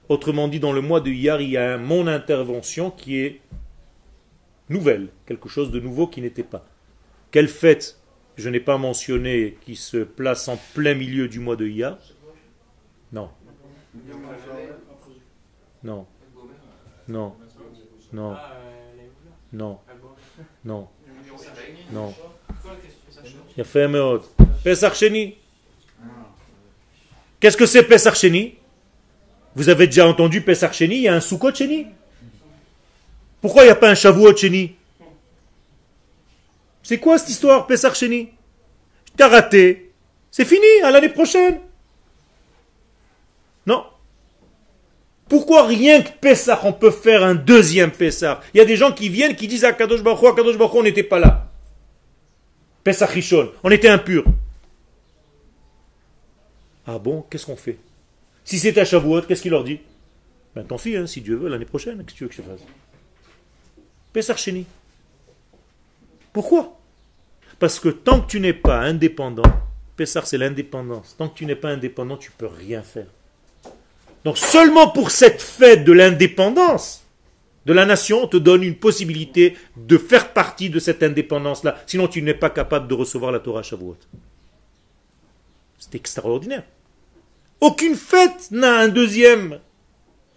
Autrement 0.09 0.47
dit, 0.47 0.59
dans 0.59 0.73
le 0.73 0.81
mois 0.81 1.01
de 1.01 1.09
Iyar, 1.09 1.41
il 1.41 1.49
y 1.49 1.57
a 1.57 1.77
mon 1.77 2.07
intervention 2.07 2.91
qui 2.91 3.19
est 3.19 3.41
nouvelle, 4.69 5.09
quelque 5.25 5.49
chose 5.49 5.71
de 5.71 5.79
nouveau 5.79 6.07
qui 6.07 6.21
n'était 6.21 6.43
pas. 6.43 6.65
Quelle 7.31 7.47
fête 7.47 7.99
je 8.37 8.49
n'ai 8.49 8.59
pas 8.59 8.77
mentionné 8.77 9.57
qui 9.65 9.75
se 9.75 9.97
place 9.97 10.47
en 10.47 10.57
plein 10.73 10.93
milieu 10.95 11.27
du 11.27 11.39
mois 11.39 11.55
de 11.55 11.67
Iyar? 11.67 11.97
Non. 13.11 13.29
Non. 15.83 16.05
Non. 17.11 17.35
Non. 18.13 18.37
Non. 19.53 19.79
Non. 20.63 20.87
Non. 21.91 22.13
Fait 23.63 23.83
un 23.83 24.19
Pesach 24.63 24.95
Sheni. 24.95 25.35
Qu'est-ce 27.41 27.57
que 27.57 27.65
c'est 27.65 27.83
Pesach 27.83 28.15
Sheni? 28.15 28.53
Vous 29.55 29.67
avez 29.67 29.87
déjà 29.87 30.07
entendu 30.07 30.41
Pesach 30.41 30.73
Sheni? 30.73 30.95
Il 30.95 31.01
y 31.01 31.07
a 31.07 31.15
un 31.15 31.19
Sukkot 31.19 31.53
Sheni? 31.53 31.87
Pourquoi 33.41 33.63
il 33.63 33.65
n'y 33.65 33.71
a 33.71 33.75
pas 33.75 33.89
un 33.89 33.95
Shavuot 33.95 34.37
Sheni? 34.37 34.75
C'est 36.83 36.99
quoi 36.99 37.17
cette 37.17 37.29
histoire, 37.29 37.65
Pesach 37.65 37.95
Sheni? 37.95 38.29
T'as 39.17 39.27
raté. 39.27 39.91
C'est 40.29 40.45
fini, 40.45 40.67
à 40.83 40.91
l'année 40.91 41.09
prochaine. 41.09 41.59
Non. 43.65 43.85
Pourquoi 45.27 45.65
rien 45.65 46.01
que 46.03 46.09
Pessah, 46.21 46.61
on 46.63 46.73
peut 46.73 46.91
faire 46.91 47.23
un 47.23 47.33
deuxième 47.33 47.91
Pessah 47.91 48.41
Il 48.53 48.59
y 48.59 48.61
a 48.61 48.65
des 48.65 48.75
gens 48.75 48.91
qui 48.91 49.09
viennent, 49.09 49.35
qui 49.35 49.47
disent 49.47 49.65
à 49.65 49.73
Kadosh 49.73 50.03
Baruch 50.03 50.31
à 50.31 50.35
Kadosh 50.35 50.57
Baruch 50.57 50.75
on 50.75 50.83
n'était 50.83 51.03
pas 51.03 51.19
là. 51.19 51.47
Pessah 52.83 53.09
on 53.63 53.71
était 53.71 53.89
impur. 53.89 54.25
Ah 56.85 56.99
bon, 56.99 57.23
qu'est-ce 57.29 57.45
qu'on 57.45 57.55
fait? 57.55 57.77
Si 58.43 58.59
c'est 58.59 58.77
à 58.77 58.85
Shavuot, 58.85 59.23
qu'est-ce 59.23 59.41
qu'il 59.41 59.51
leur 59.51 59.63
dit? 59.63 59.79
Ben 60.55 60.63
tant 60.63 60.75
hein, 60.75 61.07
si 61.07 61.21
Dieu 61.21 61.35
veut, 61.35 61.47
l'année 61.47 61.65
prochaine, 61.65 61.97
qu'est-ce 62.03 62.13
que 62.13 62.17
tu 62.17 62.23
veux 62.23 62.29
que 62.29 62.35
je 62.35 62.41
fasse? 62.41 62.61
Pessah 64.11 64.35
Sheni. 64.35 64.65
Pourquoi? 66.33 66.77
Parce 67.59 67.79
que 67.79 67.89
tant 67.89 68.21
que 68.21 68.27
tu 68.27 68.39
n'es 68.39 68.53
pas 68.53 68.79
indépendant, 68.79 69.43
Pessar 69.95 70.25
c'est 70.25 70.37
l'indépendance, 70.37 71.15
tant 71.17 71.29
que 71.29 71.37
tu 71.37 71.45
n'es 71.45 71.55
pas 71.55 71.69
indépendant, 71.69 72.17
tu 72.17 72.31
peux 72.31 72.47
rien 72.47 72.81
faire. 72.81 73.07
Donc 74.25 74.37
seulement 74.37 74.89
pour 74.89 75.11
cette 75.11 75.41
fête 75.41 75.83
de 75.83 75.91
l'indépendance 75.91 77.03
de 77.65 77.73
la 77.73 77.85
nation, 77.85 78.23
on 78.23 78.27
te 78.27 78.37
donne 78.37 78.63
une 78.63 78.75
possibilité 78.75 79.55
de 79.77 79.97
faire 79.97 80.33
partie 80.33 80.69
de 80.69 80.79
cette 80.79 81.03
indépendance-là. 81.03 81.77
Sinon, 81.85 82.07
tu 82.07 82.21
n'es 82.23 82.33
pas 82.33 82.49
capable 82.49 82.87
de 82.87 82.95
recevoir 82.95 83.31
la 83.31 83.39
Torah 83.39 83.61
Shavuot. 83.61 83.97
Extraordinaire. 85.93 86.63
Aucune 87.59 87.95
fête 87.95 88.49
n'a 88.51 88.77
un 88.77 88.87
deuxième, 88.87 89.59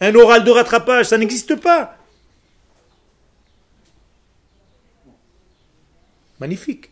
un 0.01 0.15
oral 0.15 0.45
de 0.45 0.51
rattrapage, 0.51 1.07
ça 1.07 1.19
n'existe 1.19 1.57
pas. 1.57 1.97
Magnifique. 6.41 6.91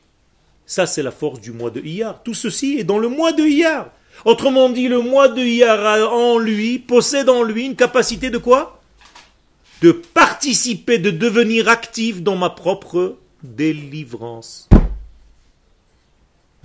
Ça, 0.65 0.87
c'est 0.87 1.03
la 1.03 1.11
force 1.11 1.41
du 1.41 1.53
mois 1.53 1.71
de 1.71 1.81
Iyar. 1.81 2.23
Tout 2.23 2.33
ceci 2.33 2.79
est 2.79 2.85
dans 2.85 2.99
le 2.99 3.09
mois 3.09 3.33
de 3.33 3.43
Iyar. 3.43 3.91
Autrement 4.25 4.71
dit, 4.71 4.89
le 4.89 5.01
mois 5.01 5.29
de 5.29 5.43
Iyar 5.43 6.13
en 6.13 6.39
lui, 6.39 6.79
possède 6.79 7.29
en 7.29 7.43
lui 7.43 7.67
une 7.67 7.77
capacité 7.77 8.31
de 8.31 8.39
quoi? 8.39 8.81
De 9.83 9.93
participer, 9.93 10.99
de 10.99 11.11
devenir 11.11 11.69
actif 11.69 12.23
dans 12.23 12.37
ma 12.37 12.49
propre 12.49 13.19
délivrance. 13.43 14.69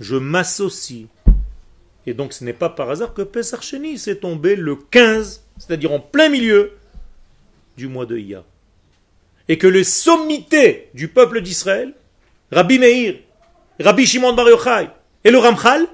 Je 0.00 0.16
m'associe. 0.16 1.06
Et 2.08 2.14
donc 2.14 2.32
ce 2.32 2.42
n'est 2.42 2.54
pas 2.54 2.70
par 2.70 2.88
hasard 2.88 3.12
que 3.12 3.20
Pesach 3.20 3.62
s'est 3.98 4.16
tombé 4.16 4.56
le 4.56 4.76
15, 4.76 5.44
c'est-à-dire 5.58 5.92
en 5.92 6.00
plein 6.00 6.30
milieu 6.30 6.72
du 7.76 7.86
mois 7.86 8.06
de 8.06 8.16
Iyar. 8.16 8.44
Et 9.46 9.58
que 9.58 9.66
les 9.66 9.84
sommités 9.84 10.88
du 10.94 11.08
peuple 11.08 11.42
d'Israël 11.42 11.92
Rabbi 12.50 12.78
Meir, 12.78 13.16
Rabbi 13.78 14.06
Shimon 14.06 14.32
Bar 14.32 14.48
Yochai 14.48 14.88
et 15.22 15.30
le 15.30 15.36
Ramchal 15.36 15.86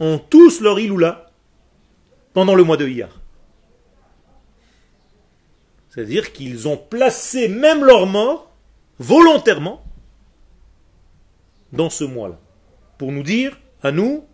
ont 0.00 0.18
tous 0.18 0.62
leur 0.62 0.80
iloula 0.80 1.30
pendant 2.32 2.54
le 2.54 2.64
mois 2.64 2.78
de 2.78 2.88
Iyar. 2.88 3.20
C'est-à-dire 5.90 6.32
qu'ils 6.32 6.66
ont 6.66 6.78
placé 6.78 7.48
même 7.48 7.84
leur 7.84 8.06
mort 8.06 8.50
volontairement 8.98 9.84
dans 11.74 11.90
ce 11.90 12.04
mois-là. 12.04 12.38
Pour 12.96 13.12
nous 13.12 13.22
dire, 13.22 13.58
à 13.86 13.92
nous, 13.92 14.26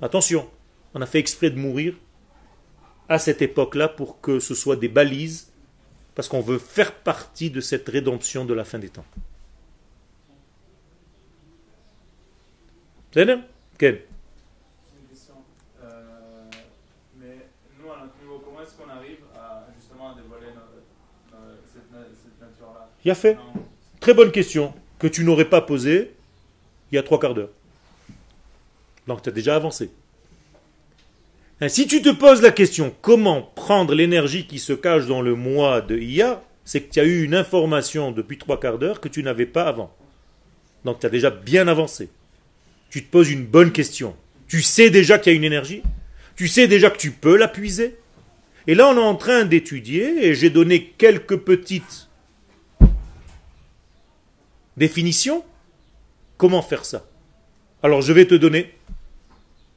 attention, 0.00 0.48
on 0.94 1.02
a 1.02 1.06
fait 1.06 1.18
exprès 1.18 1.50
de 1.50 1.58
mourir 1.58 1.94
à 3.08 3.18
cette 3.18 3.42
époque-là 3.42 3.88
pour 3.88 4.20
que 4.20 4.38
ce 4.38 4.54
soit 4.54 4.76
des 4.76 4.88
balises 4.88 5.52
parce 6.14 6.28
qu'on 6.28 6.40
veut 6.40 6.58
faire 6.58 6.94
partie 6.94 7.50
de 7.50 7.60
cette 7.60 7.88
rédemption 7.88 8.44
de 8.44 8.54
la 8.54 8.64
fin 8.64 8.78
des 8.78 8.88
temps. 8.88 9.04
C'est 13.12 13.24
bien 13.24 13.44
question. 13.76 15.34
Euh, 15.82 16.02
mais 17.18 17.48
nous, 17.80 17.90
à 17.90 17.96
notre 18.02 18.16
niveau, 18.22 18.40
comment 18.44 18.62
est-ce 18.62 18.74
qu'on 18.74 18.88
arrive 18.88 19.18
à 19.34 19.66
justement 19.76 20.12
à 20.12 20.14
dévoiler 20.14 20.46
cette, 21.72 21.90
nature-là? 22.40 22.90
Il 23.04 23.10
a 23.10 23.14
fait. 23.16 23.36
Très 23.98 24.14
bonne 24.14 24.30
question 24.30 24.72
que 25.00 25.08
tu 25.08 25.24
n'aurais 25.24 25.50
pas 25.50 25.60
posée 25.62 26.14
il 26.92 26.94
y 26.94 26.98
a 26.98 27.02
trois 27.02 27.18
quarts 27.18 27.34
d'heure. 27.34 27.50
Donc 29.10 29.22
tu 29.22 29.28
as 29.28 29.32
déjà 29.32 29.56
avancé. 29.56 29.90
Hein, 31.60 31.68
si 31.68 31.88
tu 31.88 32.00
te 32.00 32.10
poses 32.10 32.42
la 32.42 32.52
question 32.52 32.94
comment 33.02 33.42
prendre 33.42 33.92
l'énergie 33.92 34.46
qui 34.46 34.60
se 34.60 34.72
cache 34.72 35.08
dans 35.08 35.20
le 35.20 35.34
moi 35.34 35.80
de 35.80 35.98
IA, 35.98 36.44
c'est 36.64 36.82
que 36.82 36.92
tu 36.92 37.00
as 37.00 37.04
eu 37.04 37.24
une 37.24 37.34
information 37.34 38.12
depuis 38.12 38.38
trois 38.38 38.60
quarts 38.60 38.78
d'heure 38.78 39.00
que 39.00 39.08
tu 39.08 39.24
n'avais 39.24 39.46
pas 39.46 39.64
avant. 39.64 39.92
Donc 40.84 41.00
tu 41.00 41.06
as 41.06 41.10
déjà 41.10 41.30
bien 41.30 41.66
avancé. 41.66 42.08
Tu 42.88 43.04
te 43.04 43.10
poses 43.10 43.32
une 43.32 43.44
bonne 43.44 43.72
question. 43.72 44.14
Tu 44.46 44.62
sais 44.62 44.90
déjà 44.90 45.18
qu'il 45.18 45.32
y 45.32 45.34
a 45.34 45.36
une 45.36 45.42
énergie 45.42 45.82
Tu 46.36 46.46
sais 46.46 46.68
déjà 46.68 46.88
que 46.88 46.98
tu 46.98 47.10
peux 47.10 47.36
la 47.36 47.48
puiser. 47.48 47.96
Et 48.68 48.76
là, 48.76 48.86
on 48.90 48.96
est 48.96 49.00
en 49.00 49.16
train 49.16 49.44
d'étudier, 49.44 50.24
et 50.24 50.36
j'ai 50.36 50.50
donné 50.50 50.94
quelques 50.98 51.38
petites 51.38 52.08
définitions. 54.76 55.42
Comment 56.36 56.62
faire 56.62 56.84
ça? 56.84 57.04
Alors, 57.82 58.02
je 58.02 58.12
vais 58.12 58.26
te 58.26 58.36
donner 58.36 58.72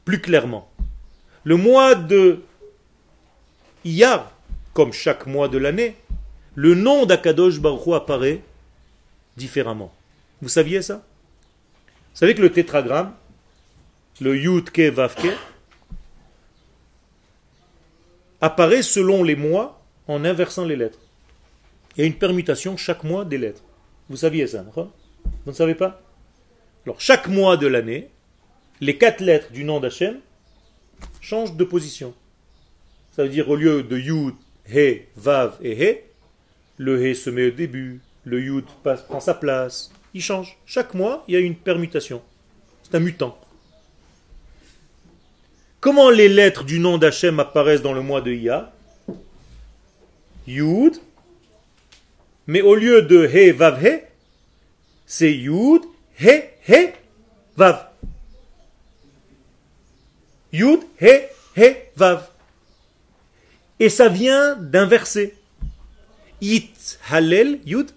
plus 0.05 0.19
clairement. 0.19 0.69
Le 1.43 1.57
mois 1.57 1.95
de 1.95 2.41
Iyar, 3.85 4.31
comme 4.73 4.93
chaque 4.93 5.25
mois 5.27 5.47
de 5.47 5.57
l'année, 5.57 5.95
le 6.55 6.75
nom 6.75 7.05
d'Akadosh 7.05 7.59
Baruch 7.59 7.93
apparaît 7.93 8.41
différemment. 9.37 9.93
Vous 10.41 10.49
saviez 10.49 10.81
ça? 10.81 10.95
Vous 12.13 12.19
savez 12.19 12.35
que 12.35 12.41
le 12.41 12.51
tétragramme, 12.51 13.13
le 14.21 14.37
Yud 14.37 14.69
Ke 14.69 14.89
Vav 14.89 15.15
Ke, 15.15 15.33
apparaît 18.39 18.83
selon 18.83 19.23
les 19.23 19.35
mois 19.35 19.81
en 20.07 20.23
inversant 20.25 20.65
les 20.65 20.75
lettres. 20.75 20.99
Il 21.95 22.01
y 22.01 22.03
a 22.03 22.07
une 22.07 22.17
permutation 22.17 22.77
chaque 22.77 23.03
mois 23.03 23.25
des 23.25 23.37
lettres. 23.37 23.63
Vous 24.09 24.17
saviez 24.17 24.47
ça, 24.47 24.63
Vous 24.63 24.91
ne 25.45 25.51
savez 25.53 25.75
pas? 25.75 26.01
Alors, 26.85 26.99
chaque 26.99 27.27
mois 27.27 27.55
de 27.57 27.67
l'année, 27.67 28.09
les 28.83 28.97
quatre 28.97 29.21
lettres 29.21 29.51
du 29.51 29.63
nom 29.63 29.79
d'Hachem 29.79 30.19
changent 31.21 31.55
de 31.55 31.63
position. 31.63 32.13
Ça 33.15 33.23
veut 33.23 33.29
dire 33.29 33.49
au 33.49 33.55
lieu 33.55 33.81
de 33.81 33.97
Yud, 33.97 34.35
He, 34.69 35.03
Vav 35.15 35.57
et 35.61 35.71
He, 35.71 35.99
le 36.77 37.05
He 37.05 37.15
se 37.15 37.29
met 37.29 37.47
au 37.47 37.51
début, 37.51 38.01
le 38.25 38.41
Yud 38.41 38.65
prend 39.07 39.19
sa 39.19 39.33
place. 39.33 39.91
Il 40.13 40.21
change. 40.21 40.57
Chaque 40.65 40.93
mois, 40.93 41.23
il 41.27 41.33
y 41.33 41.37
a 41.37 41.39
une 41.39 41.55
permutation. 41.55 42.21
C'est 42.83 42.95
un 42.95 42.99
mutant. 42.99 43.37
Comment 45.79 46.09
les 46.09 46.29
lettres 46.29 46.63
du 46.63 46.79
nom 46.79 46.97
d'Hachem 46.97 47.39
apparaissent 47.39 47.81
dans 47.81 47.93
le 47.93 48.01
mois 48.01 48.21
de 48.21 48.31
Iyar 48.31 48.71
Yud. 50.45 50.97
Mais 52.47 52.61
au 52.61 52.75
lieu 52.75 53.01
de 53.01 53.25
He, 53.25 53.53
Vav, 53.55 53.81
He, 53.85 54.01
c'est 55.05 55.31
Yud, 55.31 55.83
He, 56.19 56.43
He, 56.67 56.93
Vav. 57.55 57.92
Yud, 60.53 60.81
He, 61.01 61.23
He, 61.57 61.75
Vav. 61.95 62.29
Et 63.79 63.89
ça 63.89 64.07
vient 64.07 64.55
d'un 64.55 64.85
verset. 64.85 65.35
It, 66.41 66.99
Halel, 67.09 67.59
Yud, 67.65 67.89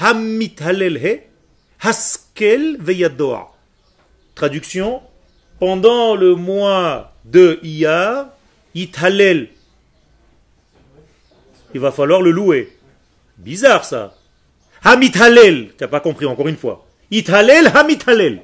Hamit, 0.00 0.56
Halel, 0.60 0.96
He, 0.96 1.20
Haskel, 1.80 2.76
Veyadoa. 2.80 3.52
Traduction. 4.34 5.00
Pendant 5.60 6.16
le 6.16 6.34
mois 6.34 7.12
de 7.24 7.60
Iyar, 7.62 8.30
Ithalel. 8.74 9.48
Il 11.72 11.80
va 11.80 11.92
falloir 11.92 12.20
le 12.20 12.32
louer. 12.32 12.76
Bizarre 13.38 13.84
ça. 13.84 14.14
Hamithalel. 14.82 15.68
Tu 15.68 15.84
n'as 15.84 15.88
pas 15.88 16.00
compris 16.00 16.26
encore 16.26 16.48
une 16.48 16.56
fois. 16.56 16.84
Ithalel, 17.12 17.68
Hamithalel. 17.68 18.42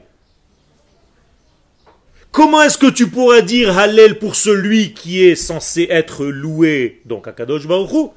Comment 2.30 2.62
est-ce 2.62 2.78
que 2.78 2.90
tu 2.90 3.08
pourras 3.08 3.40
dire 3.40 3.76
Hallel 3.78 4.18
pour 4.18 4.36
celui 4.36 4.92
qui 4.92 5.24
est 5.24 5.34
censé 5.34 5.86
être 5.90 6.26
loué 6.26 7.00
Donc 7.06 7.26
Akadosh 7.26 7.66
Baruch 7.66 8.12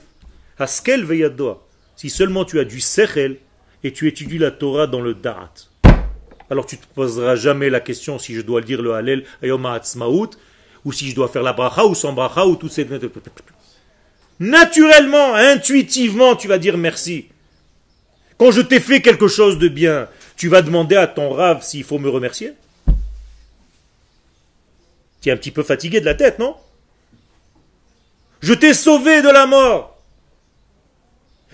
Haskel 0.59 1.05
veyadoa. 1.05 1.65
Si 1.95 2.09
seulement 2.09 2.45
tu 2.45 2.59
as 2.59 2.65
du 2.65 2.81
sechel 2.81 3.37
et 3.83 3.93
tu 3.93 4.07
étudies 4.07 4.37
la 4.37 4.51
Torah 4.51 4.85
dans 4.85 5.01
le 5.01 5.13
darat. 5.13 5.53
Alors 6.49 6.65
tu 6.65 6.75
ne 6.75 6.81
te 6.81 6.87
poseras 6.93 7.35
jamais 7.35 7.69
la 7.69 7.79
question 7.79 8.19
si 8.19 8.35
je 8.35 8.41
dois 8.41 8.61
dire 8.61 8.81
le 8.81 8.93
Hallel 8.93 9.23
Ayom 9.41 9.65
Ha'atzmaut 9.65 10.31
ou 10.83 10.91
si 10.91 11.09
je 11.09 11.15
dois 11.15 11.29
faire 11.29 11.43
la 11.43 11.53
bracha 11.53 11.85
ou 11.85 11.95
sans 11.95 12.11
bracha 12.13 12.45
ou 12.45 12.55
toutes 12.57 12.71
ces... 12.71 12.87
Naturellement, 14.39 15.35
intuitivement, 15.35 16.35
tu 16.35 16.47
vas 16.47 16.57
dire 16.57 16.77
merci. 16.77 17.27
Quand 18.37 18.51
je 18.51 18.61
t'ai 18.61 18.79
fait 18.79 19.01
quelque 19.01 19.27
chose 19.27 19.59
de 19.59 19.67
bien, 19.67 20.09
tu 20.35 20.49
vas 20.49 20.61
demander 20.61 20.95
à 20.95 21.07
ton 21.07 21.29
rave 21.29 21.63
s'il 21.63 21.83
faut 21.83 21.99
me 21.99 22.09
remercier 22.09 22.53
Tu 25.21 25.29
es 25.29 25.31
un 25.31 25.37
petit 25.37 25.51
peu 25.51 25.63
fatigué 25.63 26.01
de 26.01 26.05
la 26.05 26.15
tête, 26.15 26.39
non? 26.39 26.55
Je 28.41 28.53
t'ai 28.53 28.73
sauvé 28.73 29.21
de 29.21 29.29
la 29.29 29.45
mort. 29.45 29.97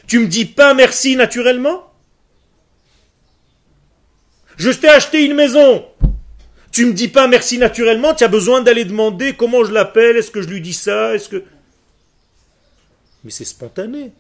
Tu 0.07 0.20
me 0.20 0.28
dis 0.28 0.45
pas 0.45 0.74
merci 0.74 1.18
naturellement? 1.18 1.91
Je 4.55 4.72
t'ai 4.72 4.89
acheté 4.89 5.26
une 5.26 5.36
maison. 5.36 5.86
Tu 6.72 6.86
me 6.86 6.93
dis 6.93 7.09
pas 7.09 7.28
merci 7.28 7.57
naturellement, 7.57 8.13
tu 8.13 8.24
as 8.24 8.28
besoin 8.28 8.61
d'aller 8.61 8.86
demander 8.86 9.34
comment 9.34 9.63
je 9.63 9.74
l'appelle, 9.74 10.15
est-ce 10.15 10.32
que 10.32 10.41
je 10.41 10.47
lui 10.47 10.61
dis 10.61 10.74
ça, 10.74 11.15
est-ce 11.15 11.28
que... 11.28 11.43
Mais 13.24 13.32
c'est 13.32 13.45
spontané. 13.45 14.11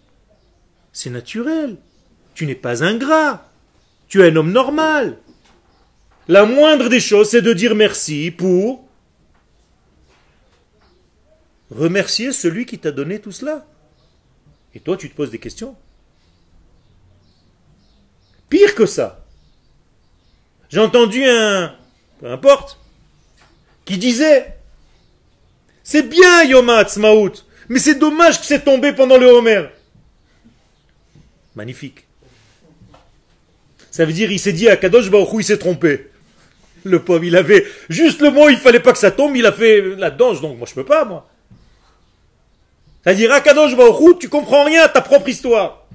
C'est 0.91 1.09
naturel. 1.09 1.77
Tu 2.33 2.45
n'es 2.45 2.55
pas 2.55 2.83
ingrat. 2.83 3.49
Tu 4.07 4.21
es 4.21 4.31
un 4.31 4.35
homme 4.35 4.51
normal. 4.51 5.17
La 6.27 6.45
moindre 6.45 6.89
des 6.89 6.99
choses, 6.99 7.29
c'est 7.29 7.41
de 7.41 7.53
dire 7.53 7.75
merci 7.75 8.31
pour 8.31 8.86
remercier 11.71 12.31
celui 12.31 12.65
qui 12.65 12.79
t'a 12.79 12.91
donné 12.91 13.19
tout 13.19 13.31
cela. 13.31 13.65
Et 14.73 14.79
toi, 14.79 14.97
tu 14.97 15.09
te 15.09 15.15
poses 15.15 15.31
des 15.31 15.39
questions. 15.39 15.75
Pire 18.49 18.75
que 18.75 18.85
ça. 18.85 19.25
J'ai 20.69 20.79
entendu 20.79 21.23
un, 21.25 21.75
peu 22.19 22.29
importe, 22.29 22.79
qui 23.85 23.97
disait 23.97 24.57
C'est 25.83 26.03
bien 26.03 26.43
Yom 26.43 26.69
Ha'atzmaut, 26.69 27.31
mais 27.69 27.79
c'est 27.79 27.95
dommage 27.95 28.39
que 28.39 28.45
c'est 28.45 28.63
tombé 28.63 28.93
pendant 28.93 29.17
le 29.17 29.27
Homer. 29.27 29.67
Magnifique. 31.55 32.05
Ça 33.91 34.05
veut 34.05 34.13
dire 34.13 34.31
il 34.31 34.39
s'est 34.39 34.53
dit 34.53 34.69
à 34.69 34.77
Kadosh 34.77 35.09
Baruch 35.09 35.29
il 35.39 35.43
s'est 35.43 35.57
trompé. 35.57 36.11
Le 36.83 37.01
pauvre, 37.03 37.23
il 37.23 37.35
avait 37.35 37.65
juste 37.89 38.21
le 38.21 38.29
mot, 38.29 38.47
il 38.49 38.57
fallait 38.57 38.79
pas 38.79 38.93
que 38.93 38.99
ça 38.99 39.11
tombe, 39.11 39.35
il 39.35 39.45
a 39.45 39.51
fait 39.51 39.81
la 39.97 40.11
danse, 40.11 40.39
donc 40.41 40.57
moi 40.57 40.67
je 40.69 40.73
peux 40.73 40.85
pas, 40.85 41.03
moi. 41.03 41.27
C'est-à-dire, 43.07 43.31
à 43.31 43.39
Kadosh 43.39 43.73
Baruch 43.77 44.19
tu 44.19 44.27
comprends 44.27 44.65
rien 44.65 44.83
à 44.83 44.89
ta 44.89 44.99
propre 44.99 45.29
histoire. 45.29 45.87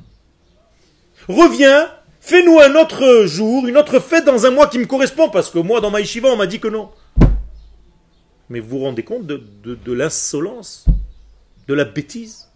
Reviens, 1.28 1.90
Fais-nous 2.22 2.58
un 2.58 2.74
autre 2.76 3.26
jour, 3.26 3.66
une 3.66 3.76
autre 3.76 3.98
fête 3.98 4.24
dans 4.24 4.46
un 4.46 4.50
mois 4.50 4.66
qui 4.68 4.78
me 4.78 4.86
correspond, 4.86 5.28
parce 5.28 5.50
que 5.50 5.58
moi, 5.58 5.82
dans 5.82 5.90
ma 5.90 6.00
yeshiva, 6.00 6.28
on 6.28 6.36
m'a 6.36 6.46
dit 6.46 6.58
que 6.58 6.68
non. 6.68 6.88
Mais 8.48 8.60
vous 8.60 8.78
vous 8.78 8.78
rendez 8.78 9.02
compte 9.02 9.26
de, 9.26 9.92
l'insolence, 9.92 10.86
de 11.68 11.74
la 11.74 11.84
bêtise? 11.84 12.48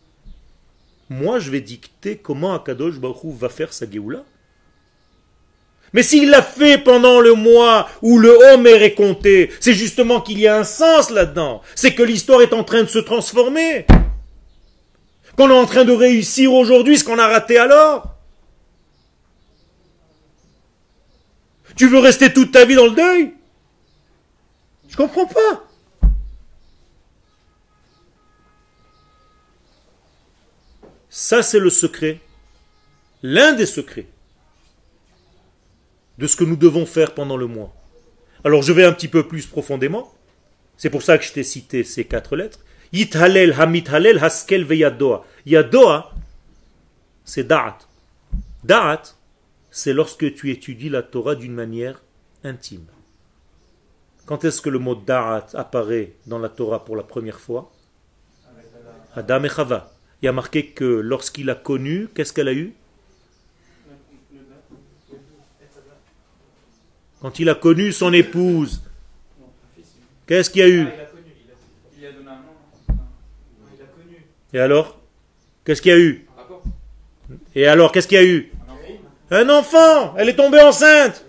Moi, 1.11 1.39
je 1.39 1.51
vais 1.51 1.61
dicter 1.61 2.17
comment 2.17 2.55
Akadosh 2.55 2.99
Baruch 2.99 3.35
va 3.35 3.51
faire 3.51 3.75
sa 3.75 3.91
Géoula 3.91 4.25
mais 5.93 6.03
s'il 6.03 6.31
l'a 6.31 6.43
fait 6.43 6.79
pendant 6.79 7.21
le 7.21 7.33
mois 7.35 7.89
où 8.03 8.19
le 8.19 8.53
Homer 8.53 8.83
est 8.83 8.95
compté, 8.95 9.51
c'est 9.61 9.73
justement 9.73 10.21
qu'il 10.21 10.39
y 10.39 10.47
a 10.47 10.59
un 10.59 10.65
sens 10.65 11.11
là-dedans. 11.11 11.63
C'est 11.75 11.95
que 11.95 12.03
l'histoire 12.03 12.43
est 12.43 12.53
en 12.53 12.65
train 12.65 12.83
de 12.83 12.89
se 12.89 12.99
transformer. 12.99 13.87
Qu'on 15.37 15.51
est 15.51 15.53
en 15.53 15.67
train 15.67 15.85
de 15.85 15.93
réussir 15.93 16.53
aujourd'hui 16.53 16.99
ce 16.99 17.05
qu'on 17.05 17.19
a 17.19 17.29
raté 17.29 17.59
alors. 17.59 18.15
Tu 21.77 21.89
veux 21.89 21.99
rester 21.99 22.33
toute 22.33 22.53
ta 22.53 22.65
vie 22.65 22.75
dans 22.75 22.87
le 22.87 22.95
deuil? 22.95 23.35
Je 24.89 24.97
comprends 24.97 25.27
pas. 25.27 25.65
Ça, 31.11 31.43
c'est 31.43 31.59
le 31.59 31.71
secret, 31.71 32.21
l'un 33.23 33.53
des 33.53 33.67
secrets 33.67 34.07
de 36.19 36.27
ce 36.27 36.37
que 36.37 36.45
nous 36.45 36.57
devons 36.57 36.87
faire 36.87 37.15
pendant 37.15 37.37
le 37.37 37.47
mois. 37.47 37.75
Alors, 38.45 38.63
je 38.63 38.73
vais 38.73 38.85
un 38.85 38.93
petit 38.93 39.09
peu 39.09 39.27
plus 39.27 39.47
profondément. 39.47 40.15
C'est 40.77 40.91
pour 40.91 41.03
ça 41.03 41.17
que 41.19 41.25
je 41.25 41.33
t'ai 41.33 41.43
cité 41.43 41.85
ces 41.85 42.05
quatre 42.05 42.37
lettres. 42.37 42.61
Yithalel, 42.93 43.53
Hamithalel, 43.53 44.19
Haskel, 44.23 44.65
Veyadoa. 44.65 45.25
Yadoa, 45.45 46.13
c'est 47.25 47.45
Da'at. 47.45 47.79
Da'at, 48.65 49.03
c'est 49.71 49.93
lorsque 49.93 50.35
tu 50.35 50.51
étudies 50.51 50.89
la 50.89 51.03
Torah 51.03 51.35
d'une 51.35 51.55
manière 51.55 52.03
intime. 52.45 52.87
Quand 54.25 54.45
est-ce 54.45 54.61
que 54.61 54.71
le 54.71 54.79
mot 54.79 54.95
Da'at 54.95 55.47
apparaît 55.55 56.13
dans 56.27 56.39
la 56.39 56.49
Torah 56.49 56.85
pour 56.85 56.97
la 56.97 57.03
première 57.03 57.41
fois? 57.41 57.73
Adam 59.15 59.45
et 59.45 59.49
Chava. 59.49 59.93
Il 60.23 60.27
y 60.27 60.29
a 60.29 60.33
marqué 60.33 60.67
que 60.67 60.85
lorsqu'il 60.85 61.49
a 61.51 61.55
connu, 61.55 62.09
qu'est-ce 62.15 62.33
qu'elle 62.33 62.49
a 62.49 62.55
eu? 62.55 62.75
Quand 67.21 67.39
il 67.39 67.49
a 67.49 67.55
connu 67.55 67.93
son 67.93 68.13
épouse, 68.13 68.83
qu'est-ce 70.27 70.51
qu'il 70.51 70.61
y 70.61 70.65
a 70.65 70.69
eu? 70.69 70.89
Et 74.53 74.61
alors 74.61 74.97
Qu'est-ce 75.67 75.83
qu'il 75.83 75.91
y 75.91 75.95
a 75.95 75.99
eu? 75.99 76.25
Et 77.57 77.67
alors, 77.67 77.91
qu'est-ce 77.91 78.07
qu'il 78.07 78.19
y 78.19 78.21
a 78.21 78.25
eu? 78.25 78.53
Un 79.33 79.49
enfant, 79.49 80.15
elle 80.17 80.29
est 80.29 80.37
tombée 80.37 80.61
enceinte. 80.61 81.27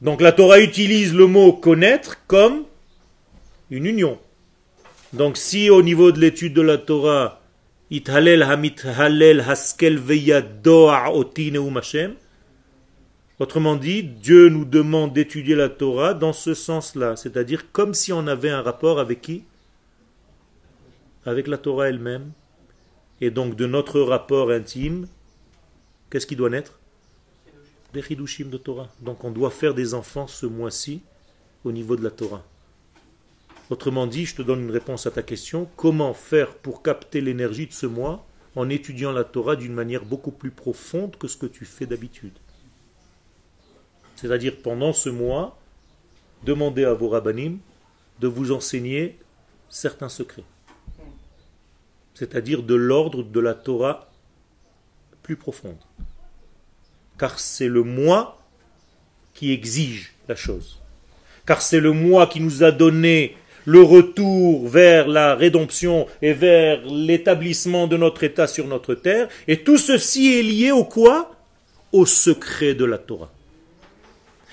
Donc 0.00 0.22
la 0.22 0.32
Torah 0.32 0.58
utilise 0.58 1.12
le 1.14 1.26
mot 1.26 1.52
connaître 1.52 2.24
comme 2.26 2.64
une 3.70 3.84
union. 3.84 4.18
Donc 5.12 5.36
si 5.36 5.68
au 5.68 5.82
niveau 5.82 6.10
de 6.10 6.18
l'étude 6.18 6.54
de 6.54 6.62
la 6.62 6.78
Torah, 6.78 7.42
Ithalel 7.90 8.42
hamit 8.42 8.76
halel 8.96 9.44
haskel 9.46 10.00
Autrement 13.38 13.76
dit, 13.76 14.02
Dieu 14.02 14.48
nous 14.48 14.64
demande 14.64 15.12
d'étudier 15.12 15.56
la 15.56 15.68
Torah 15.68 16.14
dans 16.14 16.32
ce 16.32 16.54
sens-là, 16.54 17.16
c'est-à-dire 17.16 17.70
comme 17.70 17.92
si 17.92 18.14
on 18.14 18.26
avait 18.26 18.50
un 18.50 18.62
rapport 18.62 18.98
avec 18.98 19.20
qui? 19.20 19.44
Avec 21.24 21.46
la 21.46 21.58
Torah 21.58 21.88
elle-même. 21.88 22.32
Et 23.20 23.30
donc 23.30 23.56
de 23.56 23.66
notre 23.66 24.00
rapport 24.00 24.50
intime, 24.50 25.08
qu'est-ce 26.10 26.26
qui 26.26 26.36
doit 26.36 26.50
naître? 26.50 26.78
Des 27.92 28.02
chidushim 28.02 28.48
de 28.50 28.58
Torah. 28.58 28.88
Donc 29.00 29.24
on 29.24 29.30
doit 29.30 29.50
faire 29.50 29.74
des 29.74 29.94
enfants 29.94 30.26
ce 30.26 30.46
mois-ci 30.46 31.02
au 31.64 31.72
niveau 31.72 31.96
de 31.96 32.04
la 32.04 32.10
Torah. 32.10 32.44
Autrement 33.70 34.06
dit, 34.06 34.24
je 34.24 34.36
te 34.36 34.42
donne 34.42 34.62
une 34.62 34.70
réponse 34.70 35.06
à 35.06 35.10
ta 35.10 35.22
question. 35.22 35.68
Comment 35.76 36.14
faire 36.14 36.54
pour 36.54 36.82
capter 36.82 37.20
l'énergie 37.20 37.66
de 37.66 37.72
ce 37.72 37.86
mois 37.86 38.24
en 38.56 38.70
étudiant 38.70 39.12
la 39.12 39.24
Torah 39.24 39.56
d'une 39.56 39.74
manière 39.74 40.04
beaucoup 40.04 40.30
plus 40.30 40.50
profonde 40.50 41.16
que 41.16 41.28
ce 41.28 41.36
que 41.36 41.46
tu 41.46 41.64
fais 41.64 41.86
d'habitude? 41.86 42.38
C'est-à-dire 44.16 44.56
pendant 44.62 44.92
ce 44.92 45.10
mois, 45.10 45.58
demandez 46.44 46.84
à 46.84 46.94
vos 46.94 47.10
rabbinim 47.10 47.58
de 48.20 48.26
vous 48.26 48.52
enseigner 48.52 49.18
certains 49.68 50.08
secrets. 50.08 50.44
C'est-à-dire 52.18 52.64
de 52.64 52.74
l'ordre 52.74 53.22
de 53.22 53.38
la 53.38 53.54
Torah 53.54 54.10
plus 55.22 55.36
profonde. 55.36 55.78
Car 57.16 57.38
c'est 57.38 57.68
le 57.68 57.84
moi 57.84 58.38
qui 59.34 59.52
exige 59.52 60.14
la 60.26 60.34
chose. 60.34 60.80
Car 61.46 61.62
c'est 61.62 61.78
le 61.78 61.92
moi 61.92 62.26
qui 62.26 62.40
nous 62.40 62.64
a 62.64 62.72
donné 62.72 63.36
le 63.66 63.82
retour 63.82 64.66
vers 64.66 65.06
la 65.06 65.36
rédemption 65.36 66.08
et 66.20 66.32
vers 66.32 66.84
l'établissement 66.86 67.86
de 67.86 67.96
notre 67.96 68.24
État 68.24 68.48
sur 68.48 68.66
notre 68.66 68.96
terre. 68.96 69.28
Et 69.46 69.62
tout 69.62 69.78
ceci 69.78 70.40
est 70.40 70.42
lié 70.42 70.72
au 70.72 70.84
quoi? 70.84 71.36
Au 71.92 72.04
secret 72.04 72.74
de 72.74 72.84
la 72.84 72.98
Torah. 72.98 73.30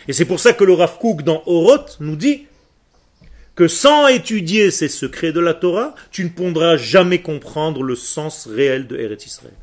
Et 0.07 0.13
c'est 0.13 0.25
pour 0.25 0.39
ça 0.39 0.53
que 0.53 0.63
le 0.63 0.73
Rav 0.73 0.99
dans 1.23 1.41
Oroth 1.47 1.97
nous 1.99 2.15
dit 2.15 2.45
que 3.55 3.67
sans 3.69 4.07
étudier 4.07 4.69
ces 4.69 4.89
secrets 4.89 5.31
de 5.31 5.39
la 5.39 5.53
Torah, 5.53 5.95
tu 6.11 6.25
ne 6.25 6.29
pourras 6.29 6.75
jamais 6.77 7.21
comprendre 7.21 7.83
le 7.83 7.95
sens 7.95 8.47
réel 8.47 8.85
de 8.87 8.97
Eretz 8.97 9.25
Israël. 9.25 9.53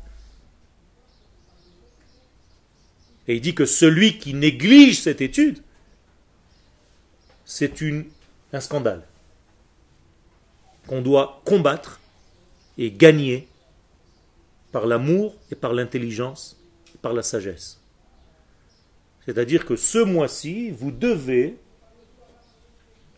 Et 3.27 3.35
il 3.35 3.41
dit 3.41 3.55
que 3.55 3.65
celui 3.65 4.17
qui 4.17 4.33
néglige 4.33 4.99
cette 4.99 5.21
étude, 5.21 5.59
c'est 7.45 7.73
un 8.51 8.59
scandale 8.59 9.03
qu'on 10.87 11.01
doit 11.01 11.41
combattre 11.45 12.01
et 12.77 12.91
gagner 12.91 13.47
par 14.71 14.87
l'amour 14.87 15.35
et 15.51 15.55
par 15.55 15.73
l'intelligence, 15.73 16.59
par 17.01 17.13
la 17.13 17.21
sagesse. 17.21 17.79
C'est-à-dire 19.25 19.65
que 19.65 19.75
ce 19.75 19.99
mois-ci, 19.99 20.71
vous 20.71 20.91
devez 20.91 21.55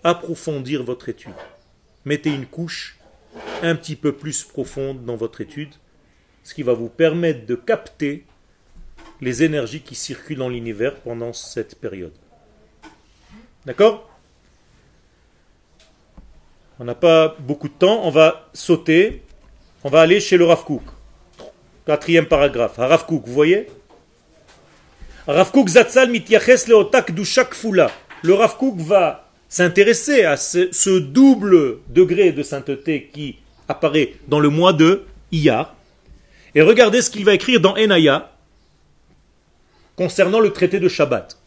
approfondir 0.06 0.84
votre 0.84 1.10
étude. 1.10 1.34
Mettez 2.06 2.30
une 2.30 2.46
couche 2.46 2.98
un 3.64 3.76
petit 3.76 3.96
peu 3.96 4.14
plus 4.14 4.44
profonde 4.44 5.04
dans 5.04 5.16
votre 5.16 5.42
étude, 5.42 5.74
ce 6.44 6.54
qui 6.54 6.62
va 6.62 6.74
vous 6.74 6.90
permettre 6.90 7.48
de 7.48 7.56
capter 7.56 8.24
les 9.20 9.44
énergies 9.44 9.82
qui 9.82 9.96
circulent 9.96 10.38
dans 10.38 10.50
l'univers 10.50 10.96
pendant 10.98 11.34
cette 11.34 11.76
période. 11.76 12.14
D'accord? 13.66 14.08
On 16.80 16.84
n'a 16.84 16.94
pas 16.94 17.36
beaucoup 17.40 17.68
de 17.68 17.74
temps, 17.74 18.02
on 18.04 18.12
va 18.12 18.50
sauter, 18.54 19.24
on 19.84 19.90
va 19.90 20.02
aller 20.02 20.20
chez 20.20 20.38
le 20.38 20.46
Rav 20.46 20.64
Quatrième 21.88 22.28
paragraphe. 22.28 22.78
Rav 22.78 23.06
vous 23.10 23.22
voyez? 23.26 23.68
Rav 25.26 25.52
leotak 26.68 27.12
du. 27.12 27.24
Le 28.22 28.34
Rav 28.34 28.56
va 28.78 29.25
s'intéresser 29.56 30.26
à 30.26 30.36
ce, 30.36 31.00
double 31.00 31.78
degré 31.88 32.34
de 32.34 32.44
sainteté 32.44 33.10
qui 33.14 33.38
apparaît 33.70 34.16
dans 34.28 34.42
le 34.42 34.50
mois 34.50 34.74
de 34.74 35.06
Iyar. 35.32 35.74
Et 36.56 36.62
regardez 36.62 37.02
ce 37.02 37.10
qu'il 37.10 37.24
va 37.24 37.34
écrire 37.34 37.62
dans 37.62 37.78
Enaya 37.78 38.34
concernant 39.96 40.42
le 40.42 40.52
traité 40.52 40.82
de 40.82 40.90
Shabbat. 40.90 41.40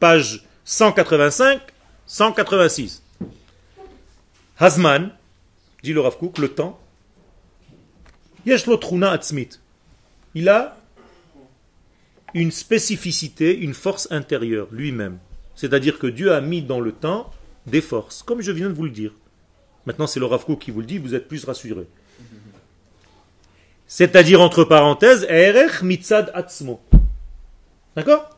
Page 0.00 0.42
185-186. 0.66 3.02
Hazman, 4.58 5.10
dit 5.82 5.92
le 5.92 6.00
Rav 6.00 6.16
le 6.38 6.48
temps, 6.48 6.80
il 10.34 10.48
a 10.48 10.78
une 12.32 12.50
spécificité, 12.50 13.54
une 13.54 13.74
force 13.74 14.08
intérieure 14.10 14.68
lui-même. 14.70 15.18
C'est-à-dire 15.56 15.98
que 15.98 16.06
Dieu 16.06 16.32
a 16.32 16.40
mis 16.40 16.62
dans 16.62 16.80
le 16.80 16.92
temps 16.92 17.30
des 17.66 17.80
forces, 17.80 18.22
comme 18.22 18.42
je 18.42 18.52
viens 18.52 18.68
de 18.68 18.74
vous 18.74 18.84
le 18.84 18.90
dire. 18.90 19.12
Maintenant, 19.86 20.06
c'est 20.06 20.20
le 20.20 20.26
Rav 20.26 20.44
qui 20.58 20.70
vous 20.70 20.80
le 20.80 20.86
dit, 20.86 20.98
vous 20.98 21.14
êtes 21.14 21.26
plus 21.26 21.44
rassurés. 21.44 21.88
C'est-à-dire, 23.88 24.40
entre 24.40 24.64
parenthèses, 24.64 25.26
Erech 25.28 25.82
mitzad 25.82 26.30
atzmo. 26.34 26.80
D'accord? 27.94 28.30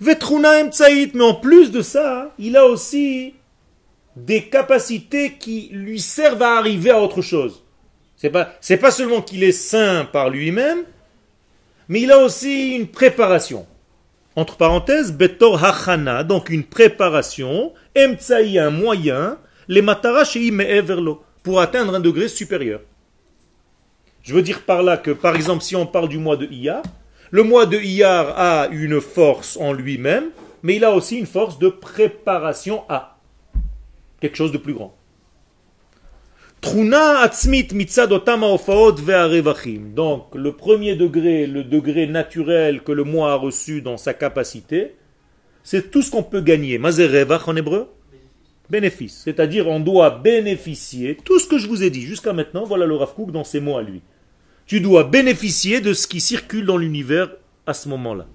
Vetruna 0.00 0.64
mais 0.64 1.22
en 1.22 1.34
plus 1.34 1.70
de 1.70 1.80
ça, 1.80 2.34
il 2.38 2.56
a 2.56 2.66
aussi 2.66 3.34
des 4.16 4.44
capacités 4.44 5.34
qui 5.38 5.70
lui 5.72 6.00
servent 6.00 6.42
à 6.42 6.58
arriver 6.58 6.90
à 6.90 7.00
autre 7.00 7.22
chose. 7.22 7.62
C'est 8.16 8.30
pas, 8.30 8.52
c'est 8.60 8.76
pas 8.76 8.90
seulement 8.90 9.22
qu'il 9.22 9.42
est 9.44 9.52
saint 9.52 10.04
par 10.04 10.28
lui-même, 10.28 10.80
mais 11.88 12.02
il 12.02 12.10
a 12.12 12.18
aussi 12.18 12.74
une 12.74 12.88
préparation. 12.88 13.66
Entre 14.34 14.56
parenthèses, 14.56 15.12
Betor 15.12 15.62
Hachana, 15.62 16.24
donc 16.24 16.48
une 16.48 16.64
préparation, 16.64 17.72
Emtsaï, 17.96 18.58
un 18.58 18.70
moyen, 18.70 19.36
les 19.68 19.82
Matara 19.82 20.22
Everlo, 20.34 21.22
pour 21.42 21.60
atteindre 21.60 21.94
un 21.94 22.00
degré 22.00 22.28
supérieur. 22.28 22.80
Je 24.22 24.34
veux 24.34 24.42
dire 24.42 24.62
par 24.62 24.82
là 24.82 24.96
que, 24.96 25.10
par 25.10 25.36
exemple, 25.36 25.62
si 25.62 25.76
on 25.76 25.84
parle 25.84 26.08
du 26.08 26.16
mois 26.16 26.38
de 26.38 26.46
Iyar, 26.46 26.82
le 27.30 27.42
mois 27.42 27.66
de 27.66 27.76
Iyar 27.78 28.38
a 28.38 28.68
une 28.68 29.00
force 29.00 29.58
en 29.60 29.72
lui-même, 29.72 30.30
mais 30.62 30.76
il 30.76 30.84
a 30.84 30.92
aussi 30.92 31.18
une 31.18 31.26
force 31.26 31.58
de 31.58 31.68
préparation 31.68 32.84
à 32.88 33.18
quelque 34.20 34.36
chose 34.36 34.52
de 34.52 34.58
plus 34.58 34.72
grand. 34.72 34.96
Donc, 39.94 40.34
le 40.34 40.52
premier 40.52 40.94
degré, 40.94 41.46
le 41.46 41.64
degré 41.64 42.06
naturel 42.06 42.82
que 42.82 42.92
le 42.92 43.04
moi 43.04 43.32
a 43.32 43.34
reçu 43.34 43.82
dans 43.82 43.96
sa 43.96 44.14
capacité, 44.14 44.94
c'est 45.64 45.90
tout 45.90 46.02
ce 46.02 46.10
qu'on 46.10 46.22
peut 46.22 46.40
gagner. 46.40 46.78
Mazerevach 46.78 47.48
en 47.48 47.56
hébreu? 47.56 47.88
Bénéfice. 48.70 49.22
C'est-à-dire, 49.24 49.66
on 49.68 49.80
doit 49.80 50.10
bénéficier, 50.10 51.18
tout 51.24 51.40
ce 51.40 51.48
que 51.48 51.58
je 51.58 51.66
vous 51.66 51.82
ai 51.82 51.90
dit 51.90 52.02
jusqu'à 52.02 52.32
maintenant, 52.32 52.64
voilà 52.64 52.86
le 52.86 52.94
Rav 52.94 53.12
dans 53.28 53.44
ses 53.44 53.60
mots 53.60 53.76
à 53.76 53.82
lui. 53.82 54.00
Tu 54.66 54.80
dois 54.80 55.04
bénéficier 55.04 55.80
de 55.80 55.92
ce 55.92 56.06
qui 56.06 56.20
circule 56.20 56.64
dans 56.64 56.76
l'univers 56.78 57.30
à 57.66 57.74
ce 57.74 57.88
moment-là. 57.88 58.26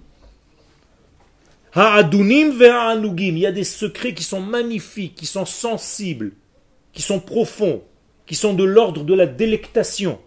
Il 1.75 3.38
y 3.39 3.45
a 3.45 3.51
des 3.51 3.63
secrets 3.63 4.13
qui 4.13 4.23
sont 4.23 4.41
magnifiques, 4.41 5.15
qui 5.15 5.25
sont 5.25 5.45
sensibles, 5.45 6.34
qui 6.91 7.01
sont 7.01 7.19
profonds, 7.19 7.84
qui 8.28 8.36
sont 8.36 8.53
de 8.53 8.63
l'ordre 8.63 9.03
de 9.03 9.13
la 9.15 9.25
délectation. 9.25 10.19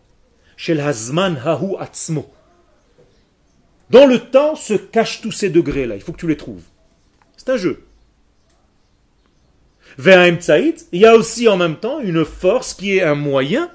Dans 3.90 4.07
le 4.07 4.18
temps 4.18 4.57
se 4.57 4.74
cachent 4.74 5.20
tous 5.20 5.32
ces 5.32 5.51
degrés-là. 5.51 5.96
Il 5.96 6.03
faut 6.03 6.12
que 6.12 6.20
tu 6.20 6.28
les 6.28 6.36
trouves. 6.36 6.62
C'est 7.36 7.51
un 7.51 7.57
jeu. 7.57 7.84
il 10.92 11.01
y 11.01 11.07
a 11.07 11.14
aussi 11.14 11.48
en 11.48 11.57
même 11.57 11.76
temps 11.76 12.01
une 12.01 12.24
force 12.24 12.74
qui 12.74 12.96
est 12.96 13.03
un 13.03 13.14
moyen. 13.14 13.70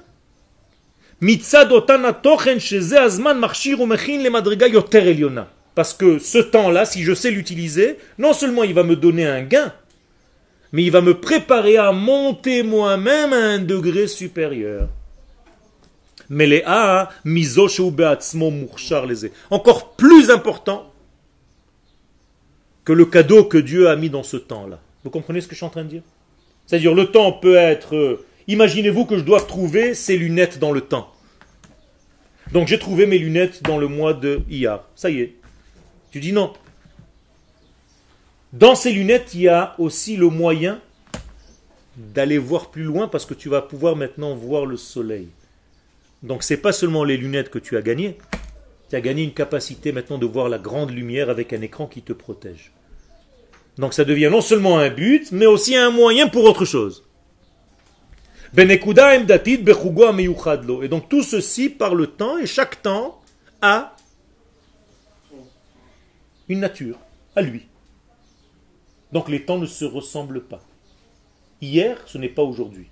Parce 5.74 5.92
que 5.94 6.18
ce 6.18 6.38
temps-là, 6.38 6.84
si 6.84 7.02
je 7.02 7.14
sais 7.14 7.30
l'utiliser, 7.30 7.98
non 8.18 8.32
seulement 8.32 8.64
il 8.64 8.74
va 8.74 8.82
me 8.82 8.96
donner 8.96 9.26
un 9.26 9.42
gain, 9.42 9.72
mais 10.72 10.82
il 10.82 10.90
va 10.90 11.00
me 11.00 11.18
préparer 11.18 11.76
à 11.76 11.92
monter 11.92 12.62
moi-même 12.62 13.32
à 13.32 13.36
un 13.36 13.58
degré 13.58 14.06
supérieur. 14.06 14.88
Mais 16.28 16.46
les 16.46 16.62
A, 16.66 17.10
encore 19.50 19.96
plus 19.96 20.30
important 20.30 20.92
que 22.84 22.92
le 22.92 23.04
cadeau 23.04 23.44
que 23.44 23.58
Dieu 23.58 23.88
a 23.88 23.96
mis 23.96 24.10
dans 24.10 24.22
ce 24.22 24.36
temps-là. 24.36 24.80
Vous 25.04 25.10
comprenez 25.10 25.40
ce 25.40 25.46
que 25.46 25.54
je 25.54 25.58
suis 25.58 25.66
en 25.66 25.70
train 25.70 25.84
de 25.84 25.88
dire? 25.88 26.02
C'est-à-dire 26.66 26.94
le 26.94 27.06
temps 27.06 27.32
peut 27.32 27.56
être... 27.56 27.94
Euh, 27.94 28.24
imaginez-vous 28.48 29.04
que 29.06 29.18
je 29.18 29.22
dois 29.22 29.40
trouver 29.40 29.94
ces 29.94 30.16
lunettes 30.16 30.58
dans 30.58 30.72
le 30.72 30.80
temps. 30.80 31.12
Donc 32.52 32.68
j'ai 32.68 32.78
trouvé 32.78 33.06
mes 33.06 33.18
lunettes 33.18 33.62
dans 33.62 33.78
le 33.78 33.88
mois 33.88 34.14
de 34.14 34.40
Iyar. 34.48 34.84
Ça 34.94 35.10
y 35.10 35.20
est, 35.20 35.34
tu 36.10 36.20
dis 36.20 36.32
non. 36.32 36.52
Dans 38.52 38.74
ces 38.74 38.92
lunettes, 38.92 39.34
il 39.34 39.42
y 39.42 39.48
a 39.48 39.74
aussi 39.78 40.16
le 40.16 40.28
moyen 40.28 40.80
d'aller 41.96 42.38
voir 42.38 42.70
plus 42.70 42.84
loin 42.84 43.08
parce 43.08 43.26
que 43.26 43.34
tu 43.34 43.48
vas 43.48 43.62
pouvoir 43.62 43.96
maintenant 43.96 44.34
voir 44.34 44.66
le 44.66 44.76
soleil. 44.76 45.28
Donc 46.22 46.42
c'est 46.42 46.56
pas 46.56 46.72
seulement 46.72 47.04
les 47.04 47.16
lunettes 47.16 47.50
que 47.50 47.58
tu 47.58 47.76
as 47.76 47.82
gagnées, 47.82 48.18
tu 48.88 48.96
as 48.96 49.00
gagné 49.00 49.22
une 49.24 49.34
capacité 49.34 49.92
maintenant 49.92 50.18
de 50.18 50.26
voir 50.26 50.48
la 50.48 50.58
grande 50.58 50.90
lumière 50.90 51.30
avec 51.30 51.52
un 51.52 51.60
écran 51.60 51.86
qui 51.86 52.02
te 52.02 52.12
protège. 52.12 52.72
Donc 53.78 53.94
ça 53.94 54.04
devient 54.04 54.28
non 54.30 54.40
seulement 54.40 54.78
un 54.78 54.90
but, 54.90 55.32
mais 55.32 55.46
aussi 55.46 55.76
un 55.76 55.90
moyen 55.90 56.28
pour 56.28 56.44
autre 56.44 56.64
chose. 56.64 57.02
Et 58.56 58.78
donc 60.88 61.08
tout 61.08 61.22
ceci 61.22 61.68
par 61.68 61.94
le 61.94 62.06
temps, 62.06 62.38
et 62.38 62.46
chaque 62.46 62.80
temps 62.80 63.20
a 63.60 63.94
une 66.48 66.60
nature 66.60 66.98
à 67.34 67.42
lui. 67.42 67.66
Donc 69.12 69.28
les 69.28 69.44
temps 69.44 69.58
ne 69.58 69.66
se 69.66 69.84
ressemblent 69.84 70.42
pas. 70.42 70.62
Hier, 71.60 71.98
ce 72.06 72.18
n'est 72.18 72.28
pas 72.28 72.42
aujourd'hui. 72.42 72.88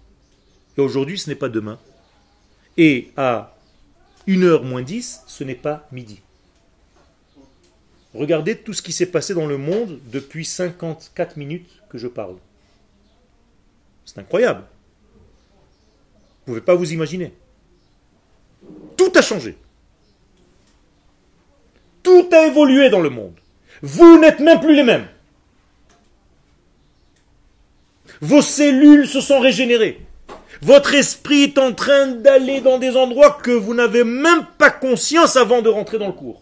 Et 0.77 0.81
aujourd'hui, 0.81 1.19
ce 1.19 1.29
n'est 1.29 1.37
pas 1.37 1.49
demain. 1.49 1.79
Et 2.77 3.13
à 3.17 3.57
1h 4.27 4.63
moins 4.63 4.83
10, 4.83 5.25
ce 5.27 5.45
n'est 5.45 5.55
pas 5.55 5.87
midi. 5.93 6.21
Regardez 8.15 8.57
tout 8.57 8.73
ce 8.73 8.83
qui 8.83 8.93
s'est 8.93 9.11
passé 9.11 9.35
dans 9.35 9.47
le 9.47 9.59
monde 9.59 9.99
depuis 10.07 10.45
54 10.45 11.37
minutes 11.37 11.83
que 11.89 11.99
je 11.99 12.07
parle. 12.07 12.37
C'est 14.05 14.19
incroyable. 14.19 14.65
Vous 16.47 16.53
ne 16.53 16.59
pouvez 16.59 16.65
pas 16.65 16.75
vous 16.75 16.93
imaginer. 16.93 17.35
Tout 18.97 19.13
a 19.17 19.23
changé. 19.23 19.57
Tout 22.03 22.29
a 22.33 22.47
évolué 22.47 22.91
dans 22.91 23.01
le 23.01 23.11
monde. 23.11 23.35
Vous 23.83 24.19
n'êtes 24.21 24.41
même 24.41 24.61
plus 24.61 24.77
les 24.77 24.85
mêmes. 24.85 25.09
Vos 28.25 28.41
cellules 28.41 29.07
se 29.07 29.21
sont 29.21 29.39
régénérées. 29.39 30.01
Votre 30.63 30.95
esprit 30.95 31.43
est 31.43 31.59
en 31.59 31.75
train 31.75 32.07
d'aller 32.07 32.63
dans 32.63 32.79
des 32.79 32.97
endroits 32.97 33.39
que 33.43 33.51
vous 33.51 33.75
n'avez 33.75 34.03
même 34.03 34.47
pas 34.57 34.71
conscience 34.71 35.37
avant 35.37 35.61
de 35.61 35.69
rentrer 35.69 35.99
dans 35.99 36.07
le 36.07 36.15
cours. 36.15 36.41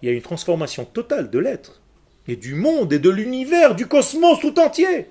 Il 0.00 0.08
y 0.08 0.10
a 0.10 0.14
une 0.14 0.22
transformation 0.22 0.86
totale 0.86 1.28
de 1.28 1.38
l'être, 1.38 1.82
et 2.28 2.36
du 2.36 2.54
monde, 2.54 2.94
et 2.94 2.98
de 2.98 3.10
l'univers, 3.10 3.74
du 3.74 3.86
cosmos 3.86 4.40
tout 4.40 4.58
entier. 4.58 5.10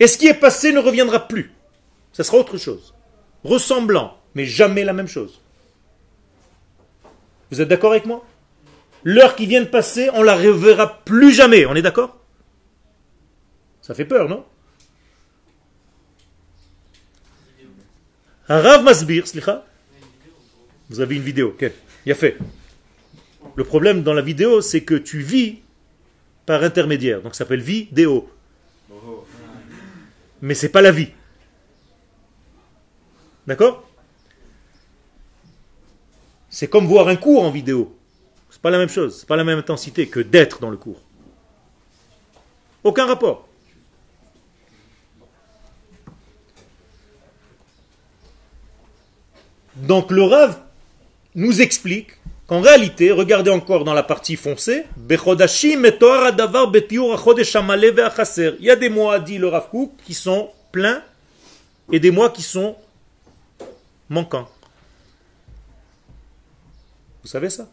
Et 0.00 0.06
ce 0.06 0.16
qui 0.16 0.28
est 0.28 0.32
passé 0.32 0.72
ne 0.72 0.78
reviendra 0.78 1.28
plus. 1.28 1.52
Ça 2.14 2.24
sera 2.24 2.38
autre 2.38 2.56
chose. 2.56 2.94
Ressemblant, 3.44 4.16
mais 4.34 4.46
jamais 4.46 4.84
la 4.84 4.94
même 4.94 5.06
chose. 5.06 5.42
Vous 7.50 7.60
êtes 7.60 7.68
d'accord 7.68 7.92
avec 7.92 8.06
moi? 8.06 8.24
L'heure 9.04 9.36
qui 9.36 9.44
vient 9.44 9.60
de 9.60 9.66
passer, 9.66 10.08
on 10.14 10.22
la 10.22 10.34
reverra 10.34 11.04
plus 11.04 11.32
jamais. 11.34 11.66
On 11.66 11.74
est 11.74 11.82
d'accord? 11.82 12.22
Ça 13.86 13.94
fait 13.94 14.04
peur, 14.04 14.28
non? 14.28 14.44
Un 18.48 18.82
Masbir, 18.82 19.24
Vous 20.88 20.98
avez 20.98 21.14
une 21.14 21.22
vidéo, 21.22 21.50
ok 21.50 21.70
Il 22.04 22.10
a 22.10 22.16
fait. 22.16 22.36
Le 23.54 23.62
problème 23.62 24.02
dans 24.02 24.12
la 24.12 24.22
vidéo, 24.22 24.60
c'est 24.60 24.82
que 24.82 24.96
tu 24.96 25.20
vis 25.20 25.60
par 26.46 26.64
intermédiaire. 26.64 27.22
Donc 27.22 27.36
ça 27.36 27.44
s'appelle 27.44 27.60
vidéo. 27.60 28.28
Mais 30.42 30.54
c'est 30.54 30.70
pas 30.70 30.82
la 30.82 30.90
vie. 30.90 31.12
D'accord? 33.46 33.88
C'est 36.50 36.66
comme 36.66 36.86
voir 36.86 37.06
un 37.06 37.14
cours 37.14 37.44
en 37.44 37.52
vidéo. 37.52 37.96
C'est 38.50 38.60
pas 38.60 38.70
la 38.70 38.78
même 38.78 38.88
chose, 38.88 39.20
c'est 39.20 39.28
pas 39.28 39.36
la 39.36 39.44
même 39.44 39.60
intensité 39.60 40.08
que 40.08 40.18
d'être 40.18 40.58
dans 40.58 40.70
le 40.70 40.76
cours. 40.76 41.02
Aucun 42.82 43.06
rapport. 43.06 43.45
Donc 49.76 50.10
le 50.10 50.22
Rav 50.22 50.58
nous 51.34 51.60
explique 51.60 52.12
qu'en 52.46 52.60
réalité, 52.60 53.10
regardez 53.10 53.50
encore 53.50 53.84
dans 53.84 53.92
la 53.92 54.02
partie 54.02 54.36
foncée, 54.36 54.84
il 55.08 55.14
y 58.60 58.70
a 58.70 58.76
des 58.76 58.88
mois, 58.88 59.20
dit 59.20 59.38
le 59.38 59.48
Rav 59.48 59.68
Kook, 59.68 59.92
qui 60.04 60.14
sont 60.14 60.50
pleins 60.72 61.02
et 61.92 62.00
des 62.00 62.10
mois 62.10 62.30
qui 62.30 62.42
sont 62.42 62.76
manquants. 64.08 64.48
Vous 67.22 67.28
savez 67.28 67.50
ça? 67.50 67.68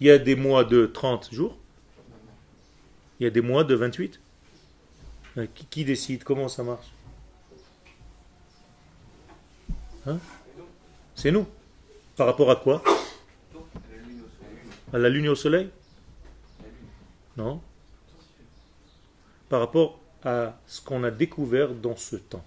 Il 0.00 0.06
y 0.06 0.10
a 0.10 0.18
des 0.18 0.34
mois 0.34 0.64
de 0.64 0.86
30 0.86 1.32
jours, 1.32 1.56
il 3.18 3.24
y 3.24 3.26
a 3.26 3.30
des 3.30 3.42
mois 3.42 3.64
de 3.64 3.74
28. 3.74 4.20
Euh, 5.38 5.46
qui, 5.54 5.64
qui 5.66 5.84
décide? 5.84 6.24
Comment 6.24 6.48
ça 6.48 6.64
marche? 6.64 6.90
Hein? 10.06 10.18
C'est 11.20 11.32
nous. 11.32 11.46
Par 12.16 12.26
rapport 12.26 12.50
à 12.50 12.56
quoi? 12.56 12.82
À 14.90 14.96
la 14.96 15.10
lune 15.10 15.26
et 15.26 15.28
au 15.28 15.34
soleil? 15.34 15.68
Non. 17.36 17.60
Par 19.50 19.60
rapport 19.60 20.00
à 20.24 20.58
ce 20.66 20.80
qu'on 20.80 21.04
a 21.04 21.10
découvert 21.10 21.74
dans 21.74 21.94
ce 21.94 22.16
temps. 22.16 22.42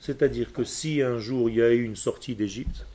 C'est-à-dire 0.00 0.52
que 0.52 0.64
si 0.64 1.00
un 1.00 1.18
jour 1.20 1.48
il 1.48 1.56
y 1.56 1.62
a 1.62 1.70
eu 1.70 1.84
une 1.84 1.94
sortie 1.94 2.34
d'Égypte, 2.34 2.86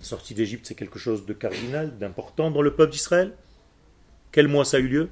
sortie 0.00 0.34
d'Égypte 0.34 0.66
c'est 0.66 0.74
quelque 0.74 0.98
chose 0.98 1.24
de 1.24 1.32
cardinal, 1.32 1.96
d'important 1.98 2.50
dans 2.50 2.62
le 2.62 2.74
peuple 2.74 2.90
d'Israël, 2.90 3.32
quel 4.32 4.48
mois 4.48 4.64
ça 4.64 4.78
a 4.78 4.80
eu 4.80 4.88
lieu? 4.88 5.08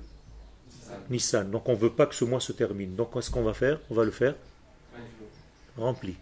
Nissan. 1.09 1.53
Donc 1.53 1.69
on 1.69 1.75
ne 1.75 1.79
veut 1.79 1.93
pas 1.93 2.07
que 2.07 2.17
ce 2.17 2.25
mois 2.25 2.41
se 2.41 2.51
termine. 2.51 2.97
Donc 2.97 3.15
qu'est-ce 3.15 3.31
qu'on 3.31 3.45
va 3.45 3.55
faire? 3.55 3.79
On 3.91 3.95
va 3.95 4.05
le 4.05 4.11
faire 4.11 4.35
rempli. 5.77 6.17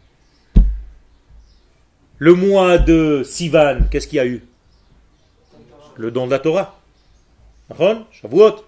Le 2.18 2.34
mois 2.34 2.78
de 2.78 3.22
Sivan, 3.24 3.88
qu'est-ce 3.90 4.06
qu'il 4.06 4.16
y 4.16 4.20
a 4.20 4.26
eu? 4.26 4.42
Le 5.96 6.10
don 6.10 6.26
de 6.26 6.30
la 6.30 6.38
Torah. 6.38 6.80
Shavuot. 7.70 8.64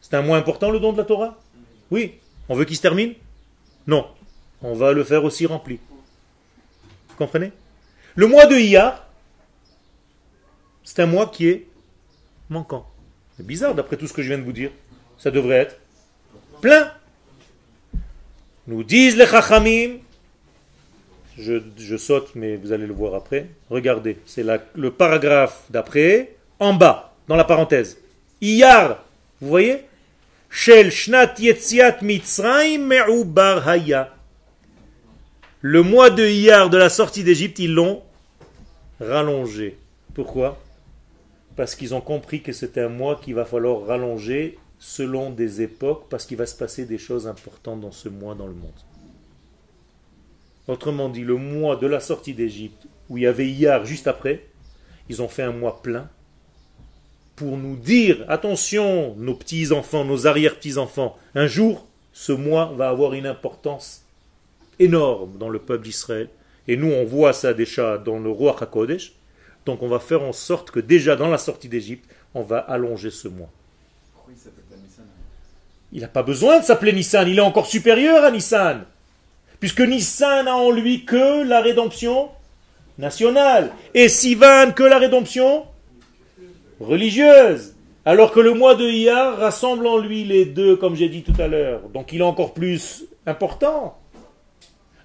C'est 0.00 0.14
un 0.14 0.22
mois 0.22 0.38
important 0.38 0.70
le 0.70 0.80
don 0.80 0.92
de 0.92 0.98
la 0.98 1.04
Torah? 1.04 1.38
Oui. 1.90 2.14
On 2.48 2.54
veut 2.54 2.64
qu'il 2.64 2.76
se 2.76 2.82
termine? 2.82 3.14
Non. 3.86 4.06
On 4.62 4.74
va 4.74 4.92
le 4.92 5.04
faire 5.04 5.24
aussi 5.24 5.46
rempli. 5.46 5.78
Vous 7.08 7.16
comprenez? 7.16 7.52
Le 8.14 8.26
mois 8.26 8.46
de 8.46 8.56
Iyar, 8.56 9.06
c'est 10.82 11.00
un 11.00 11.06
mois 11.06 11.28
qui 11.28 11.48
est 11.48 11.66
manquant. 12.48 12.86
C'est 13.36 13.46
bizarre 13.46 13.74
d'après 13.74 13.96
tout 13.96 14.06
ce 14.06 14.12
que 14.12 14.22
je 14.22 14.28
viens 14.28 14.38
de 14.38 14.42
vous 14.42 14.52
dire. 14.52 14.70
Ça 15.18 15.30
devrait 15.30 15.56
être 15.56 15.78
plein. 16.60 16.92
Nous 18.66 18.84
disent 18.84 19.16
les 19.16 19.26
Chachamim, 19.26 19.98
je, 21.40 21.96
saute, 21.96 22.34
mais 22.34 22.56
vous 22.56 22.72
allez 22.72 22.86
le 22.86 22.94
voir 22.94 23.14
après. 23.14 23.48
Regardez, 23.70 24.18
c'est 24.26 24.44
le 24.74 24.90
paragraphe 24.90 25.64
d'après 25.70 26.36
en 26.58 26.74
bas, 26.74 27.14
dans 27.28 27.36
la 27.36 27.44
parenthèse. 27.44 27.98
Iyar, 28.40 29.04
vous 29.40 29.48
voyez? 29.48 29.84
Shel 30.48 30.90
Shnat 30.90 31.34
Haya. 33.66 34.14
Le 35.62 35.82
mois 35.82 36.10
de 36.10 36.26
Iyar 36.26 36.70
de 36.70 36.76
la 36.76 36.88
sortie 36.88 37.22
d'Égypte, 37.22 37.58
ils 37.58 37.74
l'ont 37.74 38.02
rallongé. 39.00 39.78
Pourquoi? 40.14 40.58
Parce 41.56 41.74
qu'ils 41.74 41.94
ont 41.94 42.00
compris 42.00 42.42
que 42.42 42.52
c'était 42.52 42.80
un 42.80 42.88
mois 42.88 43.20
qu'il 43.22 43.34
va 43.34 43.44
falloir 43.44 43.86
rallonger 43.86 44.58
selon 44.78 45.30
des 45.30 45.60
époques, 45.60 46.06
parce 46.08 46.24
qu'il 46.24 46.38
va 46.38 46.46
se 46.46 46.56
passer 46.56 46.86
des 46.86 46.98
choses 46.98 47.26
importantes 47.26 47.80
dans 47.80 47.92
ce 47.92 48.08
mois 48.08 48.34
dans 48.34 48.46
le 48.46 48.54
monde. 48.54 48.72
Autrement 50.70 51.08
dit, 51.08 51.24
le 51.24 51.34
mois 51.34 51.74
de 51.74 51.88
la 51.88 51.98
sortie 51.98 52.32
d'Égypte, 52.32 52.86
où 53.08 53.18
il 53.18 53.24
y 53.24 53.26
avait 53.26 53.48
Iyar 53.48 53.84
juste 53.84 54.06
après, 54.06 54.46
ils 55.08 55.20
ont 55.20 55.26
fait 55.26 55.42
un 55.42 55.50
mois 55.50 55.82
plein 55.82 56.08
pour 57.34 57.56
nous 57.56 57.74
dire, 57.74 58.24
attention, 58.28 59.16
nos 59.16 59.34
petits-enfants, 59.34 60.04
nos 60.04 60.28
arrière-petits-enfants, 60.28 61.16
un 61.34 61.48
jour, 61.48 61.88
ce 62.12 62.30
mois 62.30 62.72
va 62.76 62.88
avoir 62.88 63.14
une 63.14 63.26
importance 63.26 64.04
énorme 64.78 65.38
dans 65.38 65.48
le 65.48 65.58
peuple 65.58 65.82
d'Israël. 65.82 66.28
Et 66.68 66.76
nous, 66.76 66.92
on 66.92 67.04
voit 67.04 67.32
ça 67.32 67.52
déjà 67.52 67.98
dans 67.98 68.20
le 68.20 68.30
roi 68.30 68.56
HaKodesh. 68.60 69.14
Donc 69.66 69.82
on 69.82 69.88
va 69.88 69.98
faire 69.98 70.22
en 70.22 70.32
sorte 70.32 70.70
que 70.70 70.78
déjà 70.78 71.16
dans 71.16 71.28
la 71.28 71.38
sortie 71.38 71.68
d'Égypte, 71.68 72.08
on 72.32 72.42
va 72.42 72.58
allonger 72.58 73.10
ce 73.10 73.26
mois. 73.26 73.50
Pourquoi 74.14 74.34
il 74.36 74.38
s'appelle 74.38 74.64
pas 74.70 74.76
Nissan? 74.76 75.04
Il 75.90 76.02
n'a 76.02 76.08
pas 76.08 76.22
besoin 76.22 76.60
de 76.60 76.64
s'appeler 76.64 76.92
Nissan, 76.92 77.26
il 77.26 77.38
est 77.38 77.42
encore 77.42 77.66
supérieur 77.66 78.22
à 78.22 78.30
Nissan. 78.30 78.84
Puisque 79.60 79.80
Nissan 79.80 80.48
a 80.48 80.56
en 80.56 80.70
lui 80.70 81.04
que 81.04 81.44
la 81.44 81.60
rédemption 81.60 82.30
nationale. 82.98 83.70
Et 83.94 84.08
Sivan 84.08 84.72
que 84.72 84.82
la 84.82 84.98
rédemption 84.98 85.64
religieuse. 86.80 87.74
Alors 88.04 88.32
que 88.32 88.40
le 88.40 88.54
mois 88.54 88.74
de 88.74 88.88
Iyar 88.88 89.36
rassemble 89.36 89.86
en 89.86 89.98
lui 89.98 90.24
les 90.24 90.46
deux, 90.46 90.76
comme 90.76 90.96
j'ai 90.96 91.10
dit 91.10 91.22
tout 91.22 91.40
à 91.40 91.46
l'heure. 91.46 91.82
Donc 91.92 92.12
il 92.12 92.20
est 92.20 92.24
encore 92.24 92.54
plus 92.54 93.04
important. 93.26 93.98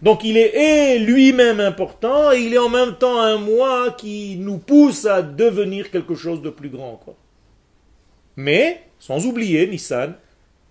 Donc 0.01 0.23
il 0.23 0.37
est 0.37 0.99
lui-même 0.99 1.59
important 1.59 2.31
et 2.31 2.39
il 2.39 2.53
est 2.53 2.57
en 2.57 2.69
même 2.69 2.95
temps 2.95 3.19
un 3.19 3.37
mois 3.37 3.91
qui 3.91 4.37
nous 4.37 4.57
pousse 4.57 5.05
à 5.05 5.21
devenir 5.21 5.91
quelque 5.91 6.15
chose 6.15 6.41
de 6.41 6.49
plus 6.49 6.69
grand. 6.69 6.99
Quoi. 7.03 7.15
Mais, 8.35 8.83
sans 8.99 9.25
oublier, 9.25 9.67
Nissan, 9.67 10.15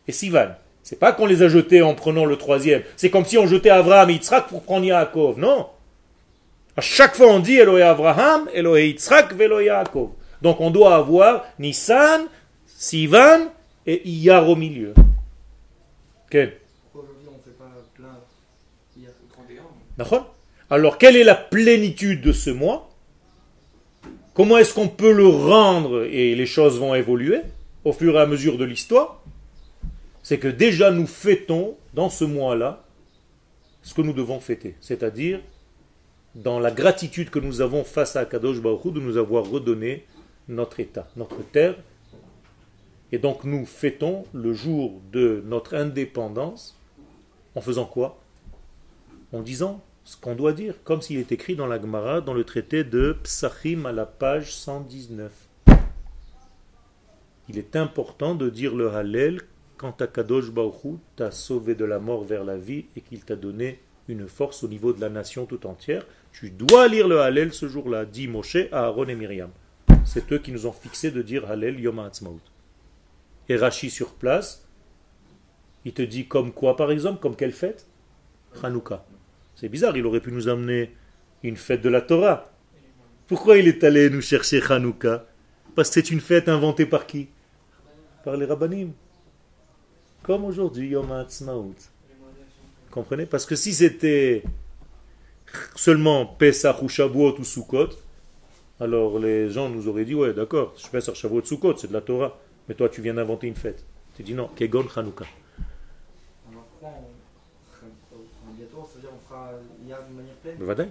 et 0.07 0.13
Sivan. 0.13 0.51
C'est 0.85 0.99
pas 0.99 1.13
qu'on 1.13 1.25
les 1.25 1.43
a 1.43 1.49
jetés 1.49 1.81
en 1.81 1.95
prenant 1.95 2.27
le 2.27 2.37
troisième. 2.37 2.83
C'est 2.97 3.09
comme 3.09 3.25
si 3.25 3.39
on 3.39 3.47
jetait 3.47 3.71
Abraham 3.71 4.11
et 4.11 4.13
Yitzhak 4.13 4.49
pour 4.49 4.63
prendre 4.63 4.85
Yaakov. 4.85 5.39
Non. 5.39 5.69
À 6.77 6.83
chaque 6.83 7.17
fois 7.17 7.29
on 7.29 7.41
dit 7.41 7.55
Elohé 7.55 7.81
Abraham, 7.83 8.51
Elohé 8.53 8.89
Yitzhak, 8.89 9.33
Elohé 9.41 9.65
Yaakov. 9.65 10.11
Donc 10.43 10.61
on 10.61 10.71
doit 10.71 10.95
avoir 10.95 11.47
Nissan, 11.59 12.27
Sivan 12.67 13.51
et 13.87 14.07
Iyar 14.07 14.47
au 14.47 14.57
milieu. 14.57 14.93
31. 19.33 19.63
D'accord 19.97 20.35
Alors 20.69 20.99
quelle 20.99 21.17
est 21.17 21.25
la 21.25 21.35
plénitude 21.35 22.21
de 22.21 22.33
ce 22.33 22.51
mois? 22.51 22.91
Comment 24.35 24.59
est-ce 24.59 24.75
qu'on 24.75 24.89
peut 24.89 25.13
le 25.13 25.29
rendre 25.29 26.05
et 26.11 26.35
les 26.35 26.47
choses 26.47 26.79
vont 26.79 26.95
évoluer 26.95 27.41
au 27.85 27.93
fur 27.95 28.17
et 28.17 28.21
à 28.21 28.27
mesure 28.27 28.59
de 28.59 28.65
l'histoire? 28.65 29.23
C'est 30.25 30.39
que 30.39 30.49
déjà 30.49 30.91
nous 30.91 31.07
fêtons 31.07 31.77
dans 31.93 32.09
ce 32.09 32.25
mois-là 32.25 32.83
ce 33.83 33.93
que 33.93 34.01
nous 34.01 34.15
devons 34.15 34.41
fêter, 34.41 34.75
c'est-à-dire 34.81 35.43
dans 36.35 36.59
la 36.59 36.71
gratitude 36.71 37.29
que 37.29 37.39
nous 37.39 37.61
avons 37.61 37.85
face 37.85 38.17
à 38.17 38.25
Kadosh 38.25 38.63
Baruch 38.63 38.95
de 38.95 39.01
nous 39.01 39.19
avoir 39.19 39.45
redonné 39.45 40.07
notre 40.49 40.81
état, 40.81 41.07
notre 41.17 41.43
terre. 41.43 41.77
Et 43.13 43.19
donc 43.19 43.45
nous 43.45 43.67
fêtons 43.67 44.25
le 44.33 44.55
jour 44.55 44.99
de 45.13 45.43
notre 45.45 45.77
indépendance 45.77 46.81
en 47.55 47.61
faisant 47.61 47.85
quoi? 47.85 48.19
En 49.35 49.43
disant 49.43 49.85
ce 50.05 50.17
qu'on 50.17 50.35
doit 50.35 50.55
dire, 50.55 50.77
comme 50.85 51.03
s'il 51.03 51.19
est 51.19 51.33
écrit 51.33 51.55
dans 51.55 51.67
la 51.67 51.79
Gemara, 51.79 52.23
dans 52.23 52.33
le 52.33 52.45
traité 52.45 52.83
de 52.83 53.15
Psachim 53.23 53.85
à 53.85 53.93
la 53.93 54.07
page 54.07 54.55
119. 54.55 55.31
Il 57.51 57.59
est 57.59 57.77
important 57.77 58.35
de 58.35 58.49
dire 58.49 58.75
le 58.75 58.91
Hallel 58.91 59.43
quand 59.85 60.01
Akadosh 60.01 60.51
Baruch 60.51 60.83
Hu 60.83 60.97
t'a 61.15 61.31
sauvé 61.31 61.75
de 61.75 61.85
la 61.85 61.99
mort 61.99 62.25
vers 62.25 62.43
la 62.43 62.57
vie 62.57 62.87
et 62.97 63.03
qu'il 63.03 63.23
t'a 63.23 63.37
donné 63.37 63.81
une 64.09 64.29
force 64.29 64.65
au 64.65 64.69
niveau 64.69 64.95
de 64.95 65.01
la 65.03 65.11
nation 65.11 65.45
tout 65.45 65.67
entière. 65.67 66.07
Tu 66.33 66.49
dois 66.49 66.89
lire 66.89 67.07
le 67.07 67.21
Hallel 67.21 67.53
ce 67.53 67.69
jour-là, 67.69 68.07
dit 68.07 68.27
Moshe 68.27 68.57
à 68.73 68.87
Aaron 68.87 69.09
et 69.09 69.15
Myriam. 69.15 69.51
C'est 70.07 70.33
eux 70.33 70.39
qui 70.39 70.53
nous 70.53 70.65
ont 70.65 70.73
fixé 70.73 71.11
de 71.11 71.21
dire 71.21 71.51
Hallel 71.51 71.79
Yom 71.79 71.99
HaAtzmaut. 71.99 72.41
Et 73.51 73.57
Rashi 73.57 73.91
sur 73.91 74.15
place, 74.15 74.67
il 75.85 75.93
te 75.93 76.01
dit 76.01 76.29
comme 76.29 76.53
quoi 76.53 76.79
par 76.79 76.91
exemple, 76.91 77.21
comme 77.21 77.37
quelle 77.37 77.53
fête? 77.53 77.87
Hanouka. 78.63 79.05
C'est 79.55 79.69
bizarre, 79.69 79.99
il 79.99 80.07
aurait 80.07 80.21
pu 80.21 80.33
nous 80.33 80.49
amener 80.49 80.95
une 81.43 81.57
fête 81.57 81.83
de 81.83 81.91
la 81.91 82.01
Torah. 82.01 82.51
Pourquoi 83.27 83.59
il 83.59 83.69
est 83.69 83.85
allé 83.85 84.09
nous 84.09 84.23
chercher 84.23 84.63
Hanouka? 84.63 85.27
Parce 85.75 85.91
que 85.91 85.95
c'est 85.97 86.11
une 86.11 86.23
fête 86.23 86.49
inventée 86.49 86.87
par 86.87 87.07
qui? 87.07 87.29
Par 88.25 88.39
les 88.39 88.47
rabbinim. 88.47 88.95
Comme 90.25 90.47
aujourd'hui, 90.47 90.89
Yom 90.89 91.13
HaAtzmaut. 91.13 91.75
Comprenez? 92.91 93.27
Parce 93.27 93.45
que 93.45 93.55
si 93.57 93.75
c'était 93.75 94.43
seulement 95.77 96.25
Pesach 96.25 96.81
ou 96.83 96.89
Shavuot 96.89 97.37
ou 97.39 97.45
Sukkot, 97.45 97.91
alors 98.81 99.19
les 99.19 99.51
gens 99.51 99.69
nous 99.69 99.87
auraient 99.87 100.07
dit, 100.07 100.15
ouais 100.15 100.33
d'accord, 100.33 100.75
Pesach, 100.91 101.15
Shavuot, 101.15 101.45
Sukkot, 101.45 101.77
c'est 101.77 101.89
de 101.89 101.93
la 101.93 102.01
Torah. 102.01 102.39
Mais 102.69 102.75
toi 102.75 102.89
tu 102.89 103.03
viens 103.03 103.13
d'inventer 103.15 103.47
une 103.49 103.55
fête. 103.55 103.85
Tu 104.17 104.23
dis 104.23 104.33
non, 104.33 104.49
Kegon 104.57 104.87
Hanouka. 104.97 105.27
On 106.51 106.57
on- 106.87 106.91
bientôt, 108.57 108.89
c'est-à-dire 108.91 109.11
on 109.15 109.29
fera 109.29 109.51
hier 109.87 109.99
d'une 110.07 110.17
manière 110.17 110.35
pleine? 110.37 110.57
Bevadaï. 110.57 110.91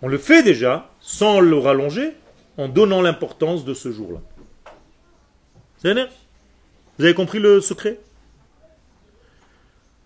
On 0.00 0.08
le 0.08 0.16
fait 0.16 0.42
déjà, 0.42 0.90
sans 1.00 1.40
le 1.40 1.58
rallonger, 1.58 2.14
en 2.56 2.68
donnant 2.68 3.02
l'importance 3.02 3.66
de 3.66 3.74
ce 3.74 3.92
jour-là. 3.92 4.20
Vous 6.98 7.04
avez 7.04 7.14
compris 7.14 7.40
le 7.40 7.60
secret? 7.60 8.00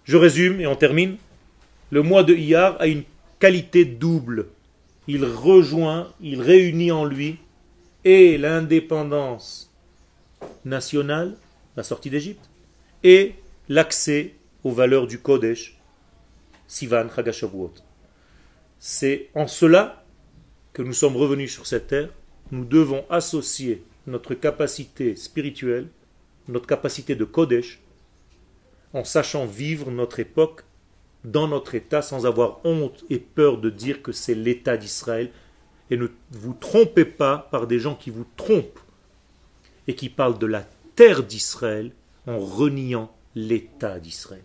Je 0.05 0.16
résume 0.16 0.61
et 0.61 0.66
on 0.66 0.76
termine. 0.76 1.16
Le 1.90 2.03
mois 2.03 2.24
de 2.24 2.34
Iyar 2.34 2.80
a 2.80 2.86
une 2.86 3.05
qualité 3.38 3.84
double. 3.84 4.48
Il 5.09 5.24
rejoint, 5.24 6.12
il 6.20 6.40
réunit 6.40 6.92
en 6.92 7.05
lui 7.05 7.38
et 8.05 8.38
l'indépendance 8.38 9.72
nationale, 10.64 11.36
la 11.76 11.82
sortie 11.82 12.11
d'Égypte, 12.11 12.50
et 13.05 13.34
l'accès 13.68 14.34
aux 14.64 14.72
valeurs 14.72 15.07
du 15.07 15.18
Kodesh, 15.18 15.78
Sivan 16.66 17.07
Chagashavuot. 17.14 17.74
C'est 18.78 19.28
en 19.34 19.46
cela 19.46 20.05
que 20.72 20.82
nous 20.82 20.92
sommes 20.92 21.16
revenus 21.16 21.53
sur 21.53 21.66
cette 21.66 21.88
terre. 21.88 22.09
Nous 22.50 22.64
devons 22.64 23.05
associer 23.11 23.82
notre 24.07 24.34
capacité 24.34 25.14
spirituelle, 25.16 25.88
notre 26.48 26.66
capacité 26.66 27.14
de 27.14 27.24
Kodesh, 27.24 27.80
en 28.95 29.05
sachant 29.05 29.47
vivre 29.47 29.90
notre 29.90 30.20
époque 30.20 30.64
dans 31.24 31.49
notre 31.49 31.74
état 31.74 32.03
sans 32.03 32.26
avoir 32.26 32.64
honte 32.64 33.05
et 33.11 33.18
peur 33.18 33.59
de 33.59 33.70
dire 33.70 34.03
que 34.03 34.12
c'est 34.12 34.34
l'état 34.34 34.76
d'Israël. 34.76 35.30
Et 35.90 35.97
ne 35.97 36.09
vous 36.30 36.55
trompez 36.55 37.05
pas 37.05 37.49
par 37.51 37.66
des 37.66 37.78
gens 37.78 37.95
qui 37.95 38.11
vous 38.11 38.26
trompent 38.36 38.80
et 39.86 39.95
qui 39.95 40.09
parlent 40.09 40.38
de 40.38 40.47
la 40.47 40.66
terre 40.97 41.22
d'Israël 41.22 41.93
en 42.26 42.38
reniant 42.38 43.14
l'état 43.34 43.99
d'Israël. 43.99 44.45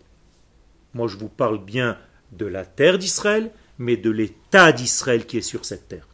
Moi, 0.94 1.08
je 1.08 1.16
vous 1.16 1.28
parle 1.28 1.62
bien 1.62 1.98
de 2.32 2.46
la 2.46 2.64
terre 2.64 2.98
d'Israël, 2.98 3.50
mais 3.78 3.96
de 3.96 4.10
l'état 4.10 4.72
d'Israël 4.72 5.26
qui 5.26 5.38
est 5.38 5.42
sur 5.42 5.64
cette 5.64 5.88
terre. 5.88 6.08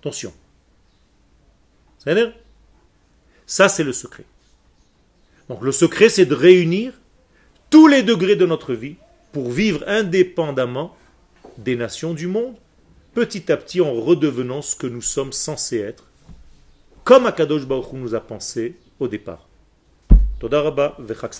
Attention. 0.00 0.32
Ça, 3.46 3.68
c'est 3.68 3.84
le 3.84 3.92
secret. 3.92 4.24
Donc, 5.48 5.62
le 5.62 5.72
secret, 5.72 6.08
c'est 6.08 6.26
de 6.26 6.34
réunir 6.34 6.92
tous 7.74 7.88
les 7.88 8.04
degrés 8.04 8.36
de 8.36 8.46
notre 8.46 8.72
vie 8.72 8.94
pour 9.32 9.50
vivre 9.50 9.82
indépendamment 9.88 10.96
des 11.58 11.74
nations 11.74 12.14
du 12.14 12.28
monde, 12.28 12.54
petit 13.14 13.50
à 13.50 13.56
petit 13.56 13.80
en 13.80 13.92
redevenant 13.94 14.62
ce 14.62 14.76
que 14.76 14.86
nous 14.86 15.02
sommes 15.02 15.32
censés 15.32 15.80
être, 15.80 16.04
comme 17.02 17.26
Akadosh 17.26 17.66
Baruch 17.66 17.92
nous 17.94 18.14
a 18.14 18.20
pensé 18.20 18.76
au 19.00 19.08
départ. 19.08 19.48
Toda 20.38 20.62
Rabba 20.62 20.94
vechak. 21.00 21.34